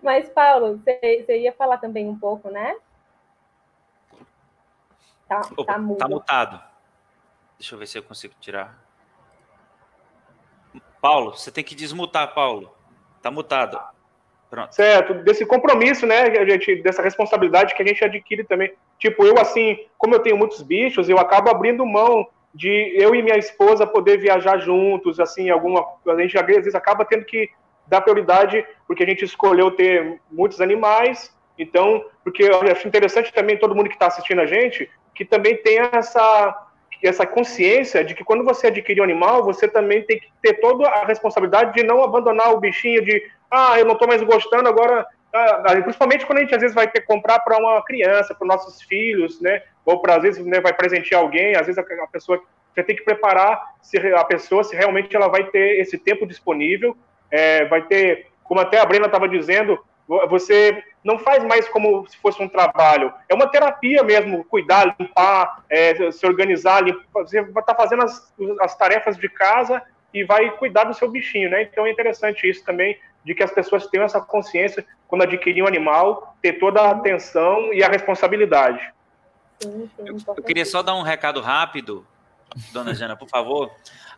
Mas, 0.02 0.28
Paulo, 0.28 0.78
você, 0.78 1.24
você 1.24 1.38
ia 1.40 1.52
falar 1.52 1.78
também 1.78 2.08
um 2.08 2.18
pouco, 2.18 2.50
né? 2.50 2.76
Tá, 5.28 5.40
Opa, 5.56 5.64
tá, 5.64 5.80
tá 5.98 6.08
mutado. 6.08 6.60
Deixa 7.58 7.74
eu 7.74 7.78
ver 7.78 7.86
se 7.86 7.98
eu 7.98 8.02
consigo 8.02 8.34
tirar. 8.40 8.78
Paulo, 11.00 11.32
você 11.32 11.50
tem 11.50 11.62
que 11.62 11.74
desmutar, 11.74 12.34
Paulo. 12.34 12.74
Tá 13.22 13.30
mutado. 13.30 13.80
Pronto. 14.50 14.74
Certo, 14.74 15.14
desse 15.14 15.46
compromisso, 15.46 16.04
né, 16.06 16.22
a 16.22 16.44
gente, 16.44 16.82
dessa 16.82 17.00
responsabilidade 17.00 17.72
que 17.74 17.82
a 17.82 17.86
gente 17.86 18.04
adquire 18.04 18.42
também. 18.42 18.74
Tipo, 18.98 19.24
eu 19.24 19.38
assim, 19.38 19.86
como 19.96 20.14
eu 20.14 20.18
tenho 20.18 20.36
muitos 20.36 20.60
bichos, 20.60 21.08
eu 21.08 21.18
acabo 21.18 21.48
abrindo 21.48 21.86
mão 21.86 22.26
de 22.52 22.92
eu 22.96 23.14
e 23.14 23.22
minha 23.22 23.38
esposa 23.38 23.86
poder 23.86 24.18
viajar 24.18 24.58
juntos, 24.58 25.20
assim, 25.20 25.50
alguma, 25.50 25.86
a 26.04 26.20
gente 26.20 26.36
às 26.36 26.44
vezes 26.44 26.74
acaba 26.74 27.04
tendo 27.04 27.24
que 27.24 27.48
dar 27.90 28.00
prioridade 28.00 28.64
porque 28.86 29.02
a 29.02 29.06
gente 29.06 29.24
escolheu 29.24 29.70
ter 29.72 30.20
muitos 30.30 30.60
animais. 30.60 31.36
Então, 31.58 32.02
porque 32.24 32.44
eu 32.44 32.62
acho 32.62 32.88
interessante 32.88 33.34
também 33.34 33.58
todo 33.58 33.74
mundo 33.74 33.88
que 33.88 33.96
está 33.96 34.06
assistindo 34.06 34.40
a 34.40 34.46
gente 34.46 34.88
que 35.14 35.24
também 35.24 35.56
tenha 35.56 35.90
essa 35.92 36.66
essa 37.02 37.26
consciência 37.26 38.04
de 38.04 38.14
que 38.14 38.22
quando 38.22 38.44
você 38.44 38.66
adquire 38.66 39.00
um 39.00 39.04
animal, 39.04 39.42
você 39.42 39.66
também 39.66 40.02
tem 40.02 40.18
que 40.20 40.28
ter 40.42 40.54
toda 40.60 40.86
a 40.86 41.06
responsabilidade 41.06 41.72
de 41.72 41.82
não 41.82 42.02
abandonar 42.02 42.52
o 42.52 42.60
bichinho, 42.60 43.02
de 43.02 43.22
ah, 43.50 43.78
eu 43.78 43.86
não 43.86 43.94
estou 43.94 44.06
mais 44.06 44.22
gostando, 44.22 44.68
agora. 44.68 45.06
Ah, 45.32 45.62
ah, 45.66 45.82
principalmente 45.82 46.26
quando 46.26 46.38
a 46.38 46.40
gente 46.42 46.54
às 46.54 46.60
vezes 46.60 46.74
vai 46.74 46.90
ter 46.90 47.00
que 47.00 47.06
comprar 47.06 47.38
para 47.38 47.56
uma 47.56 47.82
criança, 47.84 48.34
para 48.34 48.46
nossos 48.46 48.82
filhos, 48.82 49.40
né? 49.40 49.62
Ou 49.84 50.00
para 50.02 50.16
às 50.16 50.22
vezes 50.22 50.44
né, 50.44 50.60
vai 50.60 50.74
presentear 50.74 51.22
alguém, 51.22 51.56
às 51.56 51.66
vezes 51.66 51.78
a, 51.78 52.06
pessoa 52.08 52.42
você 52.74 52.82
tem 52.82 52.96
que 52.96 53.04
preparar 53.04 53.60
se 53.80 53.96
a 53.96 54.24
pessoa 54.24 54.64
se 54.64 54.76
realmente 54.76 55.14
ela 55.14 55.28
vai 55.28 55.44
ter 55.44 55.80
esse 55.80 55.96
tempo 55.98 56.26
disponível, 56.26 56.96
é, 57.30 57.64
vai 57.66 57.82
ter, 57.82 58.28
como 58.44 58.60
até 58.60 58.78
a 58.78 58.86
Brena 58.86 59.06
estava 59.06 59.28
dizendo, 59.28 59.78
você 60.28 60.82
não 61.04 61.18
faz 61.18 61.44
mais 61.44 61.68
como 61.68 62.06
se 62.08 62.16
fosse 62.18 62.42
um 62.42 62.48
trabalho. 62.48 63.12
É 63.28 63.34
uma 63.34 63.46
terapia 63.46 64.02
mesmo, 64.02 64.44
cuidar, 64.44 64.96
limpar, 64.98 65.64
é, 65.70 66.10
se 66.10 66.26
organizar. 66.26 66.82
Limpar, 66.82 67.22
você 67.22 67.40
vai 67.40 67.62
estar 67.62 67.62
tá 67.62 67.74
fazendo 67.74 68.02
as, 68.02 68.34
as 68.60 68.76
tarefas 68.76 69.16
de 69.16 69.28
casa 69.28 69.80
e 70.12 70.24
vai 70.24 70.50
cuidar 70.50 70.84
do 70.84 70.94
seu 70.94 71.08
bichinho, 71.08 71.48
né? 71.48 71.62
Então 71.62 71.86
é 71.86 71.90
interessante 71.90 72.48
isso 72.48 72.64
também, 72.64 72.98
de 73.24 73.34
que 73.34 73.42
as 73.42 73.52
pessoas 73.52 73.86
tenham 73.86 74.04
essa 74.04 74.20
consciência 74.20 74.84
quando 75.06 75.22
adquirir 75.22 75.62
um 75.62 75.66
animal, 75.66 76.36
ter 76.42 76.54
toda 76.54 76.80
a 76.80 76.90
atenção 76.90 77.72
e 77.72 77.82
a 77.82 77.88
responsabilidade. 77.88 78.92
eu, 79.64 80.16
eu 80.36 80.42
queria 80.42 80.64
só 80.64 80.82
dar 80.82 80.94
um 80.94 81.02
recado 81.02 81.40
rápido, 81.40 82.04
dona 82.72 82.94
Jana, 82.94 83.16
por 83.16 83.28
favor. 83.28 83.70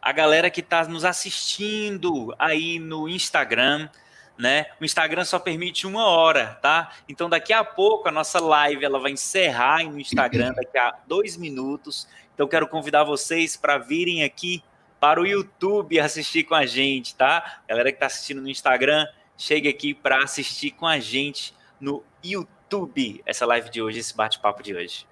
A 0.02 0.10
galera 0.10 0.50
que 0.50 0.60
está 0.60 0.84
nos 0.84 1.04
assistindo 1.04 2.34
aí 2.36 2.80
no 2.80 3.08
Instagram, 3.08 3.88
né? 4.36 4.66
O 4.80 4.84
Instagram 4.84 5.24
só 5.24 5.38
permite 5.38 5.86
uma 5.86 6.06
hora, 6.06 6.58
tá? 6.60 6.90
Então 7.08 7.30
daqui 7.30 7.52
a 7.52 7.62
pouco 7.62 8.08
a 8.08 8.10
nossa 8.10 8.40
live 8.40 8.84
ela 8.84 8.98
vai 8.98 9.12
encerrar 9.12 9.84
no 9.84 10.00
Instagram 10.00 10.54
daqui 10.58 10.76
a 10.76 10.98
dois 11.06 11.36
minutos. 11.36 12.08
Então 12.34 12.48
quero 12.48 12.66
convidar 12.66 13.04
vocês 13.04 13.56
para 13.56 13.78
virem 13.78 14.24
aqui 14.24 14.64
para 14.98 15.20
o 15.20 15.26
YouTube 15.26 16.00
assistir 16.00 16.42
com 16.42 16.56
a 16.56 16.66
gente, 16.66 17.14
tá? 17.14 17.62
Galera 17.68 17.92
que 17.92 17.96
está 17.96 18.06
assistindo 18.06 18.42
no 18.42 18.48
Instagram, 18.48 19.06
chegue 19.38 19.68
aqui 19.68 19.94
para 19.94 20.22
assistir 20.24 20.72
com 20.72 20.86
a 20.86 20.98
gente 20.98 21.54
no 21.80 22.02
YouTube 22.24 23.22
essa 23.24 23.46
live 23.46 23.70
de 23.70 23.80
hoje, 23.80 24.00
esse 24.00 24.16
bate-papo 24.16 24.64
de 24.64 24.74
hoje. 24.74 25.11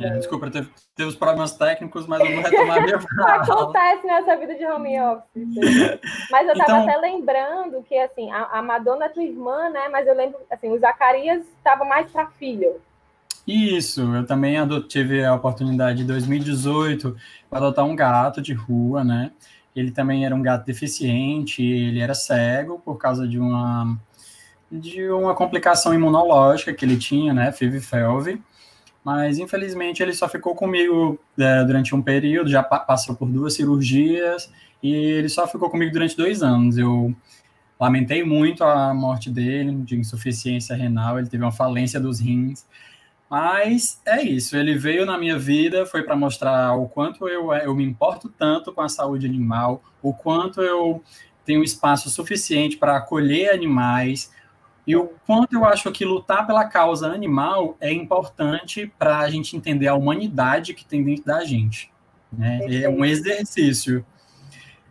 É, 0.00 0.16
desculpa, 0.16 0.50
teve, 0.50 0.68
teve 0.94 1.08
os 1.08 1.14
problemas 1.14 1.52
técnicos, 1.52 2.06
mas 2.06 2.20
eu 2.20 2.34
vou 2.34 2.42
retomar 2.42 2.82
minha 2.82 2.98
fala. 3.16 3.34
Acontece 3.34 4.06
nessa 4.06 4.36
vida 4.36 4.54
de 4.56 4.64
home 4.66 5.00
office. 5.00 6.00
Mas 6.30 6.46
eu 6.48 6.52
estava 6.52 6.80
então... 6.80 6.88
até 6.88 6.96
lembrando 6.96 7.82
que, 7.82 7.96
assim, 7.96 8.30
a, 8.32 8.58
a 8.58 8.62
Madonna 8.62 9.04
é 9.06 9.08
tua 9.08 9.22
irmã, 9.22 9.70
né? 9.70 9.88
Mas 9.88 10.06
eu 10.06 10.14
lembro, 10.14 10.38
assim, 10.50 10.68
o 10.70 10.78
Zacarias 10.78 11.46
estava 11.58 11.84
mais 11.84 12.10
para 12.10 12.26
filho. 12.26 12.80
Isso, 13.46 14.02
eu 14.12 14.26
também 14.26 14.56
tive 14.88 15.24
a 15.24 15.32
oportunidade 15.32 16.02
em 16.02 16.06
2018 16.06 17.16
para 17.48 17.58
adotar 17.60 17.84
um 17.84 17.94
gato 17.94 18.42
de 18.42 18.52
rua, 18.52 19.04
né? 19.04 19.30
Ele 19.74 19.92
também 19.92 20.26
era 20.26 20.34
um 20.34 20.42
gato 20.42 20.64
deficiente, 20.64 21.62
ele 21.62 22.00
era 22.00 22.14
cego 22.14 22.80
por 22.84 22.96
causa 22.96 23.28
de 23.28 23.38
uma 23.38 23.96
de 24.70 25.08
uma 25.10 25.32
complicação 25.32 25.94
imunológica 25.94 26.74
que 26.74 26.84
ele 26.84 26.96
tinha, 26.96 27.32
né, 27.32 27.52
FIV-FeLV. 27.52 28.42
Mas 29.06 29.38
infelizmente 29.38 30.02
ele 30.02 30.12
só 30.12 30.28
ficou 30.28 30.52
comigo 30.52 31.16
é, 31.38 31.62
durante 31.62 31.94
um 31.94 32.02
período, 32.02 32.50
já 32.50 32.60
pa 32.60 32.80
passou 32.80 33.14
por 33.14 33.28
duas 33.28 33.54
cirurgias 33.54 34.50
e 34.82 34.92
ele 34.92 35.28
só 35.28 35.46
ficou 35.46 35.70
comigo 35.70 35.92
durante 35.92 36.16
dois 36.16 36.42
anos. 36.42 36.76
Eu 36.76 37.14
lamentei 37.78 38.24
muito 38.24 38.64
a 38.64 38.92
morte 38.92 39.30
dele 39.30 39.76
de 39.84 39.96
insuficiência 39.96 40.74
renal, 40.74 41.20
ele 41.20 41.28
teve 41.28 41.44
uma 41.44 41.52
falência 41.52 42.00
dos 42.00 42.18
rins. 42.18 42.66
Mas 43.30 44.00
é 44.04 44.20
isso, 44.22 44.56
ele 44.56 44.76
veio 44.76 45.06
na 45.06 45.16
minha 45.16 45.38
vida, 45.38 45.86
foi 45.86 46.02
para 46.02 46.16
mostrar 46.16 46.74
o 46.74 46.88
quanto 46.88 47.28
eu, 47.28 47.52
eu 47.52 47.76
me 47.76 47.84
importo 47.84 48.28
tanto 48.28 48.72
com 48.72 48.80
a 48.80 48.88
saúde 48.88 49.24
animal, 49.24 49.84
o 50.02 50.12
quanto 50.12 50.60
eu 50.60 51.00
tenho 51.44 51.62
espaço 51.62 52.10
suficiente 52.10 52.76
para 52.76 52.96
acolher 52.96 53.50
animais, 53.50 54.32
e 54.86 54.94
o 54.94 55.10
quanto 55.26 55.54
eu 55.54 55.64
acho 55.64 55.90
que 55.90 56.04
lutar 56.04 56.46
pela 56.46 56.64
causa 56.64 57.08
animal 57.08 57.76
é 57.80 57.92
importante 57.92 58.92
para 58.98 59.18
a 59.18 59.28
gente 59.28 59.56
entender 59.56 59.88
a 59.88 59.94
humanidade 59.94 60.74
que 60.74 60.84
tem 60.84 61.02
dentro 61.02 61.24
da 61.24 61.44
gente. 61.44 61.90
Né? 62.32 62.60
É 62.82 62.88
um 62.88 63.04
exercício. 63.04 64.04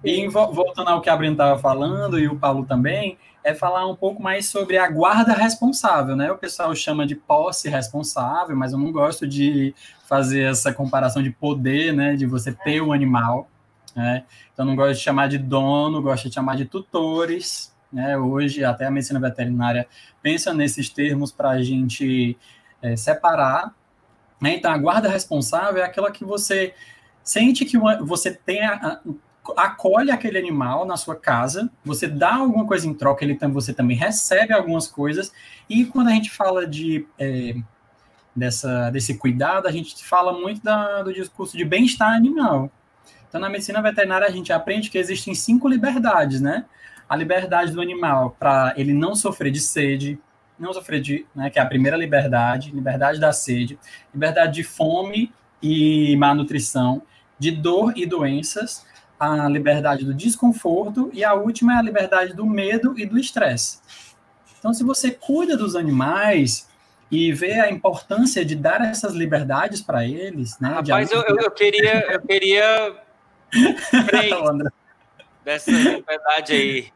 E 0.03 0.27
voltando 0.27 0.89
ao 0.89 1.01
que 1.01 1.09
a 1.09 1.15
Brenda 1.15 1.43
estava 1.43 1.59
falando, 1.59 2.19
e 2.19 2.27
o 2.27 2.37
Paulo 2.37 2.65
também, 2.65 3.17
é 3.43 3.53
falar 3.53 3.87
um 3.87 3.95
pouco 3.95 4.21
mais 4.21 4.47
sobre 4.47 4.77
a 4.77 4.89
guarda 4.89 5.33
responsável, 5.33 6.15
né? 6.15 6.31
O 6.31 6.37
pessoal 6.37 6.73
chama 6.75 7.05
de 7.05 7.15
posse 7.15 7.69
responsável, 7.69 8.55
mas 8.55 8.73
eu 8.73 8.79
não 8.79 8.91
gosto 8.91 9.27
de 9.27 9.73
fazer 10.07 10.41
essa 10.41 10.73
comparação 10.73 11.21
de 11.21 11.29
poder, 11.29 11.93
né? 11.93 12.15
De 12.15 12.25
você 12.25 12.51
ter 12.51 12.81
um 12.81 12.91
animal, 12.91 13.47
né? 13.95 14.25
Então 14.51 14.65
não 14.65 14.75
gosto 14.75 14.97
de 14.97 15.03
chamar 15.03 15.27
de 15.27 15.37
dono, 15.37 16.01
gosto 16.01 16.27
de 16.27 16.33
chamar 16.33 16.55
de 16.55 16.65
tutores, 16.65 17.74
né? 17.95 18.17
Hoje, 18.17 18.65
até 18.65 18.85
a 18.85 18.91
medicina 18.91 19.21
veterinária 19.21 19.87
pensa 20.21 20.53
nesses 20.53 20.89
termos 20.89 21.31
para 21.31 21.51
a 21.51 21.63
gente 21.63 22.37
é, 22.81 22.97
separar. 22.97 23.73
Né? 24.41 24.55
Então, 24.55 24.69
a 24.69 24.77
guarda 24.77 25.07
responsável 25.07 25.81
é 25.81 25.85
aquela 25.85 26.11
que 26.11 26.25
você 26.25 26.73
sente 27.23 27.63
que 27.63 27.77
uma, 27.77 28.03
você 28.03 28.33
tem 28.33 28.65
a, 28.65 28.99
acolhe 29.55 30.11
aquele 30.11 30.37
animal 30.37 30.85
na 30.85 30.97
sua 30.97 31.15
casa, 31.15 31.71
você 31.85 32.05
dá 32.05 32.35
alguma 32.35 32.67
coisa 32.67 32.85
em 32.85 32.93
troca, 32.93 33.23
ele 33.23 33.37
você 33.47 33.73
também 33.73 33.95
recebe 33.95 34.51
algumas 34.51 34.87
coisas, 34.87 35.31
e 35.69 35.85
quando 35.85 36.09
a 36.09 36.11
gente 36.11 36.29
fala 36.29 36.67
de 36.67 37.07
é, 37.17 37.55
dessa, 38.35 38.89
desse 38.89 39.17
cuidado, 39.17 39.67
a 39.67 39.71
gente 39.71 40.03
fala 40.03 40.33
muito 40.37 40.61
da, 40.61 41.01
do 41.01 41.13
discurso 41.13 41.55
de 41.55 41.63
bem-estar 41.63 42.13
animal. 42.13 42.69
Então, 43.29 43.39
na 43.39 43.49
medicina 43.49 43.81
veterinária, 43.81 44.27
a 44.27 44.31
gente 44.31 44.51
aprende 44.51 44.89
que 44.89 44.97
existem 44.97 45.33
cinco 45.33 45.69
liberdades, 45.69 46.41
né? 46.41 46.65
A 47.07 47.15
liberdade 47.15 47.71
do 47.71 47.81
animal 47.81 48.35
para 48.39 48.73
ele 48.77 48.93
não 48.93 49.15
sofrer 49.15 49.51
de 49.51 49.59
sede, 49.59 50.19
não 50.57 50.73
sofrer 50.73 51.01
de, 51.01 51.25
né, 51.35 51.49
que 51.49 51.59
é 51.59 51.61
a 51.61 51.65
primeira 51.65 51.97
liberdade, 51.97 52.71
liberdade 52.71 53.19
da 53.19 53.31
sede, 53.31 53.77
liberdade 54.13 54.53
de 54.53 54.63
fome 54.63 55.31
e 55.61 56.15
má 56.17 56.33
nutrição, 56.33 57.01
de 57.37 57.51
dor 57.51 57.93
e 57.95 58.05
doenças, 58.05 58.85
a 59.19 59.47
liberdade 59.47 60.05
do 60.05 60.13
desconforto 60.13 61.09
e 61.13 61.23
a 61.23 61.33
última 61.33 61.73
é 61.73 61.77
a 61.77 61.81
liberdade 61.81 62.33
do 62.33 62.45
medo 62.45 62.97
e 62.97 63.05
do 63.05 63.17
estresse. 63.17 63.79
Então, 64.59 64.73
se 64.73 64.83
você 64.83 65.11
cuida 65.11 65.55
dos 65.55 65.75
animais 65.75 66.67
e 67.11 67.31
vê 67.31 67.59
a 67.59 67.69
importância 67.69 68.43
de 68.43 68.55
dar 68.55 68.81
essas 68.81 69.13
liberdades 69.13 69.81
para 69.81 70.05
eles, 70.05 70.59
né? 70.59 70.69
Rapaz, 70.69 71.11
eu, 71.11 71.21
eu, 71.21 71.37
eu, 71.37 71.51
queria, 71.51 72.11
eu 72.11 72.21
queria 72.21 72.95
dessa 75.43 75.71
liberdade 75.71 76.53
aí. 76.53 76.94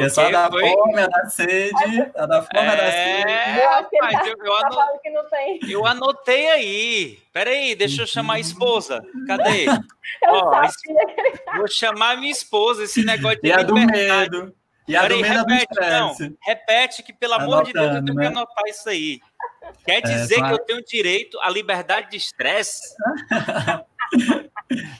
Que 0.00 0.06
é 0.06 0.08
só 0.08 0.30
da 0.30 0.48
foi... 0.48 0.66
fome, 0.66 0.94
da 0.94 1.26
sede, 1.28 2.10
a 2.16 2.24
da 2.24 2.40
fome, 2.40 2.66
é... 2.66 2.76
da 2.76 2.90
sede. 2.90 3.32
Rapaz, 3.60 4.26
eu, 4.28 4.36
eu, 4.42 4.56
anotei, 4.56 5.60
eu 5.68 5.86
anotei 5.86 6.48
aí. 6.48 7.18
Peraí, 7.34 7.74
deixa 7.74 8.00
eu 8.00 8.06
chamar 8.06 8.34
a 8.34 8.40
esposa. 8.40 9.04
Cadê? 9.26 9.66
Ó, 10.26 10.62
vou 11.58 11.68
chamar 11.68 12.16
minha 12.16 12.32
esposa, 12.32 12.84
esse 12.84 13.04
negócio 13.04 13.42
de 13.42 13.48
e 13.48 13.52
a 13.52 13.62
do 13.62 13.74
medo. 13.74 14.54
E 14.88 14.96
a 14.96 15.02
Peraí, 15.02 15.18
do 15.18 15.28
medo 15.28 15.46
repete, 15.46 15.80
não, 15.80 16.16
repete 16.40 17.02
que, 17.02 17.12
pelo 17.12 17.34
amor 17.34 17.64
de 17.64 17.74
Deus, 17.74 17.96
eu 17.96 18.04
tenho 18.04 18.16
né? 18.16 18.22
que 18.22 18.28
anotar 18.28 18.64
isso 18.68 18.88
aí. 18.88 19.20
Quer 19.84 19.98
é, 19.98 20.00
dizer 20.00 20.40
é, 20.40 20.48
que 20.48 20.52
eu 20.54 20.58
tenho 20.60 20.82
direito 20.82 21.38
à 21.40 21.50
liberdade 21.50 22.10
de 22.10 22.16
estresse? 22.16 22.94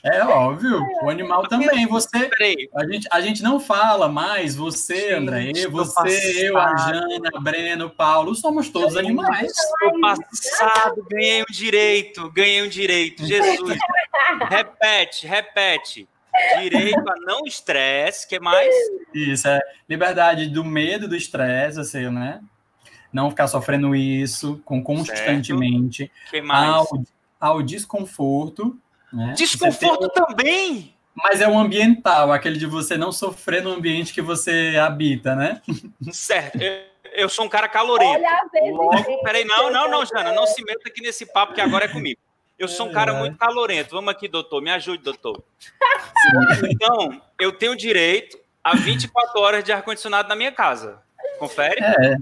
É 0.03 0.25
óbvio, 0.25 0.85
o 1.03 1.09
animal 1.09 1.47
também. 1.47 1.87
Você, 1.87 2.31
a 2.75 2.85
gente, 2.87 3.09
a 3.11 3.21
gente 3.21 3.43
não 3.43 3.61
fala 3.61 4.09
mais 4.09 4.57
você, 4.57 5.13
André, 5.13 5.53
você, 5.71 6.49
eu, 6.49 6.59
a 6.59 6.77
Jana, 6.77 7.31
Breno, 7.41 7.89
Paulo, 7.89 8.35
somos 8.35 8.69
todos 8.69 8.97
animais. 8.97 9.53
No 9.83 10.01
passado 10.01 11.07
ganhei 11.09 11.43
um 11.43 11.53
direito, 11.53 12.31
ganhei 12.33 12.63
um 12.63 12.69
direito. 12.69 13.25
Jesus, 13.25 13.79
repete, 14.51 15.27
repete. 15.27 16.09
Direito 16.61 17.09
a 17.09 17.15
não 17.27 17.41
estresse, 17.45 18.27
que 18.27 18.41
mais? 18.41 18.73
Isso, 19.15 19.47
é 19.49 19.61
liberdade 19.89 20.49
do 20.49 20.65
medo 20.65 21.09
do 21.09 21.17
estresse, 21.17 21.81
assim, 21.81 22.09
né? 22.09 22.41
Não 23.13 23.31
ficar 23.31 23.49
sofrendo 23.49 23.95
isso 23.95 24.61
com 24.65 24.83
constantemente. 24.83 26.05
Certo. 26.05 26.31
Que 26.31 26.41
mais? 26.41 26.71
Ao, 26.71 26.89
ao 27.41 27.63
desconforto, 27.63 28.79
né? 29.13 29.35
Desconforto 29.37 30.09
tem... 30.09 30.25
também! 30.25 30.95
Mas 31.15 31.41
é 31.41 31.49
o 31.49 31.59
ambiental, 31.59 32.33
aquele 32.33 32.59
de 32.59 32.67
você 32.67 32.97
não 32.97 33.13
sofrer 33.13 33.63
no 33.63 33.73
ambiente 33.73 34.15
que 34.15 34.23
você 34.23 34.77
habita, 34.81 35.35
né? 35.35 35.61
Certo. 36.13 36.61
Eu, 36.61 36.83
eu 37.13 37.29
sou 37.29 37.45
um 37.45 37.49
cara 37.49 37.69
calorento. 37.69 38.23
Olha, 38.63 39.19
peraí, 39.23 39.45
não, 39.45 39.71
não, 39.71 39.91
não, 39.91 40.05
Jana, 40.07 40.33
não 40.33 40.47
se 40.47 40.63
meta 40.65 40.89
aqui 40.89 41.03
nesse 41.03 41.27
papo 41.27 41.53
que 41.53 41.61
agora 41.61 41.85
é 41.85 41.89
comigo. 41.89 42.21
Eu 42.59 42.69
sou 42.69 42.87
um 42.89 42.93
cara 42.93 43.15
muito 43.15 43.39
calorento. 43.39 43.95
Vamos 43.95 44.11
aqui, 44.11 44.29
doutor, 44.29 44.61
me 44.61 44.71
ajude, 44.71 45.03
doutor. 45.03 45.43
Então, 46.69 47.23
eu 47.39 47.51
tenho 47.51 47.75
direito 47.75 48.39
a 48.63 48.77
24 48.77 49.41
horas 49.41 49.65
de 49.65 49.73
ar-condicionado 49.73 50.29
na 50.29 50.37
minha 50.37 50.53
casa. 50.53 51.03
Confere? 51.39 51.83
É. 51.83 52.17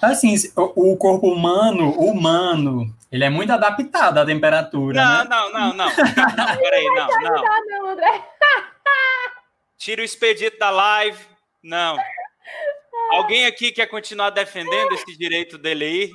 Assim, 0.00 0.34
o 0.56 0.96
corpo 0.96 1.28
humano, 1.28 1.90
humano, 1.92 2.94
ele 3.10 3.24
é 3.24 3.30
muito 3.30 3.52
adaptado 3.52 4.18
à 4.18 4.26
temperatura. 4.26 5.02
Não, 5.02 5.24
né? 5.24 5.30
não, 5.30 5.52
não, 5.52 5.72
não. 5.72 5.86
não 5.86 6.56
peraí, 6.58 6.86
não, 6.86 7.06
não. 7.06 7.44
não 7.66 7.90
André. 7.90 8.24
Tira 9.78 10.02
o 10.02 10.04
expedito 10.04 10.58
da 10.58 10.70
live. 10.70 11.24
Não. 11.62 11.96
Alguém 13.12 13.46
aqui 13.46 13.70
quer 13.70 13.86
continuar 13.86 14.30
defendendo 14.30 14.92
esse 14.92 15.16
direito 15.16 15.56
dele 15.56 15.84
aí? 15.84 16.10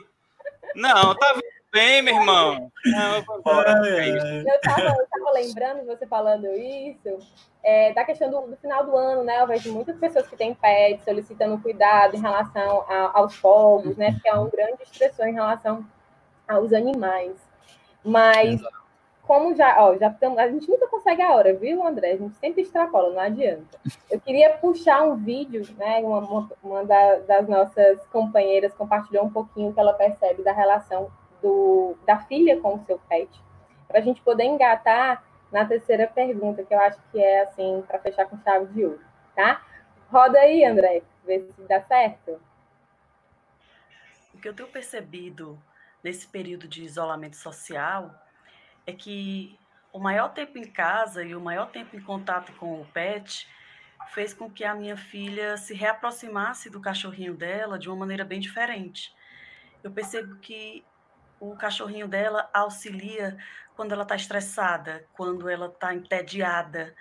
Não, 0.75 1.15
tá 1.15 1.35
bem, 1.71 2.01
meu 2.01 2.15
irmão. 2.15 2.71
Não, 2.85 3.17
eu 3.17 4.61
tava, 4.61 4.83
eu 4.87 5.07
tava 5.07 5.31
lembrando, 5.33 5.85
você 5.85 6.05
falando 6.07 6.47
isso, 6.47 7.19
é, 7.63 7.93
da 7.93 8.03
questão 8.03 8.29
do, 8.29 8.41
do, 8.47 8.57
final 8.57 8.85
do 8.85 8.95
ano, 8.95 9.23
né? 9.23 9.41
Eu 9.41 9.47
vejo 9.47 9.73
muitas 9.73 9.97
pessoas 9.97 10.27
que 10.27 10.35
têm 10.35 10.53
pets 10.53 11.03
solicitando 11.03 11.61
cuidado 11.61 12.15
em 12.15 12.21
relação 12.21 12.85
a, 12.87 13.11
aos 13.19 13.35
fogos, 13.35 13.97
né? 13.97 14.13
Porque 14.13 14.29
é 14.29 14.35
um 14.35 14.49
grande 14.49 14.83
estressor 14.83 15.27
em 15.27 15.33
relação 15.33 15.85
aos 16.47 16.73
animais. 16.73 17.35
Mas, 18.03 18.59
Exato. 18.59 18.75
como 19.23 19.55
já, 19.55 19.75
ó, 19.83 19.97
já 19.97 20.07
estamos, 20.07 20.39
a 20.39 20.47
gente 20.47 20.69
nunca 20.69 20.87
consegue 20.87 21.21
a 21.21 21.33
hora, 21.33 21.53
viu, 21.53 21.85
André? 21.85 22.11
A 22.11 22.17
gente 22.17 22.35
sempre 22.37 22.61
extrapola, 22.61 23.13
não 23.13 23.19
adianta. 23.19 23.77
Eu 24.09 24.19
queria 24.19 24.51
puxar 24.57 25.03
um 25.03 25.15
vídeo, 25.17 25.67
né? 25.77 25.99
Uma, 25.99 26.19
uma, 26.19 26.51
uma 26.63 26.85
da, 26.85 27.17
das 27.19 27.47
nossas 27.47 28.05
companheiras 28.07 28.73
compartilhou 28.73 29.25
um 29.25 29.29
pouquinho 29.29 29.73
que 29.73 29.79
ela 29.79 29.93
percebe 29.93 30.43
da 30.43 30.53
relação 30.53 31.11
do, 31.41 31.97
da 32.05 32.19
filha 32.19 32.59
com 32.59 32.75
o 32.75 32.85
seu 32.85 32.99
pet, 33.09 33.29
para 33.87 33.99
a 33.99 34.01
gente 34.01 34.21
poder 34.21 34.43
engatar 34.43 35.23
na 35.51 35.65
terceira 35.65 36.07
pergunta, 36.07 36.63
que 36.63 36.73
eu 36.73 36.79
acho 36.79 36.99
que 37.11 37.19
é 37.19 37.41
assim, 37.43 37.83
para 37.87 37.99
fechar 37.99 38.25
com 38.25 38.39
chave 38.41 38.67
de 38.67 38.85
ouro, 38.85 39.01
tá? 39.35 39.65
Roda 40.11 40.39
aí, 40.39 40.63
André, 40.63 41.01
vê 41.25 41.39
se 41.39 41.61
dá 41.67 41.81
certo. 41.81 42.39
O 44.33 44.37
que 44.39 44.47
eu 44.47 44.53
tenho 44.53 44.69
percebido 44.69 45.59
nesse 46.03 46.27
período 46.27 46.67
de 46.67 46.83
isolamento 46.83 47.35
social 47.35 48.13
é 48.85 48.93
que 48.93 49.57
o 49.91 49.99
maior 49.99 50.29
tempo 50.29 50.57
em 50.57 50.71
casa 50.71 51.23
e 51.23 51.35
o 51.35 51.41
maior 51.41 51.69
tempo 51.71 51.95
em 51.95 52.01
contato 52.01 52.53
com 52.53 52.81
o 52.81 52.85
pet 52.85 53.47
fez 54.13 54.33
com 54.33 54.49
que 54.49 54.63
a 54.63 54.73
minha 54.73 54.95
filha 54.95 55.57
se 55.57 55.73
reaproximasse 55.73 56.69
do 56.69 56.79
cachorrinho 56.79 57.35
dela 57.35 57.77
de 57.77 57.89
uma 57.89 57.97
maneira 57.97 58.23
bem 58.23 58.39
diferente. 58.39 59.13
Eu 59.83 59.91
percebo 59.91 60.35
que 60.37 60.83
o 61.39 61.55
cachorrinho 61.55 62.07
dela 62.07 62.49
auxilia 62.53 63.37
quando 63.75 63.93
ela 63.93 64.03
está 64.03 64.15
estressada, 64.15 65.05
quando 65.13 65.47
ela 65.49 65.67
está 65.67 65.93
entediada, 65.93 66.93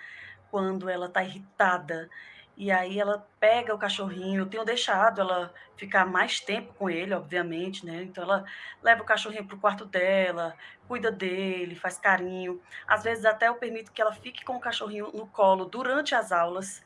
quando 0.51 0.89
ela 0.89 1.07
está 1.07 1.23
irritada. 1.23 2.09
E 2.57 2.73
aí 2.73 2.99
ela 2.99 3.25
pega 3.39 3.73
o 3.73 3.79
cachorrinho, 3.79 4.43
eu 4.43 4.47
tenho 4.47 4.65
deixado 4.65 5.21
ela 5.21 5.55
ficar 5.77 6.05
mais 6.05 6.41
tempo 6.41 6.75
com 6.75 6.91
ele, 6.91 7.15
obviamente, 7.15 7.87
né? 7.87 8.03
Então 8.03 8.25
ela 8.25 8.45
leva 8.83 9.03
o 9.03 9.07
cachorrinho 9.07 9.45
para 9.47 9.57
o 9.57 9.61
quarto 9.61 9.85
dela, 9.85 10.57
cuida 10.89 11.11
dele, 11.11 11.77
faz 11.77 11.99
carinho. 11.99 12.61
Às 12.87 13.05
vezes 13.05 13.25
até 13.25 13.47
eu 13.47 13.55
permito 13.55 13.93
que 13.93 14.03
ela 14.03 14.13
fique 14.13 14.45
com 14.45 14.57
o 14.57 14.61
cachorrinho 14.61 15.13
no 15.15 15.29
colo 15.29 15.67
durante 15.67 16.17
as 16.17 16.33
aulas. 16.33 16.83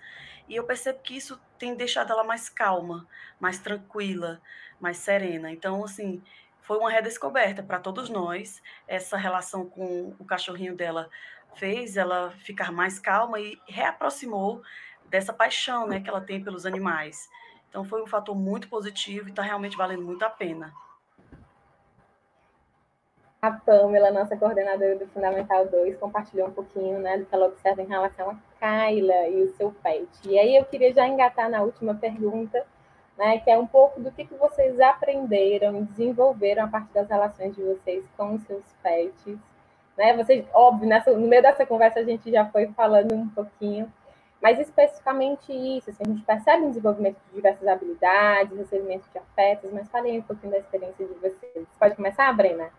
E 0.47 0.57
eu 0.57 0.65
percebo 0.65 1.01
que 1.01 1.17
isso 1.17 1.41
tem 1.59 1.75
deixado 1.75 2.13
ela 2.13 2.25
mais 2.25 2.51
calma, 2.51 3.09
mais 3.41 3.59
tranquila, 3.59 4.43
mais 4.79 4.99
serena. 4.99 5.51
Então, 5.51 5.83
assim, 5.83 6.23
foi 6.63 6.79
uma 6.79 6.91
redescoberta 6.91 7.63
para 7.63 7.79
todos 7.79 8.09
nós. 8.09 8.63
Essa 8.89 9.17
relação 9.17 9.67
com 9.67 10.15
o 10.19 10.25
cachorrinho 10.25 10.75
dela 10.75 11.11
fez 11.55 11.97
ela 11.97 12.31
ficar 12.31 12.73
mais 12.73 12.99
calma 12.99 13.39
e 13.39 13.61
reaproximou 13.69 14.63
dessa 15.11 15.33
paixão 15.33 15.87
né, 15.87 16.01
que 16.01 16.09
ela 16.09 16.21
tem 16.21 16.43
pelos 16.43 16.65
animais. 16.65 17.29
Então 17.69 17.85
foi 17.85 18.03
um 18.03 18.07
fator 18.07 18.35
muito 18.35 18.69
positivo 18.69 19.29
e 19.29 19.31
está 19.31 19.43
realmente 19.43 19.77
valendo 19.77 20.03
muito 20.03 20.25
a 20.25 20.31
pena. 20.31 20.73
A 23.43 23.51
Pamela, 23.51 24.13
nossa 24.13 24.37
coordenadora 24.37 24.97
do 24.97 25.07
Fundamental 25.09 25.67
2, 25.67 25.99
compartilhou 25.99 26.47
um 26.47 26.53
pouquinho 26.53 27.01
né, 27.01 27.19
do 27.19 27.27
que 27.27 27.35
ela 27.35 27.47
observa 27.47 27.83
em 27.83 27.87
relação 27.87 28.31
a 28.31 28.37
Kyla 28.61 29.29
e 29.29 29.43
o 29.43 29.57
seu 29.57 29.73
pet. 29.83 30.09
E 30.25 30.39
aí 30.39 30.57
eu 30.57 30.65
queria 30.65 30.93
já 30.95 31.09
engatar 31.09 31.51
na 31.51 31.61
última 31.61 31.93
pergunta, 31.93 32.65
né, 33.19 33.39
que 33.39 33.51
é 33.51 33.59
um 33.59 33.67
pouco 33.67 34.01
do 34.01 34.11
que, 34.11 34.25
que 34.25 34.35
vocês 34.35 34.81
aprenderam 34.81 35.77
e 35.79 35.83
desenvolveram 35.83 36.65
a 36.65 36.69
partir 36.69 36.93
das 36.93 37.09
relações 37.09 37.55
de 37.55 37.63
vocês 37.63 38.05
com 38.17 38.35
os 38.35 38.43
seus 38.45 38.65
pets. 38.83 39.39
Né? 39.97 40.17
Vocês, 40.17 40.45
óbvio, 40.53 40.89
nessa, 40.89 41.13
no 41.13 41.29
meio 41.29 41.43
dessa 41.43 41.67
conversa 41.67 42.01
a 42.01 42.05
gente 42.05 42.31
já 42.31 42.47
foi 42.47 42.67
falando 42.69 43.15
um 43.15 43.29
pouquinho 43.29 43.93
mas 44.43 44.59
especificamente 44.59 45.53
isso, 45.53 45.89
assim, 45.89 46.03
a 46.05 46.09
gente 46.09 46.23
percebe 46.23 46.65
um 46.65 46.71
desenvolvimento 46.71 47.17
de 47.29 47.37
diversas 47.37 47.67
habilidades, 47.69 48.59
recebimento 48.59 49.09
de 49.13 49.19
afetos, 49.19 49.71
mas 49.73 49.89
falei 49.89 50.19
um 50.19 50.23
pouquinho 50.23 50.51
da 50.51 50.59
experiência 50.59 51.07
de 51.07 51.15
vocês. 51.15 51.69
Pode 51.79 51.95
começar, 51.95 52.33
Brena? 52.33 52.71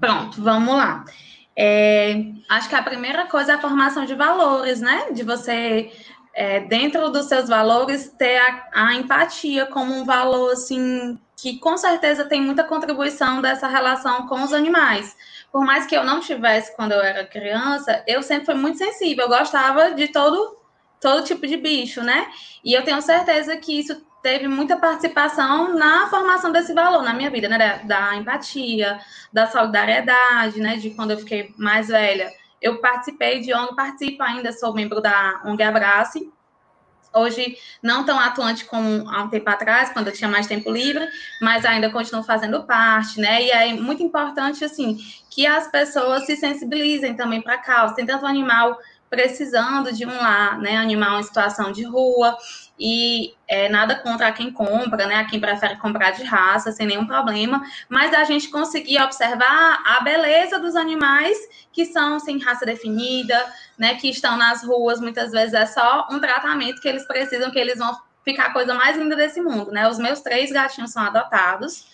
Pronto, 0.00 0.42
vamos 0.42 0.74
lá. 0.74 1.04
É, 1.54 2.14
acho 2.48 2.68
que 2.68 2.74
a 2.74 2.82
primeira 2.82 3.26
coisa 3.26 3.52
é 3.52 3.54
a 3.54 3.60
formação 3.60 4.04
de 4.04 4.16
valores, 4.16 4.80
né? 4.80 5.12
De 5.12 5.22
você, 5.22 5.92
é, 6.38 6.60
dentro 6.60 7.10
dos 7.10 7.26
seus 7.26 7.48
valores, 7.48 8.14
ter 8.16 8.38
a, 8.38 8.68
a, 8.72 8.94
empatia 8.94 9.66
como 9.66 9.92
um 9.92 10.04
valor, 10.04 10.52
assim, 10.52 11.18
que 11.36 11.58
com 11.58 11.76
certeza 11.76 12.26
tem 12.26 12.40
muita 12.40 12.62
contribuição 12.62 13.42
dessa 13.42 13.66
relação 13.66 14.28
com 14.28 14.40
os 14.44 14.52
animais. 14.52 15.16
Por 15.50 15.64
mais 15.64 15.84
que 15.84 15.96
eu 15.96 16.04
não 16.04 16.20
tivesse 16.20 16.76
quando 16.76 16.92
eu 16.92 17.02
era 17.02 17.26
criança, 17.26 18.04
eu 18.06 18.22
sempre 18.22 18.46
fui 18.46 18.54
muito 18.54 18.78
sensível, 18.78 19.24
eu 19.24 19.28
gostava 19.28 19.90
de 19.90 20.06
todo 20.12 20.56
todo 21.00 21.24
tipo 21.24 21.44
de 21.44 21.56
bicho, 21.56 22.02
né? 22.02 22.28
E 22.64 22.72
eu 22.72 22.84
tenho 22.84 23.02
certeza 23.02 23.56
que 23.56 23.76
isso 23.76 24.00
teve 24.22 24.46
muita 24.46 24.76
participação 24.76 25.74
na 25.74 26.08
formação 26.08 26.52
desse 26.52 26.72
valor 26.72 27.02
na 27.02 27.14
minha 27.14 27.30
vida, 27.30 27.48
né? 27.48 27.58
Da, 27.58 28.10
da 28.10 28.16
empatia, 28.16 29.00
da 29.32 29.48
solidariedade, 29.48 30.60
né? 30.60 30.76
De 30.76 30.90
quando 30.90 31.12
eu 31.12 31.18
fiquei 31.18 31.52
mais 31.56 31.88
velha. 31.88 32.32
Eu 32.60 32.80
participei 32.80 33.40
de 33.40 33.54
ONG, 33.54 33.74
participo 33.74 34.22
ainda, 34.22 34.52
sou 34.52 34.74
membro 34.74 35.00
da 35.00 35.42
ONG 35.44 35.62
Abrace, 35.62 36.32
Hoje 37.14 37.56
não 37.82 38.04
tão 38.04 38.18
atuante 38.18 38.64
como 38.66 39.08
há 39.08 39.22
um 39.22 39.28
tempo 39.28 39.48
atrás, 39.48 39.90
quando 39.90 40.08
eu 40.08 40.12
tinha 40.12 40.28
mais 40.28 40.46
tempo 40.46 40.70
livre, 40.70 41.06
mas 41.40 41.64
ainda 41.64 41.90
continuo 41.90 42.22
fazendo 42.22 42.64
parte, 42.64 43.18
né? 43.18 43.42
E 43.42 43.50
é 43.50 43.72
muito 43.74 44.02
importante, 44.02 44.64
assim, 44.64 44.98
que 45.30 45.46
as 45.46 45.70
pessoas 45.70 46.26
se 46.26 46.36
sensibilizem 46.36 47.16
também 47.16 47.40
para 47.40 47.54
a 47.54 47.58
causa. 47.58 47.94
Tem 47.94 48.04
tanto 48.04 48.26
animal 48.26 48.78
precisando 49.08 49.90
de 49.90 50.04
um 50.04 50.14
lar, 50.14 50.58
né? 50.58 50.76
Animal 50.76 51.20
em 51.20 51.22
situação 51.22 51.72
de 51.72 51.84
rua, 51.84 52.36
e 52.78 53.34
é, 53.48 53.68
nada 53.68 53.96
contra 53.96 54.30
quem 54.30 54.52
compra, 54.52 55.06
né? 55.06 55.16
A 55.16 55.24
quem 55.24 55.40
prefere 55.40 55.76
comprar 55.76 56.12
de 56.12 56.22
raça, 56.22 56.70
sem 56.70 56.86
nenhum 56.86 57.06
problema, 57.06 57.62
mas 57.88 58.14
a 58.14 58.24
gente 58.24 58.48
conseguir 58.48 59.00
observar 59.02 59.82
a 59.84 60.00
beleza 60.00 60.58
dos 60.58 60.76
animais 60.76 61.36
que 61.72 61.84
são 61.84 62.20
sem 62.20 62.38
raça 62.38 62.64
definida, 62.64 63.36
né? 63.76 63.96
Que 63.96 64.08
estão 64.08 64.36
nas 64.36 64.62
ruas, 64.62 65.00
muitas 65.00 65.32
vezes 65.32 65.54
é 65.54 65.66
só 65.66 66.06
um 66.10 66.20
tratamento 66.20 66.80
que 66.80 66.88
eles 66.88 67.06
precisam, 67.06 67.50
que 67.50 67.58
eles 67.58 67.78
vão 67.78 67.96
ficar 68.24 68.46
a 68.46 68.52
coisa 68.52 68.74
mais 68.74 68.96
linda 68.96 69.16
desse 69.16 69.40
mundo, 69.40 69.72
né? 69.72 69.88
Os 69.88 69.98
meus 69.98 70.20
três 70.20 70.52
gatinhos 70.52 70.92
são 70.92 71.02
adotados. 71.02 71.86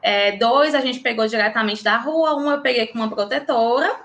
É, 0.00 0.32
dois 0.36 0.74
a 0.74 0.80
gente 0.80 1.00
pegou 1.00 1.26
diretamente 1.26 1.84
da 1.84 1.96
rua, 1.96 2.36
um 2.36 2.50
eu 2.50 2.60
peguei 2.60 2.86
com 2.86 2.98
uma 2.98 3.08
protetora 3.08 4.00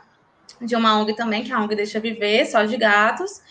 de 0.61 0.75
uma 0.75 0.97
ONG 0.97 1.15
também, 1.15 1.43
que 1.43 1.51
a 1.51 1.59
ONG 1.59 1.75
Deixa 1.75 1.99
Viver, 1.99 2.45
só 2.45 2.63
de 2.63 2.77
gatos. 2.77 3.41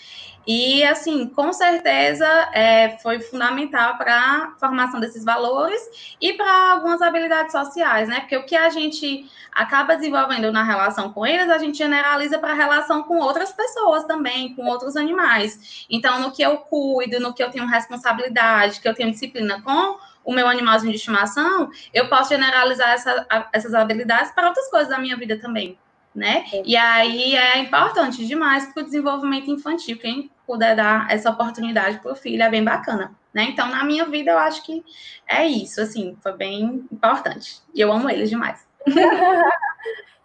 E, 0.47 0.85
assim, 0.85 1.27
com 1.29 1.53
certeza 1.53 2.27
é, 2.53 2.97
foi 2.99 3.19
fundamental 3.19 3.99
para 3.99 4.15
a 4.15 4.53
formação 4.61 5.01
desses 5.01 5.25
valores 5.25 5.81
e 6.21 6.35
para 6.35 6.73
algumas 6.73 7.03
habilidades 7.03 7.51
sociais, 7.51 8.09
né? 8.09 8.21
Porque 8.21 8.37
o 8.37 8.47
que 8.47 8.55
a 8.55 8.71
gente 8.71 9.29
acaba 9.51 9.97
desenvolvendo 9.97 10.53
na 10.53 10.63
relação 10.63 11.13
com 11.13 11.27
eles, 11.27 11.51
a 11.51 11.59
gente 11.59 11.79
generaliza 11.79 12.39
para 12.39 12.53
a 12.53 12.55
relação 12.55 13.03
com 13.03 13.19
outras 13.19 13.53
pessoas 13.53 14.05
também, 14.05 14.55
com 14.55 14.67
outros 14.67 14.97
animais. 14.97 15.87
Então, 15.91 16.21
no 16.21 16.31
que 16.31 16.43
eu 16.43 16.59
cuido, 16.59 17.19
no 17.19 17.35
que 17.35 17.43
eu 17.43 17.51
tenho 17.51 17.67
responsabilidade, 17.67 18.81
que 18.81 18.89
eu 18.89 18.95
tenho 18.95 19.11
disciplina 19.11 19.61
com 19.63 19.99
o 20.25 20.33
meu 20.33 20.47
animalzinho 20.47 20.93
de 20.93 20.99
estimação, 20.99 21.71
eu 21.93 22.09
posso 22.09 22.29
generalizar 22.29 22.91
essa, 22.91 23.27
essas 23.53 23.75
habilidades 23.75 24.31
para 24.33 24.49
outras 24.49 24.69
coisas 24.71 24.89
da 24.89 24.99
minha 24.99 25.17
vida 25.17 25.39
também 25.39 25.77
né? 26.17 26.47
E 26.65 26.75
aí 26.75 27.37
é 27.37 27.59
importante 27.59 28.27
demais 28.27 28.73
para 28.73 28.83
o 28.83 28.87
desenvolvimento 28.87 29.51
infantil. 29.51 29.99
Quem 29.99 30.31
puder 30.47 30.77
dar 30.77 31.11
essa 31.11 31.31
oportunidade 31.31 31.99
para 31.99 32.13
o 32.13 32.17
filho 32.17 32.43
é 32.43 32.49
bem 32.49 32.65
bacana, 32.65 33.15
né? 33.35 33.45
Então, 33.45 33.69
na 33.69 33.85
minha 33.85 34.05
vida, 34.07 34.31
eu 34.31 34.39
acho 34.39 34.63
que 34.63 34.85
é 35.27 35.47
isso, 35.47 35.81
assim, 35.81 36.17
foi 36.23 36.33
bem 36.33 36.87
importante. 36.91 37.61
E 37.75 37.81
eu 37.81 37.93
amo 37.93 38.09
eles 38.09 38.31
demais. 38.31 38.67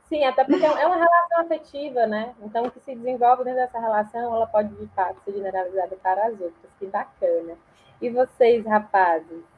Sim, 0.07 0.25
até 0.25 0.43
porque 0.43 0.65
é 0.65 0.85
uma 0.85 0.97
relação 0.97 1.39
afetiva, 1.39 2.05
né? 2.05 2.33
Então, 2.41 2.65
o 2.65 2.71
que 2.71 2.81
se 2.81 2.93
desenvolve 2.93 3.45
dentro 3.45 3.61
dessa 3.61 3.79
relação, 3.79 4.35
ela 4.35 4.45
pode, 4.45 4.69
de 4.75 4.87
fato, 4.87 5.15
ser 5.23 5.31
generalizada 5.31 5.95
para 6.03 6.27
as 6.27 6.33
outras. 6.33 6.71
Que 6.77 6.85
bacana. 6.85 7.53
E 8.01 8.09
vocês, 8.09 8.65
rapazes? 8.65 9.50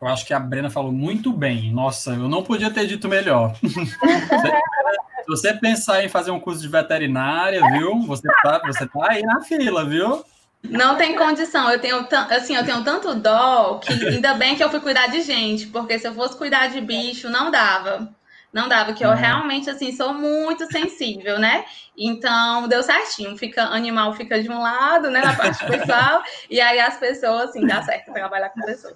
Eu 0.00 0.08
acho 0.08 0.24
que 0.24 0.32
a 0.32 0.38
Brena 0.38 0.70
falou 0.70 0.92
muito 0.92 1.32
bem. 1.32 1.72
Nossa, 1.72 2.12
eu 2.12 2.28
não 2.28 2.42
podia 2.42 2.70
ter 2.70 2.86
dito 2.86 3.08
melhor. 3.08 3.54
Se 3.62 5.26
você 5.26 5.52
pensar 5.52 6.02
em 6.02 6.08
fazer 6.08 6.30
um 6.30 6.40
curso 6.40 6.62
de 6.62 6.68
veterinária, 6.68 7.60
viu? 7.72 8.00
Você 8.06 8.26
tá, 8.42 8.60
você 8.64 8.86
tá 8.86 9.10
aí 9.10 9.22
na 9.22 9.42
fila, 9.42 9.84
viu? 9.84 10.24
Não 10.62 10.96
tem 10.96 11.14
condição. 11.16 11.70
Eu 11.70 11.80
tenho, 11.80 12.06
assim, 12.30 12.56
eu 12.56 12.64
tenho 12.64 12.82
tanto 12.82 13.14
dó 13.14 13.78
que 13.78 13.92
ainda 13.92 14.34
bem 14.34 14.56
que 14.56 14.64
eu 14.64 14.70
fui 14.70 14.80
cuidar 14.80 15.08
de 15.08 15.20
gente, 15.20 15.66
porque 15.66 15.98
se 15.98 16.08
eu 16.08 16.14
fosse 16.14 16.36
cuidar 16.36 16.68
de 16.68 16.80
bicho, 16.80 17.28
não 17.28 17.50
dava. 17.50 18.08
Não 18.52 18.68
dava, 18.68 18.94
que 18.94 19.04
eu 19.04 19.10
uhum. 19.10 19.14
realmente, 19.14 19.68
assim, 19.68 19.92
sou 19.92 20.14
muito 20.14 20.66
sensível, 20.72 21.38
né? 21.38 21.64
Então, 21.96 22.66
deu 22.66 22.82
certinho. 22.82 23.36
Fica, 23.36 23.64
animal 23.64 24.14
fica 24.14 24.42
de 24.42 24.48
um 24.48 24.60
lado, 24.60 25.10
né, 25.10 25.20
na 25.20 25.34
parte 25.36 25.64
pessoal, 25.66 26.22
e 26.48 26.60
aí 26.60 26.80
as 26.80 26.96
pessoas, 26.96 27.50
assim, 27.50 27.66
dá 27.66 27.82
certo 27.82 28.12
trabalhar 28.12 28.48
com 28.50 28.62
pessoas. 28.62 28.94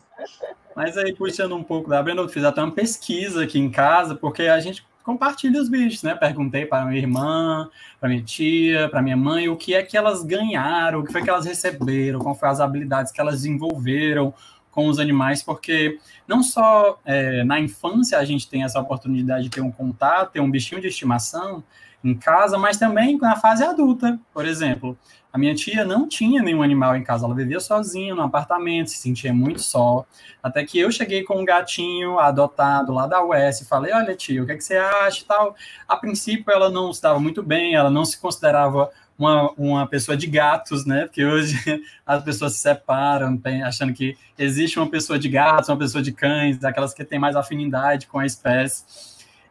Mas 0.74 0.96
aí, 0.96 1.14
puxando 1.14 1.54
um 1.54 1.62
pouco 1.62 1.90
da 1.90 2.02
Brenda, 2.02 2.22
eu 2.22 2.28
fiz 2.28 2.44
até 2.44 2.62
uma 2.62 2.72
pesquisa 2.72 3.44
aqui 3.44 3.58
em 3.58 3.70
casa, 3.70 4.14
porque 4.14 4.44
a 4.44 4.58
gente 4.58 4.86
compartilha 5.02 5.60
os 5.60 5.68
bichos, 5.68 6.02
né? 6.02 6.14
Perguntei 6.14 6.64
para 6.64 6.84
minha 6.86 6.98
irmã, 6.98 7.68
para 8.00 8.08
minha 8.08 8.22
tia, 8.22 8.88
para 8.88 9.02
minha 9.02 9.16
mãe, 9.16 9.48
o 9.48 9.56
que 9.56 9.74
é 9.74 9.82
que 9.82 9.96
elas 9.96 10.22
ganharam, 10.22 11.00
o 11.00 11.04
que 11.04 11.12
foi 11.12 11.22
que 11.22 11.28
elas 11.28 11.44
receberam, 11.44 12.20
quais 12.20 12.38
foram 12.38 12.52
as 12.52 12.60
habilidades 12.60 13.12
que 13.12 13.20
elas 13.20 13.34
desenvolveram, 13.42 14.32
com 14.72 14.88
os 14.88 14.98
animais, 14.98 15.42
porque 15.42 15.98
não 16.32 16.42
só 16.42 16.98
é, 17.04 17.44
na 17.44 17.60
infância 17.60 18.18
a 18.18 18.24
gente 18.24 18.48
tem 18.48 18.64
essa 18.64 18.80
oportunidade 18.80 19.44
de 19.44 19.50
ter 19.50 19.60
um 19.60 19.70
contato, 19.70 20.32
ter 20.32 20.40
um 20.40 20.50
bichinho 20.50 20.80
de 20.80 20.88
estimação 20.88 21.62
em 22.02 22.14
casa, 22.14 22.56
mas 22.56 22.78
também 22.78 23.18
na 23.18 23.36
fase 23.36 23.62
adulta, 23.62 24.18
por 24.32 24.46
exemplo. 24.46 24.96
A 25.30 25.38
minha 25.38 25.54
tia 25.54 25.84
não 25.84 26.08
tinha 26.08 26.42
nenhum 26.42 26.62
animal 26.62 26.96
em 26.96 27.02
casa, 27.02 27.24
ela 27.24 27.34
vivia 27.34 27.60
sozinha 27.60 28.14
no 28.14 28.22
apartamento, 28.22 28.90
se 28.90 28.96
sentia 28.96 29.32
muito 29.32 29.62
só. 29.62 30.04
Até 30.42 30.64
que 30.64 30.78
eu 30.78 30.90
cheguei 30.90 31.22
com 31.22 31.40
um 31.40 31.44
gatinho 31.44 32.18
adotado 32.18 32.92
lá 32.92 33.06
da 33.06 33.22
US 33.24 33.60
e 33.60 33.64
falei: 33.66 33.94
Olha, 33.94 34.14
tio, 34.14 34.42
o 34.42 34.46
que, 34.46 34.52
é 34.52 34.56
que 34.56 34.64
você 34.64 34.76
acha? 34.76 35.24
Tal. 35.26 35.54
A 35.88 35.96
princípio, 35.96 36.52
ela 36.52 36.68
não 36.68 36.90
estava 36.90 37.18
muito 37.18 37.42
bem, 37.42 37.74
ela 37.74 37.90
não 37.90 38.04
se 38.04 38.18
considerava 38.18 38.90
uma, 39.18 39.50
uma 39.52 39.86
pessoa 39.86 40.16
de 40.16 40.26
gatos, 40.26 40.84
né? 40.84 41.02
Porque 41.02 41.24
hoje 41.24 41.56
as 42.06 42.22
pessoas 42.22 42.54
se 42.54 42.60
separam, 42.60 43.40
achando 43.64 43.92
que 43.92 44.16
existe 44.38 44.78
uma 44.78 44.88
pessoa 44.88 45.18
de 45.18 45.28
gatos, 45.28 45.68
uma 45.68 45.78
pessoa 45.78 46.02
de 46.02 46.12
cães, 46.12 46.62
aquelas 46.64 46.92
que 46.92 47.04
têm 47.04 47.18
mais 47.18 47.36
afinidade 47.36 48.06
com 48.06 48.18
a 48.18 48.26
espécie. 48.26 48.84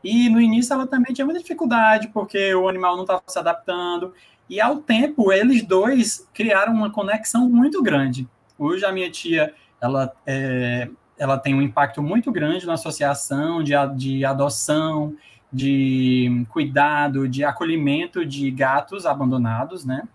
E 0.03 0.29
no 0.29 0.41
início 0.41 0.73
ela 0.73 0.87
também 0.87 1.13
tinha 1.13 1.25
muita 1.25 1.39
dificuldade, 1.39 2.07
porque 2.07 2.53
o 2.55 2.67
animal 2.67 2.95
não 2.95 3.03
estava 3.03 3.21
se 3.27 3.37
adaptando. 3.37 4.13
E 4.49 4.59
ao 4.59 4.77
tempo, 4.77 5.31
eles 5.31 5.63
dois 5.63 6.27
criaram 6.33 6.73
uma 6.73 6.91
conexão 6.91 7.49
muito 7.49 7.81
grande. 7.81 8.27
Hoje 8.57 8.83
a 8.83 8.91
minha 8.91 9.09
tia, 9.09 9.53
ela, 9.79 10.11
é, 10.25 10.89
ela 11.17 11.37
tem 11.37 11.53
um 11.53 11.61
impacto 11.61 12.01
muito 12.01 12.31
grande 12.31 12.65
na 12.65 12.73
associação 12.73 13.63
de, 13.63 13.73
de 13.95 14.25
adoção 14.25 15.15
de 15.51 16.45
cuidado, 16.49 17.27
de 17.27 17.43
acolhimento 17.43 18.25
de 18.25 18.49
gatos 18.51 19.05
abandonados, 19.05 19.85
né? 19.85 20.07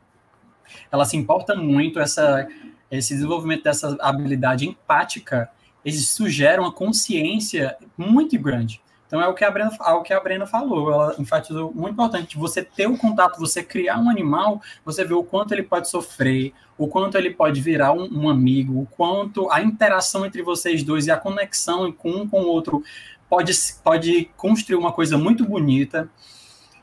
Ela 0.90 1.04
se 1.04 1.16
importa 1.16 1.54
muito 1.54 2.00
essa 2.00 2.48
esse 2.90 3.14
desenvolvimento 3.14 3.64
dessa 3.64 3.96
habilidade 4.00 4.68
empática, 4.68 5.50
eles 5.84 6.08
sugeram 6.10 6.64
uma 6.64 6.72
consciência 6.72 7.76
muito 7.96 8.38
grande. 8.38 8.80
Então 9.06 9.20
é 9.20 9.28
o 9.28 9.34
que 9.34 9.44
a 9.44 9.50
Brena, 9.50 9.70
é 9.86 9.92
o 9.92 10.02
que 10.02 10.12
a 10.12 10.18
Brena 10.18 10.46
falou, 10.46 10.92
ela 10.92 11.14
enfatizou 11.18 11.72
muito 11.72 11.92
importante, 11.92 12.36
você 12.36 12.62
ter 12.62 12.88
o 12.88 12.98
contato, 12.98 13.38
você 13.38 13.62
criar 13.62 13.98
um 13.98 14.10
animal, 14.10 14.60
você 14.84 15.04
vê 15.04 15.14
o 15.14 15.22
quanto 15.22 15.52
ele 15.52 15.62
pode 15.62 15.88
sofrer, 15.88 16.52
o 16.76 16.88
quanto 16.88 17.16
ele 17.16 17.30
pode 17.30 17.60
virar 17.60 17.92
um, 17.92 18.08
um 18.12 18.28
amigo, 18.28 18.80
o 18.80 18.86
quanto 18.86 19.48
a 19.50 19.62
interação 19.62 20.26
entre 20.26 20.42
vocês 20.42 20.82
dois 20.82 21.06
e 21.06 21.12
a 21.12 21.16
conexão 21.16 21.92
com 21.92 22.10
um 22.10 22.28
com 22.28 22.42
o 22.42 22.48
outro 22.48 22.82
pode, 23.28 23.52
pode 23.82 24.30
construir 24.36 24.76
uma 24.76 24.92
coisa 24.92 25.16
muito 25.18 25.44
bonita. 25.44 26.08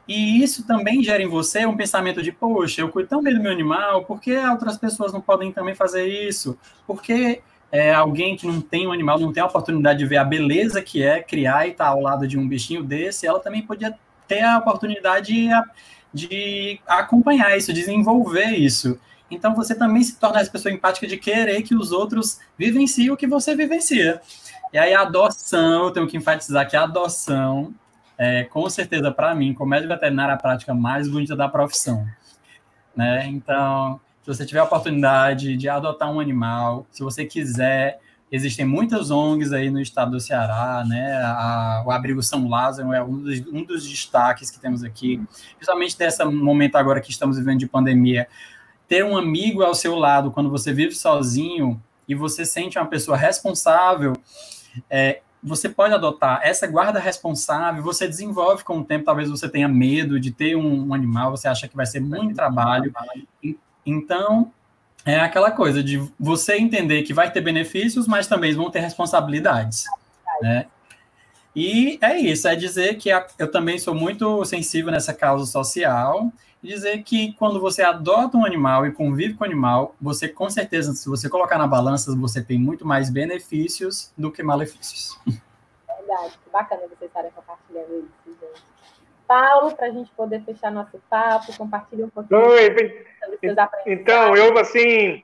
E 0.07 0.43
isso 0.43 0.65
também 0.67 1.01
gera 1.01 1.23
em 1.23 1.27
você 1.27 1.65
um 1.65 1.77
pensamento 1.77 2.21
de, 2.21 2.31
poxa, 2.31 2.81
eu 2.81 2.89
cuido 2.89 3.09
tão 3.09 3.23
bem 3.23 3.33
do 3.33 3.41
meu 3.41 3.51
animal, 3.51 4.03
por 4.03 4.19
que 4.19 4.35
outras 4.35 4.77
pessoas 4.77 5.13
não 5.13 5.21
podem 5.21 5.51
também 5.51 5.73
fazer 5.73 6.05
isso? 6.05 6.57
Porque 6.85 7.41
é, 7.71 7.93
alguém 7.93 8.35
que 8.35 8.45
não 8.45 8.59
tem 8.59 8.85
um 8.85 8.91
animal, 8.91 9.17
não 9.17 9.31
tem 9.31 9.41
a 9.41 9.45
oportunidade 9.45 9.99
de 9.99 10.05
ver 10.05 10.17
a 10.17 10.23
beleza 10.25 10.81
que 10.81 11.01
é 11.01 11.21
criar 11.21 11.67
e 11.67 11.71
estar 11.71 11.85
tá 11.85 11.89
ao 11.91 12.01
lado 12.01 12.27
de 12.27 12.37
um 12.37 12.47
bichinho 12.47 12.83
desse, 12.83 13.25
ela 13.25 13.39
também 13.39 13.61
podia 13.61 13.97
ter 14.27 14.41
a 14.41 14.57
oportunidade 14.57 15.33
de, 15.33 15.49
de 16.13 16.79
acompanhar 16.85 17.57
isso, 17.57 17.71
desenvolver 17.71 18.51
isso. 18.51 18.99
Então 19.31 19.55
você 19.55 19.73
também 19.73 20.03
se 20.03 20.17
torna 20.17 20.39
essa 20.39 20.51
pessoa 20.51 20.73
empática 20.73 21.07
de 21.07 21.17
querer 21.17 21.61
que 21.63 21.73
os 21.73 21.91
outros 21.91 22.39
vivenciem 22.57 23.09
o 23.09 23.17
que 23.17 23.25
você 23.25 23.55
vivencia. 23.55 24.21
E 24.73 24.77
aí 24.77 24.93
a 24.93 25.01
adoção, 25.01 25.85
eu 25.85 25.91
tenho 25.91 26.07
que 26.07 26.17
enfatizar 26.17 26.67
que 26.67 26.75
a 26.75 26.83
adoção 26.83 27.73
é, 28.17 28.43
com 28.43 28.69
certeza, 28.69 29.11
para 29.11 29.33
mim, 29.33 29.53
como 29.53 29.69
médico 29.69 29.93
veterinário, 29.93 30.33
a 30.33 30.37
prática 30.37 30.73
mais 30.73 31.07
bonita 31.07 31.35
da 31.35 31.47
profissão. 31.47 32.07
Né? 32.95 33.27
Então, 33.27 33.99
se 34.21 34.27
você 34.27 34.45
tiver 34.45 34.59
a 34.59 34.63
oportunidade 34.63 35.57
de 35.57 35.67
adotar 35.67 36.11
um 36.11 36.19
animal, 36.19 36.85
se 36.91 37.03
você 37.03 37.25
quiser, 37.25 37.99
existem 38.31 38.65
muitas 38.65 39.11
ONGs 39.11 39.51
aí 39.51 39.69
no 39.69 39.81
estado 39.81 40.11
do 40.11 40.19
Ceará, 40.19 40.83
né? 40.87 41.17
A, 41.23 41.83
o 41.85 41.91
Abrigo 41.91 42.23
São 42.23 42.47
Lázaro 42.47 42.93
é 42.93 43.03
um 43.03 43.21
dos, 43.21 43.39
um 43.47 43.63
dos 43.63 43.87
destaques 43.87 44.49
que 44.49 44.59
temos 44.59 44.83
aqui, 44.83 45.21
principalmente 45.55 45.95
nesse 45.99 46.23
momento 46.25 46.75
agora 46.77 47.01
que 47.01 47.11
estamos 47.11 47.37
vivendo 47.37 47.59
de 47.59 47.67
pandemia. 47.67 48.27
Ter 48.87 49.03
um 49.03 49.17
amigo 49.17 49.63
ao 49.63 49.75
seu 49.75 49.95
lado 49.95 50.31
quando 50.31 50.49
você 50.49 50.71
vive 50.71 50.95
sozinho 50.95 51.81
e 52.07 52.15
você 52.15 52.45
sente 52.45 52.77
uma 52.77 52.87
pessoa 52.87 53.17
responsável 53.17 54.13
é, 54.89 55.21
você 55.43 55.67
pode 55.67 55.93
adotar 55.93 56.39
essa 56.43 56.65
guarda 56.65 56.99
responsável, 56.99 57.83
você 57.83 58.07
desenvolve 58.07 58.63
com 58.63 58.79
o 58.79 58.83
tempo, 58.83 59.05
talvez 59.05 59.29
você 59.29 59.49
tenha 59.49 59.67
medo 59.67 60.19
de 60.19 60.31
ter 60.31 60.55
um, 60.55 60.87
um 60.87 60.93
animal, 60.93 61.31
você 61.31 61.47
acha 61.47 61.67
que 61.67 61.75
vai 61.75 61.85
ser 61.85 61.99
muito 61.99 62.33
trabalho. 62.33 62.93
Então, 63.85 64.51
é 65.05 65.19
aquela 65.19 65.51
coisa 65.51 65.83
de 65.83 66.01
você 66.17 66.55
entender 66.55 67.03
que 67.03 67.13
vai 67.13 67.29
ter 67.29 67.41
benefícios, 67.41 68.07
mas 68.07 68.27
também 68.27 68.53
vão 68.53 68.71
ter 68.71 68.79
responsabilidades, 68.79 69.83
né? 70.41 70.67
E 71.55 71.99
é 72.01 72.17
isso, 72.17 72.47
é 72.47 72.55
dizer 72.55 72.95
que 72.97 73.09
eu 73.37 73.51
também 73.51 73.77
sou 73.77 73.93
muito 73.93 74.43
sensível 74.45 74.91
nessa 74.91 75.13
causa 75.13 75.45
social, 75.45 76.31
dizer 76.67 77.03
que 77.03 77.33
quando 77.33 77.59
você 77.59 77.81
adota 77.81 78.37
um 78.37 78.45
animal 78.45 78.85
e 78.85 78.91
convive 78.91 79.33
com 79.33 79.43
o 79.43 79.47
animal, 79.47 79.95
você 80.01 80.27
com 80.27 80.49
certeza, 80.49 80.93
se 80.93 81.09
você 81.09 81.29
colocar 81.29 81.57
na 81.57 81.67
balança, 81.67 82.15
você 82.15 82.41
tem 82.43 82.57
muito 82.57 82.85
mais 82.85 83.09
benefícios 83.09 84.13
do 84.17 84.31
que 84.31 84.41
malefícios. 84.41 85.19
Verdade, 85.25 86.39
que 86.43 86.49
bacana 86.51 86.81
vocês 86.81 87.09
estarem 87.09 87.31
compartilhando 87.31 88.07
isso, 88.25 88.39
gente. 88.39 88.63
Paulo, 89.27 89.75
para 89.75 89.87
a 89.87 89.91
gente 89.91 90.11
poder 90.11 90.43
fechar 90.43 90.71
nosso 90.71 91.01
papo, 91.09 91.55
compartilhe 91.57 92.03
um 92.03 92.09
pouquinho 92.09 92.39
Oi, 92.39 93.05
Então, 93.85 94.35
eu, 94.35 94.57
assim, 94.57 95.23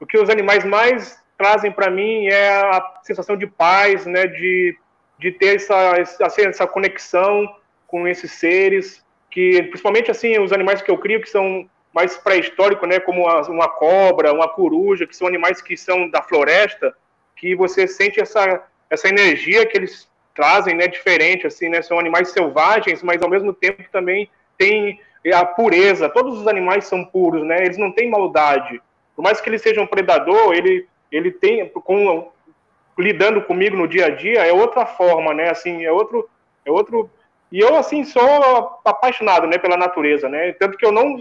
o 0.00 0.06
que 0.06 0.18
os 0.18 0.28
animais 0.28 0.64
mais 0.64 1.18
trazem 1.36 1.72
para 1.72 1.90
mim 1.90 2.26
é 2.26 2.50
a 2.50 3.00
sensação 3.02 3.36
de 3.36 3.46
paz, 3.46 4.04
né, 4.06 4.26
de 4.26 4.76
de 5.18 5.32
ter 5.32 5.56
essa, 5.56 5.92
assim, 6.22 6.42
essa 6.42 6.66
conexão 6.66 7.46
com 7.86 8.06
esses 8.06 8.32
seres, 8.32 9.04
que 9.30 9.62
principalmente 9.64 10.10
assim 10.10 10.38
os 10.38 10.52
animais 10.52 10.82
que 10.82 10.90
eu 10.90 10.98
crio 10.98 11.20
que 11.20 11.28
são 11.28 11.68
mais 11.92 12.16
pré-históricos, 12.16 12.88
né, 12.88 13.00
como 13.00 13.22
uma 13.22 13.68
cobra, 13.68 14.32
uma 14.32 14.48
coruja, 14.48 15.06
que 15.06 15.16
são 15.16 15.26
animais 15.26 15.60
que 15.60 15.76
são 15.76 16.08
da 16.08 16.22
floresta, 16.22 16.94
que 17.36 17.54
você 17.54 17.86
sente 17.86 18.20
essa 18.20 18.62
essa 18.90 19.08
energia 19.08 19.66
que 19.66 19.76
eles 19.76 20.08
trazem, 20.34 20.74
né, 20.74 20.86
diferente 20.86 21.46
assim, 21.46 21.68
né, 21.68 21.82
são 21.82 21.98
animais 21.98 22.30
selvagens, 22.30 23.02
mas 23.02 23.20
ao 23.22 23.28
mesmo 23.28 23.52
tempo 23.52 23.82
também 23.90 24.30
tem 24.56 25.00
a 25.32 25.44
pureza. 25.44 26.08
Todos 26.08 26.38
os 26.38 26.46
animais 26.46 26.86
são 26.86 27.04
puros, 27.04 27.44
né? 27.44 27.64
Eles 27.64 27.76
não 27.76 27.92
têm 27.92 28.08
maldade. 28.08 28.80
Por 29.14 29.22
mais 29.22 29.40
que 29.40 29.48
eles 29.48 29.62
sejam 29.62 29.86
predador, 29.86 30.54
ele 30.54 30.86
ele 31.10 31.30
tem 31.30 31.66
com 31.68 32.30
lidando 32.98 33.40
comigo 33.42 33.76
no 33.76 33.88
dia 33.88 34.06
a 34.06 34.10
dia 34.10 34.44
é 34.44 34.52
outra 34.52 34.84
forma, 34.84 35.32
né? 35.32 35.50
Assim, 35.50 35.84
é 35.84 35.92
outro, 35.92 36.28
é 36.64 36.70
outro. 36.70 37.10
E 37.50 37.60
eu 37.60 37.76
assim 37.76 38.04
sou 38.04 38.80
apaixonado, 38.84 39.46
né, 39.46 39.56
pela 39.56 39.76
natureza, 39.76 40.28
né? 40.28 40.52
Tanto 40.52 40.76
que 40.76 40.84
eu 40.84 40.92
não 40.92 41.18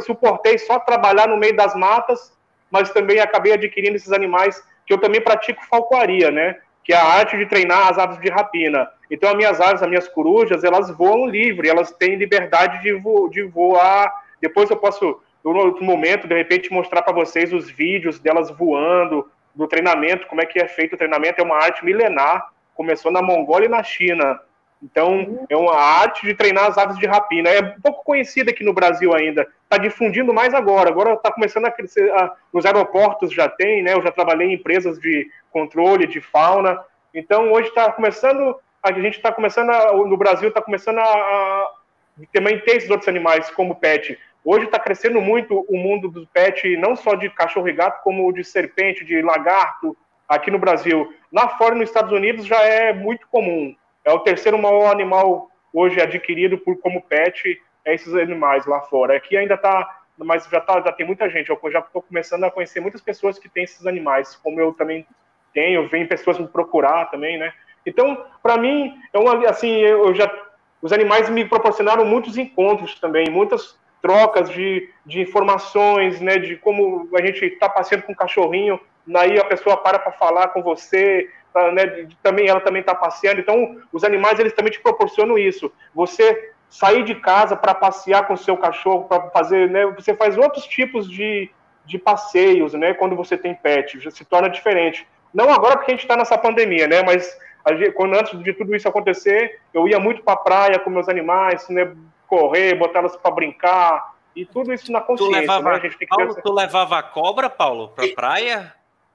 suportei 0.00 0.58
só 0.58 0.78
trabalhar 0.78 1.28
no 1.28 1.36
meio 1.36 1.54
das 1.54 1.74
matas, 1.74 2.32
mas 2.70 2.90
também 2.90 3.20
acabei 3.20 3.52
adquirindo 3.52 3.96
esses 3.96 4.12
animais 4.12 4.62
que 4.86 4.92
eu 4.92 4.98
também 4.98 5.20
pratico 5.20 5.64
falcoaria, 5.66 6.30
né? 6.30 6.56
Que 6.82 6.92
é 6.92 6.96
a 6.96 7.04
arte 7.04 7.36
de 7.36 7.46
treinar 7.46 7.88
as 7.88 7.98
aves 7.98 8.18
de 8.20 8.30
rapina. 8.30 8.88
Então, 9.10 9.28
as 9.28 9.36
minhas 9.36 9.60
aves, 9.60 9.82
as 9.82 9.88
minhas 9.88 10.08
corujas, 10.08 10.64
elas 10.64 10.90
voam 10.90 11.26
livre, 11.26 11.68
elas 11.68 11.90
têm 11.92 12.16
liberdade 12.16 12.80
de, 12.82 12.92
vo 12.92 13.28
de 13.28 13.42
voar. 13.42 14.12
Depois 14.40 14.70
eu 14.70 14.76
posso, 14.76 15.20
no 15.44 15.56
outro 15.56 15.84
momento, 15.84 16.26
de 16.26 16.34
repente, 16.34 16.72
mostrar 16.72 17.02
para 17.02 17.12
vocês 17.12 17.52
os 17.52 17.70
vídeos 17.70 18.18
delas 18.18 18.50
voando, 18.50 19.28
do 19.54 19.66
treinamento, 19.66 20.26
como 20.26 20.42
é 20.42 20.46
que 20.46 20.58
é 20.58 20.68
feito 20.68 20.94
o 20.94 20.98
treinamento, 20.98 21.40
é 21.40 21.44
uma 21.44 21.56
arte 21.56 21.84
milenar, 21.84 22.50
começou 22.74 23.10
na 23.10 23.22
Mongólia 23.22 23.66
e 23.66 23.70
na 23.70 23.82
China. 23.82 24.38
Então, 24.86 25.44
é 25.50 25.56
uma 25.56 25.74
arte 25.74 26.24
de 26.24 26.32
treinar 26.32 26.66
as 26.66 26.78
aves 26.78 26.96
de 26.96 27.06
rapina. 27.06 27.48
É 27.48 27.60
pouco 27.60 28.04
conhecida 28.04 28.52
aqui 28.52 28.62
no 28.62 28.72
Brasil 28.72 29.12
ainda. 29.12 29.44
Está 29.64 29.78
difundindo 29.78 30.32
mais 30.32 30.54
agora. 30.54 30.88
Agora 30.88 31.14
está 31.14 31.32
começando 31.32 31.64
a 31.64 31.72
crescer. 31.72 32.08
A, 32.12 32.32
nos 32.54 32.64
aeroportos 32.64 33.32
já 33.32 33.48
tem, 33.48 33.82
né? 33.82 33.94
Eu 33.94 34.02
já 34.02 34.12
trabalhei 34.12 34.48
em 34.48 34.54
empresas 34.54 34.96
de 35.00 35.28
controle 35.50 36.06
de 36.06 36.20
fauna. 36.20 36.80
Então, 37.12 37.52
hoje 37.52 37.68
está 37.68 37.90
começando. 37.90 38.56
A 38.80 38.92
gente 38.92 39.16
está 39.16 39.32
começando. 39.32 39.70
A, 39.70 39.92
no 39.92 40.16
Brasil 40.16 40.50
está 40.50 40.62
começando 40.62 40.98
a, 40.98 41.02
a 41.02 41.70
também 42.32 42.60
ter 42.60 42.76
esses 42.76 42.88
outros 42.88 43.08
animais 43.08 43.50
como 43.50 43.74
pet. 43.74 44.16
Hoje 44.44 44.66
está 44.66 44.78
crescendo 44.78 45.20
muito 45.20 45.66
o 45.68 45.76
mundo 45.76 46.08
do 46.08 46.24
pet, 46.28 46.76
não 46.76 46.94
só 46.94 47.16
de 47.16 47.28
cachorro 47.30 47.68
e 47.68 47.72
gato, 47.72 48.04
como 48.04 48.32
de 48.32 48.44
serpente, 48.44 49.04
de 49.04 49.20
lagarto, 49.20 49.96
aqui 50.28 50.48
no 50.48 50.60
Brasil. 50.60 51.12
Lá 51.32 51.48
fora, 51.58 51.74
nos 51.74 51.88
Estados 51.88 52.12
Unidos, 52.12 52.46
já 52.46 52.62
é 52.62 52.92
muito 52.92 53.26
comum. 53.26 53.74
É 54.06 54.12
o 54.12 54.20
terceiro 54.20 54.56
maior 54.56 54.92
animal 54.92 55.50
hoje 55.72 56.00
adquirido 56.00 56.56
por 56.56 56.78
como 56.78 57.02
pet, 57.02 57.60
é 57.84 57.92
esses 57.92 58.14
animais 58.14 58.64
lá 58.64 58.80
fora. 58.82 59.16
Aqui 59.16 59.36
ainda 59.36 59.54
está, 59.54 60.00
mas 60.16 60.46
já, 60.48 60.60
tá, 60.60 60.80
já 60.80 60.92
tem 60.92 61.04
muita 61.04 61.28
gente. 61.28 61.50
Eu 61.50 61.58
já 61.72 61.80
estou 61.80 62.00
começando 62.00 62.44
a 62.44 62.50
conhecer 62.50 62.78
muitas 62.78 63.00
pessoas 63.00 63.36
que 63.36 63.48
têm 63.48 63.64
esses 63.64 63.84
animais, 63.84 64.36
como 64.36 64.60
eu 64.60 64.72
também 64.72 65.04
tenho. 65.52 65.88
Vem 65.88 66.06
pessoas 66.06 66.38
me 66.38 66.46
procurar 66.46 67.06
também, 67.06 67.36
né? 67.36 67.52
Então, 67.84 68.24
para 68.40 68.56
mim, 68.56 68.94
é 69.12 69.18
uma, 69.18 69.48
assim, 69.48 69.70
eu 69.70 70.14
já, 70.14 70.32
os 70.80 70.92
animais 70.92 71.28
me 71.28 71.44
proporcionaram 71.44 72.04
muitos 72.04 72.38
encontros 72.38 73.00
também, 73.00 73.28
muitas 73.28 73.76
trocas 74.00 74.48
de, 74.50 74.88
de 75.04 75.20
informações, 75.20 76.20
né, 76.20 76.38
de 76.38 76.56
como 76.56 77.08
a 77.16 77.24
gente 77.24 77.44
está 77.44 77.68
passeando 77.68 78.04
com 78.04 78.12
um 78.12 78.16
cachorrinho, 78.16 78.78
daí 79.06 79.38
a 79.38 79.44
pessoa 79.44 79.76
para 79.76 79.98
para 79.98 80.12
falar 80.12 80.48
com 80.48 80.62
você, 80.62 81.30
tá, 81.52 81.70
né, 81.72 82.08
também 82.22 82.48
ela 82.48 82.60
também 82.60 82.80
está 82.80 82.94
passeando. 82.94 83.40
Então, 83.40 83.76
os 83.92 84.04
animais 84.04 84.38
eles 84.38 84.52
também 84.52 84.72
te 84.72 84.80
proporcionam 84.80 85.38
isso. 85.38 85.72
Você 85.94 86.52
sair 86.68 87.04
de 87.04 87.14
casa 87.14 87.56
para 87.56 87.74
passear 87.74 88.26
com 88.26 88.34
o 88.34 88.38
seu 88.38 88.56
cachorro, 88.56 89.04
para 89.04 89.30
fazer, 89.30 89.70
né, 89.70 89.86
você 89.86 90.14
faz 90.14 90.36
outros 90.36 90.66
tipos 90.66 91.08
de, 91.08 91.50
de 91.84 91.98
passeios, 91.98 92.72
né, 92.74 92.94
quando 92.94 93.14
você 93.14 93.36
tem 93.36 93.54
pet, 93.54 94.00
já 94.00 94.10
se 94.10 94.24
torna 94.24 94.48
diferente. 94.48 95.06
Não 95.32 95.52
agora 95.52 95.76
porque 95.76 95.92
a 95.92 95.94
gente 95.94 96.02
está 96.02 96.16
nessa 96.16 96.36
pandemia, 96.36 96.88
né, 96.88 97.02
mas 97.02 97.38
quando 97.94 98.14
antes 98.14 98.38
de 98.42 98.52
tudo 98.52 98.74
isso 98.74 98.88
acontecer, 98.88 99.60
eu 99.74 99.88
ia 99.88 99.98
muito 99.98 100.22
para 100.22 100.34
a 100.34 100.36
praia 100.36 100.78
com 100.78 100.90
meus 100.90 101.08
animais, 101.08 101.68
né, 101.68 101.92
correr, 102.26 102.74
botar 102.74 103.00
elas 103.00 103.16
para 103.16 103.30
brincar, 103.30 104.16
e 104.36 104.44
tudo 104.44 104.72
isso 104.72 104.92
na 104.92 105.00
consciência. 105.00 105.34
Tu 105.34 105.40
levava, 105.40 105.70
né? 105.70 105.76
a 105.76 105.78
gente 105.78 105.96
tem 105.96 106.06
que 106.06 106.14
Paulo, 106.14 106.34
tu 106.34 106.52
levava 106.52 106.98
a 106.98 107.02
cobra, 107.02 107.48
Paulo, 107.48 107.88
para 107.88 108.06
praia? 108.14 108.74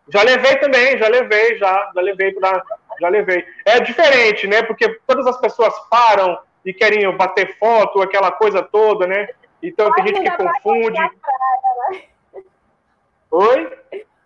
Já 0.09 0.23
levei 0.23 0.55
também, 0.57 0.97
já 0.97 1.07
levei, 1.07 1.57
já, 1.57 1.91
já 1.93 2.01
levei 2.01 2.33
para, 2.33 2.63
já 2.99 3.09
levei. 3.09 3.45
É 3.65 3.79
diferente, 3.79 4.47
né? 4.47 4.63
Porque 4.63 4.89
todas 5.07 5.25
as 5.27 5.39
pessoas 5.39 5.73
param 5.89 6.39
e 6.65 6.73
querem 6.73 7.09
bater 7.15 7.57
foto, 7.57 8.01
aquela 8.01 8.31
coisa 8.31 8.61
toda, 8.61 9.07
né? 9.07 9.29
Então 9.61 9.91
tem 9.93 10.07
gente 10.07 10.21
que 10.21 10.37
confunde. 10.37 10.97
Praia, 10.97 11.91
né? 11.91 12.43
Oi? 13.31 13.77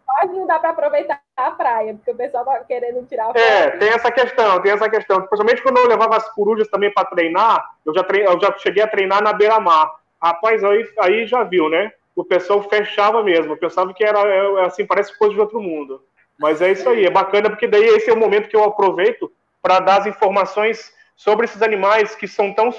Quase 0.05 0.33
não 0.33 0.47
dá 0.47 0.59
para 0.59 0.69
aproveitar 0.69 1.21
a 1.35 1.51
praia, 1.51 1.93
porque 1.93 2.11
o 2.11 2.15
pessoal 2.15 2.45
tá 2.45 2.59
querendo 2.63 3.05
tirar 3.05 3.25
foto. 3.25 3.37
É, 3.37 3.71
tem 3.71 3.89
essa 3.89 4.11
questão, 4.11 4.61
tem 4.61 4.71
essa 4.71 4.89
questão. 4.89 5.21
Principalmente 5.21 5.61
quando 5.61 5.77
eu 5.77 5.87
levava 5.87 6.15
as 6.15 6.29
corujas 6.33 6.67
também 6.69 6.91
para 6.93 7.07
treinar, 7.07 7.63
eu 7.85 7.93
já, 7.93 8.03
trein... 8.03 8.23
eu 8.23 8.39
já 8.39 8.57
cheguei 8.57 8.81
a 8.81 8.87
treinar 8.87 9.21
na 9.21 9.33
beira-mar. 9.33 9.93
Rapaz, 10.21 10.63
aí, 10.63 10.89
aí 10.99 11.27
já 11.27 11.43
viu, 11.43 11.69
né? 11.69 11.91
O 12.15 12.23
pessoal 12.23 12.61
fechava 12.63 13.23
mesmo. 13.23 13.57
Pensava 13.57 13.93
que 13.93 14.03
era 14.03 14.19
é, 14.19 14.65
assim, 14.65 14.85
parece 14.85 15.17
coisa 15.17 15.33
de 15.33 15.39
outro 15.39 15.61
mundo. 15.61 16.03
Mas 16.39 16.61
é 16.61 16.71
isso 16.71 16.87
aí, 16.89 17.05
é 17.05 17.09
bacana, 17.09 17.49
porque 17.49 17.67
daí 17.67 17.83
esse 17.83 18.09
é 18.09 18.13
o 18.13 18.19
momento 18.19 18.49
que 18.49 18.55
eu 18.55 18.63
aproveito 18.63 19.31
para 19.61 19.79
dar 19.79 20.01
as 20.01 20.05
informações 20.05 20.93
sobre 21.15 21.45
esses 21.45 21.61
animais 21.61 22.15
que 22.15 22.27
são 22.27 22.53
tão. 22.53 22.69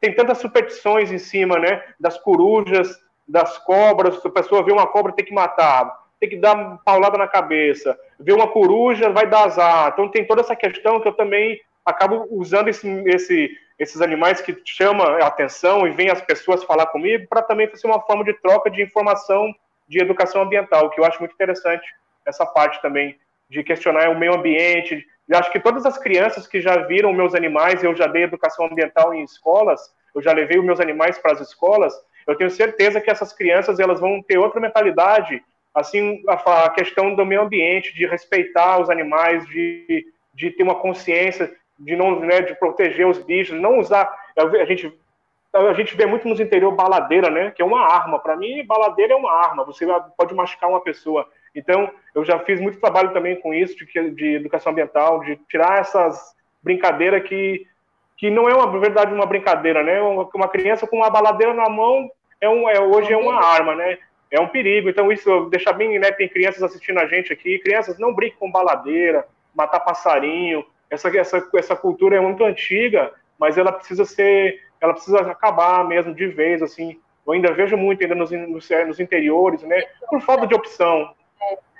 tem 0.00 0.14
tantas 0.14 0.38
superstições 0.38 1.12
em 1.12 1.18
cima, 1.18 1.58
né? 1.58 1.82
Das 2.00 2.18
corujas, 2.18 2.98
das 3.28 3.58
cobras. 3.58 4.20
Se 4.20 4.26
a 4.26 4.30
pessoa 4.30 4.64
vê 4.64 4.72
uma 4.72 4.86
cobra, 4.86 5.12
tem 5.12 5.24
que 5.24 5.34
matar 5.34 6.02
tem 6.22 6.28
que 6.28 6.36
dar 6.36 6.56
uma 6.56 6.78
paulada 6.78 7.18
na 7.18 7.26
cabeça. 7.26 7.98
Ver 8.20 8.32
uma 8.32 8.46
coruja 8.46 9.10
vai 9.10 9.26
dar 9.26 9.42
azar. 9.42 9.90
Então 9.92 10.08
tem 10.08 10.24
toda 10.24 10.40
essa 10.40 10.54
questão 10.54 11.00
que 11.00 11.08
eu 11.08 11.12
também 11.12 11.60
acabo 11.84 12.26
usando 12.30 12.68
esse, 12.68 12.88
esse, 13.06 13.50
esses 13.78 14.00
animais 14.00 14.40
que 14.40 14.56
chamam 14.64 15.06
a 15.06 15.26
atenção 15.26 15.86
e 15.86 15.90
vêm 15.90 16.10
as 16.10 16.20
pessoas 16.20 16.64
falar 16.64 16.86
comigo 16.86 17.26
para 17.28 17.42
também 17.42 17.68
fazer 17.68 17.86
uma 17.86 18.00
forma 18.00 18.24
de 18.24 18.32
troca 18.34 18.70
de 18.70 18.82
informação 18.82 19.52
de 19.88 20.00
educação 20.00 20.42
ambiental, 20.42 20.90
que 20.90 21.00
eu 21.00 21.04
acho 21.04 21.18
muito 21.18 21.34
interessante 21.34 21.84
essa 22.24 22.46
parte 22.46 22.80
também 22.80 23.18
de 23.50 23.62
questionar 23.62 24.08
o 24.08 24.18
meio 24.18 24.34
ambiente. 24.34 25.04
Eu 25.28 25.38
acho 25.38 25.50
que 25.50 25.60
todas 25.60 25.84
as 25.84 25.98
crianças 25.98 26.46
que 26.46 26.60
já 26.60 26.76
viram 26.78 27.12
meus 27.12 27.34
animais, 27.34 27.82
eu 27.82 27.94
já 27.94 28.06
dei 28.06 28.22
educação 28.22 28.66
ambiental 28.66 29.12
em 29.12 29.22
escolas, 29.22 29.80
eu 30.14 30.22
já 30.22 30.32
levei 30.32 30.58
os 30.58 30.64
meus 30.64 30.80
animais 30.80 31.18
para 31.18 31.32
as 31.32 31.40
escolas, 31.40 31.92
eu 32.26 32.36
tenho 32.36 32.50
certeza 32.50 33.00
que 33.00 33.10
essas 33.10 33.32
crianças 33.32 33.80
elas 33.80 34.00
vão 34.00 34.22
ter 34.22 34.38
outra 34.38 34.60
mentalidade 34.60 35.42
assim 35.74 36.22
a, 36.28 36.64
a, 36.64 36.70
questão 36.70 37.14
do 37.14 37.24
meio 37.24 37.42
ambiente, 37.42 37.94
de 37.94 38.06
respeitar 38.06 38.78
os 38.80 38.90
animais, 38.90 39.46
de, 39.46 40.04
de 40.34 40.50
ter 40.50 40.62
uma 40.62 40.74
consciência, 40.74 41.52
de 41.84 41.96
não 41.96 42.18
né, 42.20 42.40
de 42.40 42.54
proteger 42.54 43.06
os 43.06 43.18
bichos, 43.18 43.60
não 43.60 43.78
usar 43.78 44.08
a 44.36 44.64
gente 44.64 44.92
a 45.54 45.74
gente 45.74 45.94
vê 45.94 46.06
muito 46.06 46.26
nos 46.26 46.40
interior 46.40 46.72
baladeira, 46.72 47.28
né, 47.28 47.50
que 47.50 47.60
é 47.60 47.64
uma 47.64 47.80
arma. 47.80 48.18
Para 48.18 48.34
mim, 48.34 48.64
baladeira 48.64 49.12
é 49.12 49.16
uma 49.16 49.30
arma. 49.30 49.66
Você 49.66 49.86
pode 50.16 50.34
machucar 50.34 50.70
uma 50.70 50.80
pessoa. 50.80 51.28
Então, 51.54 51.90
eu 52.14 52.24
já 52.24 52.38
fiz 52.38 52.58
muito 52.58 52.80
trabalho 52.80 53.12
também 53.12 53.38
com 53.38 53.52
isso 53.52 53.76
de, 53.76 54.10
de 54.12 54.36
educação 54.36 54.72
ambiental, 54.72 55.20
de 55.20 55.36
tirar 55.50 55.78
essas 55.78 56.34
brincadeiras 56.62 57.22
que 57.28 57.66
que 58.16 58.30
não 58.30 58.48
é 58.48 58.54
uma 58.54 58.70
verdade 58.78 59.12
uma 59.12 59.26
brincadeira, 59.26 59.82
né? 59.82 60.00
Uma 60.00 60.48
criança 60.48 60.86
com 60.86 60.96
uma 60.96 61.10
baladeira 61.10 61.52
na 61.52 61.68
mão 61.68 62.08
é 62.40 62.48
um, 62.48 62.68
é, 62.68 62.80
hoje 62.80 63.12
é 63.12 63.16
uma 63.16 63.34
arma, 63.34 63.74
né? 63.74 63.98
é 64.32 64.40
um 64.40 64.48
perigo. 64.48 64.88
Então, 64.88 65.12
isso 65.12 65.44
deixa 65.50 65.72
bem, 65.72 65.98
né? 65.98 66.10
Tem 66.10 66.26
crianças 66.26 66.62
assistindo 66.62 66.98
a 66.98 67.06
gente 67.06 67.32
aqui. 67.32 67.58
Crianças, 67.58 67.98
não 67.98 68.14
brinquem 68.14 68.38
com 68.38 68.50
baladeira, 68.50 69.26
matar 69.54 69.80
passarinho. 69.80 70.64
Essa, 70.92 71.08
essa, 71.16 71.48
essa 71.54 71.74
cultura 71.74 72.16
é 72.16 72.20
muito 72.20 72.44
antiga, 72.44 73.10
mas 73.38 73.56
ela 73.56 73.72
precisa 73.72 74.04
ser, 74.04 74.60
ela 74.78 74.92
precisa 74.92 75.20
acabar 75.20 75.88
mesmo 75.88 76.14
de 76.14 76.26
vez, 76.26 76.60
assim. 76.60 77.00
Eu 77.26 77.32
ainda 77.32 77.50
vejo 77.54 77.78
muito 77.78 78.02
ainda 78.02 78.14
nos, 78.14 78.30
nos, 78.30 78.68
nos 78.86 79.00
interiores, 79.00 79.62
né? 79.62 79.82
Por 80.10 80.20
falta 80.20 80.46
de 80.46 80.54
opção, 80.54 81.10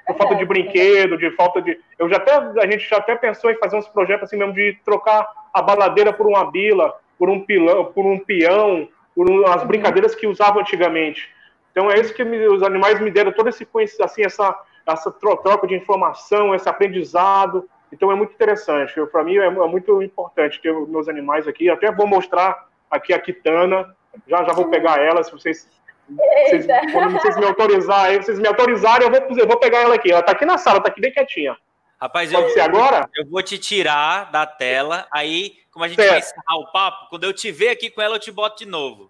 por 0.07 0.17
falta 0.17 0.35
de 0.37 0.47
brinquedo, 0.47 1.19
de 1.19 1.31
falta 1.33 1.61
de. 1.61 1.79
Eu 1.99 2.09
já 2.09 2.17
até 2.17 2.33
a 2.33 2.67
gente 2.71 2.89
já 2.89 2.97
até 2.97 3.15
pensou 3.15 3.51
em 3.51 3.59
fazer 3.59 3.77
uns 3.77 3.87
projetos 3.87 4.25
assim 4.25 4.39
mesmo 4.39 4.55
de 4.55 4.79
trocar 4.83 5.29
a 5.53 5.61
baladeira 5.61 6.11
por 6.11 6.27
uma 6.27 6.51
bila, 6.51 6.95
por 7.19 7.29
um 7.29 7.41
pilão, 7.41 7.85
por 7.93 8.07
um 8.07 8.19
peão, 8.19 8.89
por 9.15 9.31
um, 9.31 9.47
as 9.47 9.63
brincadeiras 9.65 10.15
que 10.15 10.27
usavam 10.27 10.63
antigamente. 10.63 11.29
Então 11.71 11.91
é 11.91 12.01
isso 12.01 12.15
que 12.15 12.25
me, 12.25 12.47
os 12.47 12.63
animais 12.63 12.99
me 12.99 13.11
deram 13.11 13.31
todo 13.31 13.51
esse 13.51 13.69
assim 14.01 14.25
essa 14.25 14.59
essa 14.87 15.11
troca 15.13 15.67
de 15.67 15.75
informação, 15.75 16.55
esse 16.55 16.69
aprendizado. 16.69 17.69
Então 17.93 18.11
é 18.11 18.15
muito 18.15 18.33
interessante. 18.33 18.95
Para 19.07 19.23
mim 19.23 19.37
é, 19.37 19.47
é, 19.47 19.51
muito 19.51 20.03
importante 20.03 20.61
ter 20.61 20.73
meus 20.73 21.09
animais 21.09 21.47
aqui. 21.47 21.69
Até 21.69 21.93
vou 21.93 22.07
mostrar 22.07 22.67
aqui 22.91 23.13
a 23.13 23.19
Kitana. 23.19 23.95
Já 24.27 24.45
já 24.45 24.53
vou 24.53 24.69
pegar 24.69 25.01
ela, 25.01 25.23
se 25.23 25.33
vocês 25.33 25.69
vocês, 26.09 26.67
quando 26.93 27.13
vocês 27.13 27.37
me 27.37 27.47
autorizarem, 27.47 28.21
vocês 28.21 28.39
me 28.39 28.47
autorizarem, 28.47 29.07
eu 29.07 29.11
vou, 29.11 29.39
eu 29.39 29.47
vou 29.47 29.59
pegar 29.59 29.83
ela 29.83 29.95
aqui. 29.95 30.11
Ela 30.11 30.21
está 30.21 30.33
aqui 30.33 30.45
na 30.45 30.59
sala, 30.59 30.79
está 30.79 30.91
aqui 30.91 31.01
bem 31.01 31.13
quietinha. 31.13 31.57
Rapaz, 32.01 32.33
Pode 32.33 32.49
eu, 32.49 32.51
ser 32.51 32.61
agora? 32.61 33.09
Eu 33.15 33.27
vou 33.31 33.43
te 33.43 33.57
tirar 33.59 34.31
da 34.33 34.45
tela, 34.45 35.07
aí, 35.13 35.53
como 35.71 35.85
a 35.85 35.89
gente 35.89 35.99
certo. 35.99 36.11
vai 36.11 36.19
encerrar 36.19 36.57
o 36.59 36.73
papo, 36.73 37.09
quando 37.09 37.25
eu 37.25 37.33
te 37.33 37.53
ver 37.53 37.69
aqui 37.69 37.91
com 37.91 38.03
ela, 38.03 38.17
eu 38.17 38.21
te 38.21 38.33
boto 38.33 38.65
de 38.65 38.69
novo. 38.69 39.07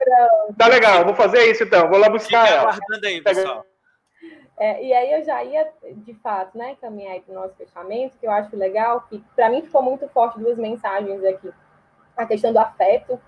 Tá 0.59 0.67
legal, 0.67 1.05
vou 1.05 1.15
fazer 1.15 1.51
isso 1.51 1.65
então. 1.65 1.89
Vou 1.89 1.99
lá 1.99 2.11
buscar 2.11 2.45
Fica 2.45 2.55
ela. 2.55 2.71
aguardando 2.71 3.07
aí, 3.07 3.23
pessoal. 3.23 3.65
É, 4.59 4.85
e 4.85 4.93
aí 4.93 5.13
eu 5.13 5.25
já 5.25 5.43
ia, 5.43 5.73
de 5.97 6.15
fato, 6.15 6.57
né, 6.57 6.77
caminhar 6.81 7.21
para 7.21 7.33
o 7.33 7.35
nosso 7.35 7.55
fechamento, 7.55 8.17
que 8.19 8.27
eu 8.27 8.31
acho 8.31 8.55
legal, 8.57 9.01
que 9.09 9.19
para 9.35 9.49
mim 9.49 9.63
ficou 9.63 9.83
muito 9.83 10.07
forte 10.09 10.39
duas 10.39 10.59
mensagens 10.59 11.25
aqui. 11.25 11.51
A 12.17 12.27
questão 12.27 12.53
do 12.53 12.59
afeto, 12.59 13.19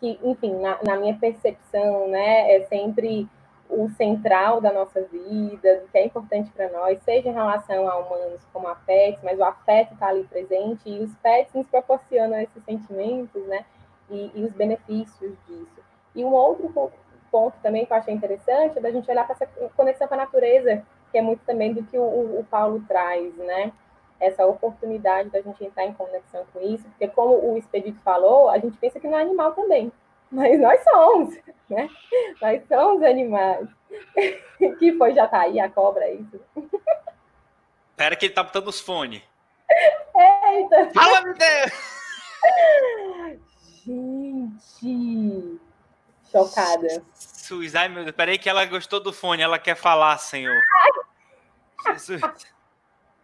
que, 0.00 0.18
enfim, 0.22 0.54
na, 0.56 0.78
na 0.84 0.96
minha 0.96 1.16
percepção, 1.16 2.08
né, 2.08 2.56
é 2.56 2.64
sempre 2.64 3.28
o 3.68 3.88
central 3.90 4.60
da 4.60 4.72
nossa 4.72 5.02
vida, 5.02 5.80
do 5.80 5.88
que 5.88 5.98
é 5.98 6.04
importante 6.04 6.50
para 6.50 6.70
nós, 6.70 7.02
seja 7.02 7.28
em 7.28 7.32
relação 7.32 7.88
a 7.88 7.96
humanos 7.98 8.40
como 8.52 8.68
a 8.68 8.74
pets, 8.74 9.22
mas 9.22 9.38
o 9.38 9.44
afeto 9.44 9.94
está 9.94 10.08
ali 10.08 10.24
presente 10.24 10.88
e 10.88 11.00
os 11.00 11.14
pets 11.16 11.54
nos 11.54 11.66
proporcionam 11.66 12.38
esses 12.40 12.62
sentimentos, 12.64 13.44
né? 13.46 13.64
E, 14.10 14.30
e, 14.34 14.44
os 14.44 14.52
benefícios 14.52 15.32
disso. 15.48 15.82
E 16.14 16.22
um 16.22 16.32
outro 16.32 16.68
ponto 17.34 17.56
também 17.60 17.84
que 17.84 17.92
eu 17.92 17.96
achei 17.96 18.14
interessante 18.14 18.78
é 18.78 18.80
da 18.80 18.92
gente 18.92 19.10
olhar 19.10 19.26
para 19.26 19.34
essa 19.34 19.48
conexão 19.76 20.06
com 20.06 20.14
a 20.14 20.18
natureza, 20.18 20.86
que 21.10 21.18
é 21.18 21.22
muito 21.22 21.40
também 21.44 21.74
do 21.74 21.82
que 21.82 21.98
o, 21.98 22.38
o 22.38 22.46
Paulo 22.48 22.84
traz, 22.86 23.34
né? 23.34 23.72
Essa 24.20 24.46
oportunidade 24.46 25.30
da 25.30 25.40
gente 25.40 25.64
entrar 25.64 25.84
em 25.84 25.92
conexão 25.94 26.46
com 26.52 26.60
isso, 26.60 26.84
porque 26.84 27.08
como 27.08 27.34
o 27.34 27.58
Expedito 27.58 27.98
falou, 28.04 28.48
a 28.48 28.58
gente 28.58 28.78
pensa 28.78 29.00
que 29.00 29.08
não 29.08 29.18
é 29.18 29.22
animal 29.22 29.52
também, 29.52 29.90
mas 30.30 30.60
nós 30.60 30.80
somos, 30.84 31.36
né? 31.68 31.90
Nós 32.40 32.62
somos 32.68 33.02
animais. 33.02 33.66
que 34.78 34.92
foi 34.92 35.12
já 35.12 35.26
tá 35.26 35.40
aí 35.40 35.58
a 35.58 35.68
cobra, 35.68 36.04
é 36.04 36.14
isso? 36.14 36.40
Pera 37.96 38.14
que 38.14 38.26
ele 38.26 38.34
tá 38.34 38.44
botando 38.44 38.68
os 38.68 38.80
fones. 38.80 39.22
Eita! 40.14 40.90
Fala, 40.94 41.20
meu 41.22 41.34
Deus! 41.34 41.72
Gente! 43.84 45.60
Chocada. 46.34 47.04
Jesus, 47.14 47.76
ai 47.76 47.88
meu 47.88 48.02
Deus, 48.02 48.16
peraí 48.16 48.36
que 48.38 48.48
ela 48.48 48.64
gostou 48.64 48.98
do 48.98 49.12
fone, 49.12 49.40
ela 49.40 49.56
quer 49.56 49.76
falar, 49.76 50.18
Senhor. 50.18 50.60
Jesus. 51.86 52.20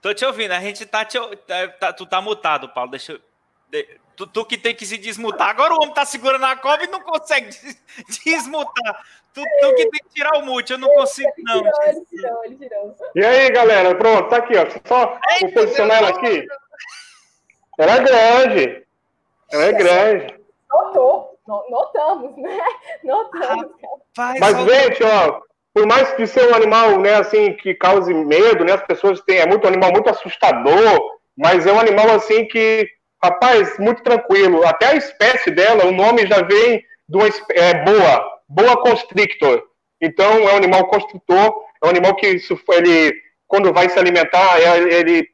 Tô 0.01 0.15
te 0.15 0.25
ouvindo, 0.25 0.53
a 0.53 0.61
gente 0.61 0.87
tá, 0.87 1.05
te, 1.05 1.19
tá, 1.19 1.69
tá 1.69 1.93
tu 1.93 2.07
tá 2.07 2.21
mutado, 2.21 2.69
Paulo, 2.69 2.93
deixa 2.93 3.13
eu... 3.13 3.21
Tu, 4.17 4.27
tu, 4.27 4.45
que 4.45 4.59
tem 4.59 4.75
que 4.75 4.85
se 4.85 4.99
desmutar. 4.99 5.49
Agora 5.49 5.73
o 5.73 5.77
homem 5.77 5.95
tá 5.95 6.05
segurando 6.05 6.45
a 6.45 6.55
cobra 6.57 6.85
e 6.85 6.89
não 6.89 7.01
consegue 7.01 7.49
des, 7.49 7.83
desmutar. 8.25 9.05
Tu, 9.33 9.43
tu, 9.43 9.75
que 9.75 9.89
tem 9.89 10.01
que 10.03 10.15
tirar 10.15 10.39
o 10.39 10.45
mute, 10.45 10.73
eu 10.73 10.79
não 10.79 10.89
consigo, 10.89 11.33
não. 11.39 11.63
Ele 11.87 12.05
tirou, 12.05 12.45
ele 12.45 12.57
tirou, 12.57 12.85
ele 12.85 12.95
tirou. 12.95 13.11
E 13.15 13.25
aí, 13.25 13.51
galera, 13.51 13.95
pronto, 13.95 14.29
tá 14.29 14.37
aqui, 14.39 14.55
ó. 14.57 14.67
Só 14.87 15.19
vou 15.41 15.53
posicionar 15.53 15.99
ela 15.99 16.11
aqui. 16.11 16.47
Ela 17.79 17.97
é 17.97 18.03
grande. 18.03 18.87
Ela 19.51 19.65
é 19.65 19.73
grande. 19.73 20.41
Notou 20.69 21.30
notamos, 21.69 22.37
né? 22.37 22.59
Notamos. 23.05 23.73
Rapaz, 24.17 24.41
Mas, 24.41 24.57
gente, 24.65 25.03
ó, 25.03 25.41
por 25.75 25.87
mais 25.87 26.13
que 26.15 26.27
seja 26.27 26.51
um 26.51 26.55
animal, 26.55 26.99
né, 26.99 27.15
assim, 27.15 27.55
que 27.55 27.75
cause 27.75 28.13
medo, 28.13 28.65
né, 28.65 28.73
as 28.73 28.83
pessoas 28.83 29.21
têm, 29.23 29.39
é 29.39 29.47
muito 29.47 29.65
um 29.65 29.69
animal 29.69 29.93
muito 29.93 30.11
assustador, 30.11 31.01
mas 31.37 31.67
é 31.67 31.73
um 31.73 31.81
animal, 31.81 32.11
assim, 32.11 32.45
que, 32.47 32.89
rapaz, 33.23 33.79
muito 33.79 34.03
tranquilo. 34.03 34.67
Até 34.67 34.87
a 34.87 34.97
espécie 34.97 35.51
dela, 35.51 35.87
o 35.87 35.93
nome 35.93 36.27
já 36.27 36.43
vem 36.43 36.83
de 37.09 37.17
uma 37.17 37.27
é, 37.53 37.85
boa, 37.85 38.41
boa 38.49 38.83
constrictor. 38.83 39.63
Então, 40.01 40.49
é 40.49 40.53
um 40.53 40.57
animal 40.57 40.89
construtor, 40.89 41.65
é 41.83 41.87
um 41.87 41.91
animal 41.91 42.15
que, 42.17 42.27
ele, 42.27 43.15
quando 43.47 43.73
vai 43.73 43.89
se 43.89 43.99
alimentar, 43.99 44.61
é, 44.61 44.79
ele 44.95 45.29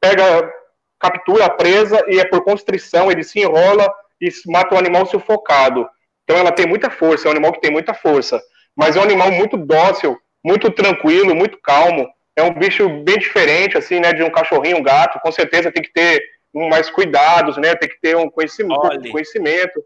pega, 0.00 0.52
captura 1.00 1.46
a 1.46 1.50
presa 1.50 2.04
e 2.08 2.18
é 2.20 2.24
por 2.24 2.42
constrição, 2.42 3.10
ele 3.10 3.24
se 3.24 3.40
enrola 3.40 3.88
e 4.20 4.28
mata 4.46 4.74
o 4.74 4.78
animal 4.78 5.06
sufocado. 5.06 5.88
Então 6.24 6.36
ela 6.36 6.52
tem 6.52 6.66
muita 6.66 6.90
força, 6.90 7.26
é 7.26 7.28
um 7.28 7.32
animal 7.32 7.52
que 7.52 7.60
tem 7.60 7.70
muita 7.70 7.94
força. 7.94 8.40
Mas 8.76 8.96
é 8.96 9.00
um 9.00 9.02
animal 9.02 9.30
muito 9.32 9.56
dócil, 9.56 10.18
muito 10.44 10.70
tranquilo, 10.70 11.34
muito 11.34 11.58
calmo. 11.60 12.08
É 12.36 12.42
um 12.42 12.54
bicho 12.54 12.88
bem 13.02 13.18
diferente, 13.18 13.76
assim, 13.76 13.98
né, 13.98 14.12
de 14.12 14.22
um 14.22 14.30
cachorrinho, 14.30 14.78
um 14.78 14.82
gato. 14.82 15.18
Com 15.20 15.32
certeza 15.32 15.72
tem 15.72 15.82
que 15.82 15.92
ter 15.92 16.22
mais 16.54 16.88
cuidados, 16.90 17.56
né? 17.56 17.74
Tem 17.74 17.88
que 17.88 18.00
ter 18.00 18.16
um 18.16 18.30
conhecimento. 18.30 18.80
Olha, 18.80 19.10
conhecimento. 19.10 19.84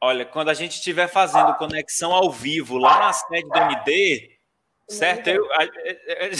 olha 0.00 0.24
quando 0.24 0.48
a 0.48 0.54
gente 0.54 0.72
estiver 0.72 1.08
fazendo 1.08 1.54
conexão 1.54 2.12
ao 2.12 2.30
vivo 2.30 2.78
lá 2.78 2.98
na 2.98 3.12
sede 3.12 3.48
do 3.48 3.58
MD, 3.58 4.30
certo? 4.88 5.28
Eu, 5.28 5.44
a, 5.52 5.56
a, 5.56 5.64
a, 5.64 6.30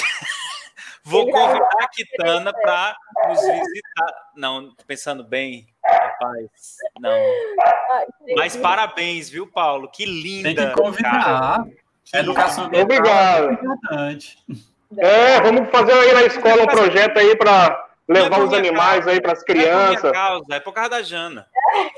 vou 1.05 1.31
convidar 1.31 1.69
a 1.81 1.89
Kitana 1.89 2.53
para 2.53 2.97
nos 3.29 3.41
visitar. 3.41 4.15
Não, 4.37 4.75
pensando 4.87 5.25
bem, 5.25 5.67
Rapaz, 6.23 6.77
não. 7.01 8.37
Mas 8.37 8.57
parabéns, 8.57 9.29
viu, 9.29 9.47
Paulo? 9.47 9.89
Que 9.89 10.05
linda. 10.05 10.55
Tem 10.55 10.69
que 10.69 10.75
convidar. 10.75 11.65
Educação 12.15 12.67
Obrigado. 12.67 13.49
É 13.49 13.53
importante. 13.53 14.39
É, 14.99 15.41
vamos 15.41 15.71
fazer 15.71 15.93
aí 15.93 16.13
na 16.13 16.23
escola 16.23 16.63
um 16.63 16.67
projeto 16.67 17.17
aí 17.19 17.37
para 17.37 17.89
levar 18.09 18.41
é 18.41 18.43
os 18.43 18.53
animais 18.53 19.05
causa. 19.05 19.11
aí 19.11 19.21
para 19.21 19.33
as 19.33 19.43
crianças. 19.43 20.05
É 20.05 20.09
por, 20.09 20.13
causa, 20.13 20.47
é 20.51 20.61
por 20.61 20.73
causa 20.73 20.91
da 20.91 21.03
Jana. 21.03 21.47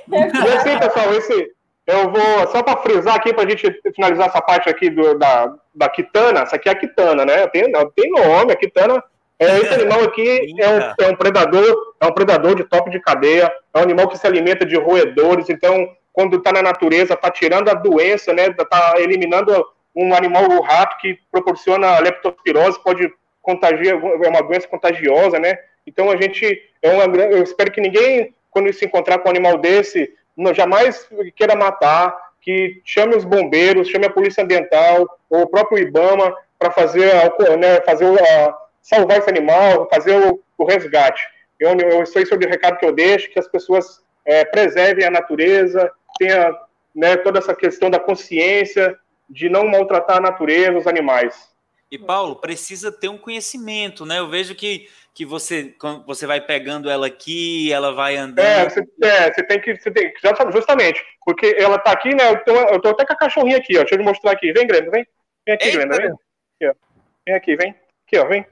E 0.09 0.49
assim, 0.53 0.79
pessoal, 0.79 1.13
esse, 1.15 1.53
eu 1.87 2.11
vou, 2.11 2.47
só 2.53 2.63
para 2.63 2.77
frisar 2.79 3.17
aqui, 3.17 3.33
para 3.35 3.45
a 3.45 3.51
gente 3.51 3.69
finalizar 3.95 4.29
essa 4.29 4.41
parte 4.41 4.69
aqui 4.69 4.89
do, 4.91 5.19
da, 5.19 5.53
da 5.75 5.89
Kitana, 5.89 6.43
essa 6.43 6.57
aqui 6.57 6.69
é 6.69 6.73
a 6.73 6.79
Kitana, 6.79 7.25
né? 7.25 7.47
Tem, 7.49 7.65
tem 7.97 8.11
nome, 8.11 8.53
a 8.53 8.57
Kitana 8.57 9.03
é, 9.39 9.59
esse 9.59 9.75
animal 9.75 10.03
aqui 10.03 10.55
é 10.59 10.69
um, 10.69 11.05
é 11.05 11.09
um 11.11 11.17
predador, 11.17 11.94
é 12.05 12.09
um 12.09 12.15
predador 12.15 12.55
de 12.55 12.65
top 12.65 12.91
de 12.91 13.01
cadeia, 13.01 13.53
é 13.73 13.79
um 13.79 13.83
animal 13.83 14.09
que 14.09 14.19
se 14.19 14.27
alimenta 14.27 14.65
de 14.65 14.77
roedores, 14.77 15.49
então 15.49 15.89
quando 16.13 16.37
está 16.37 16.53
na 16.53 16.63
natureza, 16.63 17.15
está 17.15 17.31
tirando 17.31 17.69
a 17.69 17.75
doença, 17.75 18.33
né? 18.33 18.47
Está 18.47 18.95
eliminando 18.99 19.53
um 19.97 20.15
animal, 20.15 20.45
o 20.45 20.61
rato, 20.61 20.97
que 20.99 21.19
proporciona 21.31 21.99
leptospirose, 21.99 22.83
pode 22.83 23.13
contagiar, 23.43 23.97
é 23.97 24.29
uma 24.29 24.43
doença 24.43 24.69
contagiosa, 24.69 25.39
né? 25.39 25.59
Então 25.87 26.11
a 26.11 26.17
gente, 26.17 26.63
é 26.81 26.91
uma, 26.91 27.05
eu 27.17 27.43
espero 27.43 27.73
que 27.73 27.81
ninguém, 27.81 28.33
quando 28.51 28.73
se 28.73 28.85
encontrar 28.85 29.19
com 29.19 29.29
um 29.29 29.31
animal 29.31 29.59
desse, 29.59 30.13
não, 30.37 30.55
jamais 30.55 31.09
queira 31.35 31.57
matar, 31.57 32.17
que 32.41 32.81
chame 32.85 33.17
os 33.17 33.25
bombeiros, 33.25 33.89
chame 33.89 34.07
a 34.07 34.11
polícia 34.11 34.45
ambiental, 34.45 35.09
ou 35.29 35.43
o 35.43 35.49
próprio 35.49 35.79
IBAMA, 35.79 36.35
para 36.59 36.71
fazer, 36.71 37.13
né, 37.59 37.81
fazer 37.85 38.07
a, 38.07 38.57
salvar 38.81 39.19
esse 39.19 39.29
animal, 39.29 39.89
fazer 39.93 40.15
o, 40.17 40.41
o 40.57 40.65
resgate. 40.65 41.23
Eu, 41.59 41.77
eu, 41.79 42.03
isso 42.03 42.19
é 42.19 42.37
o 42.37 42.39
recado 42.39 42.79
que 42.79 42.87
eu 42.87 42.93
deixo, 42.93 43.31
que 43.31 43.39
as 43.39 43.49
pessoas 43.49 44.03
é, 44.25 44.45
preservem 44.45 45.05
a 45.05 45.11
natureza, 45.11 45.91
tenha 46.19 46.53
né, 46.95 47.17
toda 47.17 47.39
essa 47.39 47.55
questão 47.55 47.91
da 47.91 47.99
consciência 47.99 48.99
de 49.29 49.49
não 49.49 49.67
maltratar 49.67 50.19
a 50.19 50.21
natureza, 50.21 50.79
os 50.79 50.87
animais. 50.87 51.53
E 51.91 51.99
Paulo, 51.99 52.37
precisa 52.37 52.91
ter 52.91 53.09
um 53.09 53.19
conhecimento, 53.19 54.05
né? 54.05 54.19
Eu 54.19 54.29
vejo 54.29 54.55
que, 54.55 54.89
que 55.15 55.25
você, 55.25 55.75
você 56.07 56.27
vai 56.27 56.41
pegando 56.41 56.91
ela 56.91 57.07
aqui, 57.07 57.73
ela 57.73 57.93
vai 57.93 58.17
andando. 58.17 58.45
É, 58.45 58.69
você, 58.69 58.81
é, 59.03 59.33
você 59.33 59.43
tem 59.45 59.61
que. 59.61 59.77
Você 59.77 59.91
tem, 59.91 60.13
justamente, 60.53 61.05
porque 61.25 61.55
ela 61.57 61.79
tá 61.79 61.93
aqui, 61.93 62.15
né? 62.15 62.31
Eu 62.31 62.45
tô, 62.45 62.53
eu 62.53 62.81
tô 62.81 62.89
até 62.89 63.07
com 63.07 63.13
a 63.13 63.17
cachorrinha 63.17 63.59
aqui, 63.59 63.77
ó. 63.77 63.81
Deixa 63.81 63.95
eu 63.95 63.99
te 63.99 64.05
mostrar 64.05 64.33
aqui. 64.33 64.53
Vem, 64.53 64.67
Grêmio, 64.67 64.91
vem. 64.91 65.07
Vem 65.47 65.55
aqui, 65.55 65.71
Grêmio, 65.71 65.97
vem. 65.97 66.07
Aqui. 66.07 66.79
Vem 67.27 67.35
aqui, 67.37 67.57
vem. 67.57 67.75
Aqui, 68.07 68.19
ó, 68.19 68.27
vem. 68.27 68.47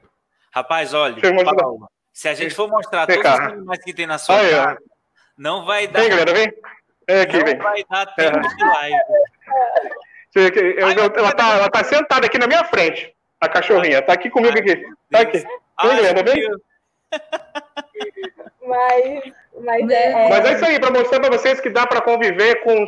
Rapaz, 0.54 0.94
olha, 0.94 1.16
Paulo, 1.56 1.88
se 2.12 2.28
a 2.28 2.34
gente 2.34 2.54
for 2.54 2.68
mostrar 2.68 3.06
todos 3.06 3.24
os 3.24 3.40
animais 3.40 3.82
que 3.82 3.94
tem 3.94 4.06
na 4.06 4.18
sua 4.18 4.38
casa, 4.38 4.78
não 5.36 5.64
vai 5.64 5.86
dar. 5.86 6.00
Vem, 6.00 6.10
galera, 6.10 6.32
vem. 6.34 6.52
Vem 7.08 7.20
aqui, 7.20 7.38
não 7.38 7.44
vem. 7.46 7.56
vai 7.56 7.84
dar 7.90 8.06
tempo 8.14 8.38
é. 8.38 8.40
de 8.40 8.64
live. 8.64 8.98
Eu, 10.34 10.48
eu, 10.48 10.88
ela, 10.88 11.32
tá, 11.32 11.54
ela 11.54 11.70
tá 11.70 11.84
sentada 11.84 12.26
aqui 12.26 12.38
na 12.38 12.46
minha 12.46 12.64
frente, 12.64 13.14
a 13.40 13.48
cachorrinha. 13.48 14.02
Tá 14.02 14.12
aqui 14.12 14.30
comigo 14.30 14.58
aqui. 14.58 14.82
Tá 15.10 15.20
aqui. 15.20 15.38
Vem, 15.38 15.96
galera, 15.96 16.22
vem. 16.22 16.48
mas, 18.66 19.32
mas, 19.60 19.90
é, 19.90 20.28
mas 20.28 20.44
é 20.44 20.52
isso 20.54 20.64
aí, 20.64 20.80
para 20.80 20.90
mostrar 20.90 21.20
para 21.20 21.30
vocês 21.30 21.60
que 21.60 21.70
dá 21.70 21.86
para 21.86 22.00
conviver 22.00 22.62
com, 22.62 22.86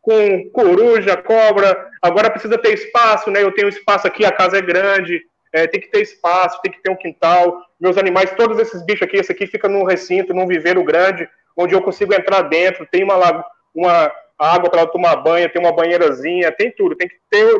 com 0.00 0.50
coruja, 0.50 1.16
cobra. 1.16 1.90
Agora 2.02 2.30
precisa 2.30 2.58
ter 2.58 2.74
espaço, 2.74 3.30
né? 3.30 3.42
Eu 3.42 3.54
tenho 3.54 3.68
espaço 3.68 4.06
aqui, 4.06 4.24
a 4.24 4.32
casa 4.32 4.58
é 4.58 4.62
grande, 4.62 5.20
é, 5.54 5.68
tem 5.68 5.80
que 5.80 5.86
ter 5.86 6.02
espaço, 6.02 6.60
tem 6.60 6.72
que 6.72 6.82
ter 6.82 6.90
um 6.90 6.96
quintal. 6.96 7.62
Meus 7.78 7.96
animais, 7.96 8.32
todos 8.32 8.58
esses 8.58 8.84
bichos 8.84 9.02
aqui, 9.02 9.18
esse 9.18 9.30
aqui 9.30 9.46
fica 9.46 9.68
num 9.68 9.84
recinto, 9.84 10.34
num 10.34 10.48
viveiro 10.48 10.82
grande, 10.82 11.28
onde 11.56 11.76
eu 11.76 11.80
consigo 11.80 12.12
entrar 12.12 12.42
dentro. 12.42 12.84
Tem 12.90 13.04
uma, 13.04 13.46
uma 13.72 14.12
água 14.36 14.68
para 14.68 14.84
tomar 14.84 15.14
banho, 15.14 15.48
tem 15.48 15.62
uma 15.62 15.72
banheirazinha, 15.72 16.50
tem 16.50 16.72
tudo. 16.72 16.96
Tem 16.96 17.06
que 17.06 17.14
ter, 17.30 17.54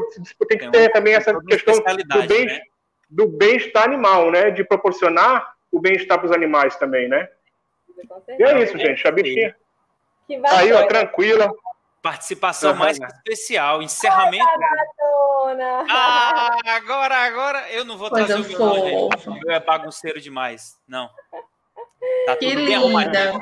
tem 0.49 0.59
que 0.59 0.70
ter 0.72 0.90
também 0.90 1.14
essa 1.14 1.40
questão 1.42 1.74
do 1.76 2.26
bem, 2.26 2.47
né? 2.47 2.61
do 3.09 3.28
bem-estar 3.28 3.84
animal, 3.84 4.28
né? 4.32 4.51
De 4.51 4.64
proporcionar 4.64 5.55
o 5.70 5.78
bem-estar 5.78 6.18
para 6.18 6.26
os 6.26 6.32
animais 6.32 6.74
também, 6.74 7.07
né? 7.09 7.28
E 8.36 8.42
é 8.42 8.61
isso, 8.61 8.76
gente. 8.76 9.07
A 9.07 9.12
bichinha. 9.12 9.55
Aí, 10.51 10.72
ó, 10.72 10.84
tranquila. 10.88 11.49
Participação 12.05 12.72
uhum. 12.72 12.78
mais 12.80 12.98
especial, 12.98 13.80
encerramento. 13.80 14.44
Ah, 15.88 16.50
agora, 16.76 17.16
agora 17.16 17.72
eu 17.72 17.82
não 17.82 17.96
vou 17.96 18.11
trazer 18.11 18.34
o 18.34 18.42
violão, 18.42 19.09
Eu 19.42 19.50
é 19.50 19.59
bagunceiro 19.59 20.20
demais. 20.20 20.78
Não. 20.86 21.09
Tá 22.26 22.36
que 22.36 22.46
tudo 22.46 22.59
linda. 22.59 22.66
bem 22.66 22.74
arrumadinho. 22.74 23.40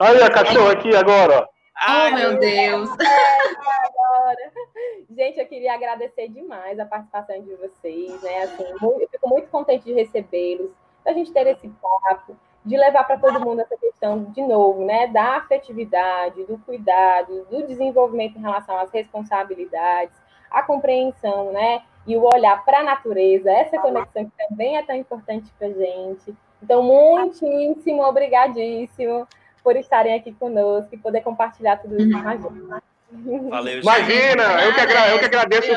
Olha 0.00 0.26
a 0.26 0.30
cachorra 0.32 0.72
aqui 0.72 0.96
agora, 0.96 1.42
ó. 1.42 1.48
Ai, 1.76 2.10
oh, 2.10 2.16
meu 2.16 2.38
Deus. 2.40 2.90
Gente, 5.08 5.38
eu 5.38 5.46
queria 5.46 5.74
agradecer 5.74 6.26
demais 6.30 6.80
a 6.80 6.86
participação 6.86 7.40
de 7.40 7.54
vocês, 7.54 8.20
né? 8.20 8.42
Assim, 8.42 8.64
eu 8.64 9.08
fico 9.12 9.28
muito 9.28 9.48
contente 9.48 9.84
de 9.84 9.92
recebê-los, 9.92 10.72
da 11.04 11.12
gente 11.12 11.32
ter 11.32 11.46
esse 11.46 11.68
papo, 11.68 12.36
de 12.64 12.76
levar 12.76 13.04
para 13.04 13.18
todo 13.18 13.40
mundo 13.40 13.60
essa 13.60 13.76
questão, 13.76 14.24
de 14.24 14.42
novo, 14.42 14.84
né? 14.84 15.06
Da 15.06 15.36
afetividade, 15.36 16.44
do 16.44 16.58
cuidado, 16.58 17.46
do 17.50 17.66
desenvolvimento 17.66 18.36
em 18.36 18.42
relação 18.42 18.78
às 18.78 18.90
responsabilidades, 18.90 20.14
a 20.50 20.62
compreensão, 20.62 21.52
né? 21.52 21.82
E 22.06 22.16
o 22.16 22.22
olhar 22.22 22.64
para 22.64 22.80
a 22.80 22.84
natureza, 22.84 23.50
essa 23.50 23.78
conexão 23.78 24.24
que 24.24 24.48
também 24.48 24.76
é 24.76 24.82
tão 24.82 24.96
importante 24.96 25.52
para 25.58 25.68
gente. 25.68 26.34
Então, 26.62 26.82
muitíssimo 26.82 28.02
obrigadíssimo 28.02 29.26
por 29.62 29.76
estarem 29.76 30.14
aqui 30.14 30.32
conosco 30.32 30.88
e 30.92 30.98
poder 30.98 31.20
compartilhar 31.20 31.76
tudo 31.76 32.00
isso 32.00 32.22
com 32.22 32.28
a 32.28 32.36
gente. 32.36 32.88
Valeu, 33.48 33.80
Imagina, 33.80 34.64
eu 34.64 34.74
que, 34.74 34.80
agra 34.80 35.08
eu 35.08 35.18
que 35.18 35.24
agradeço 35.24 35.72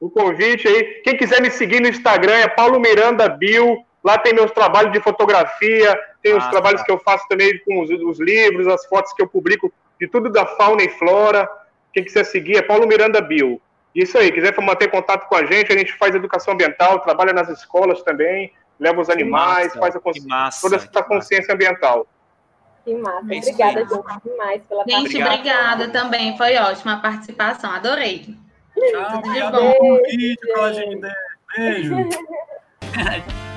o, 0.00 0.06
o, 0.06 0.10
convite 0.10 0.66
aí. 0.66 1.00
Quem 1.04 1.16
quiser 1.16 1.40
me 1.40 1.48
seguir 1.48 1.80
no 1.80 1.88
Instagram 1.88 2.34
é 2.34 2.48
Paulo 2.48 2.80
Miranda 2.80 3.28
Bill. 3.28 3.84
Lá 4.06 4.16
tem 4.16 4.32
meus 4.32 4.52
trabalhos 4.52 4.92
de 4.92 5.00
fotografia, 5.00 6.00
tem 6.22 6.32
ah, 6.32 6.36
os 6.36 6.46
trabalhos 6.46 6.80
tá. 6.80 6.86
que 6.86 6.92
eu 6.92 6.98
faço 7.00 7.26
também 7.28 7.58
com 7.64 7.80
os, 7.80 7.90
os, 7.90 8.20
livros, 8.20 8.68
as 8.68 8.86
fotos 8.86 9.12
que 9.12 9.20
eu 9.20 9.26
publico 9.26 9.72
de 10.00 10.06
tudo 10.06 10.30
da 10.30 10.46
fauna 10.46 10.84
e 10.84 10.88
flora. 10.90 11.50
Quem 11.92 12.04
quiser 12.04 12.22
seguir 12.22 12.56
é 12.56 12.62
Paulo 12.62 12.86
Miranda 12.86 13.20
Bill. 13.20 13.60
Isso 13.92 14.16
aí, 14.16 14.30
quiser 14.30 14.56
manter 14.60 14.92
contato 14.92 15.26
com 15.26 15.34
a 15.34 15.44
gente, 15.44 15.72
a 15.72 15.76
gente 15.76 15.92
faz 15.94 16.14
educação 16.14 16.54
ambiental, 16.54 17.00
trabalha 17.00 17.32
nas 17.32 17.48
escolas 17.48 18.00
também, 18.04 18.52
leva 18.78 19.00
os 19.00 19.10
animais, 19.10 19.74
massa, 19.74 19.80
faz 19.80 19.96
a 19.96 20.60
toda 20.60 20.76
essa 20.76 21.02
consciência 21.02 21.52
ambiental. 21.52 22.06
Que 22.84 22.94
massa. 22.94 23.34
É 23.34 23.38
obrigada, 23.38 23.80
gente, 23.80 24.20
demais 24.24 24.62
pela 24.68 24.84
Gente, 24.86 25.20
obrigada 25.20 25.88
também. 25.88 26.36
Foi 26.36 26.56
ótima 26.58 26.92
a 26.92 27.00
participação. 27.00 27.72
Adorei. 27.72 28.24
Tchau, 28.72 29.20
Tudo 29.20 29.32
de 29.32 29.40
bom. 29.50 29.98
Beijo. 31.56 31.96
Beijo. 31.96 31.96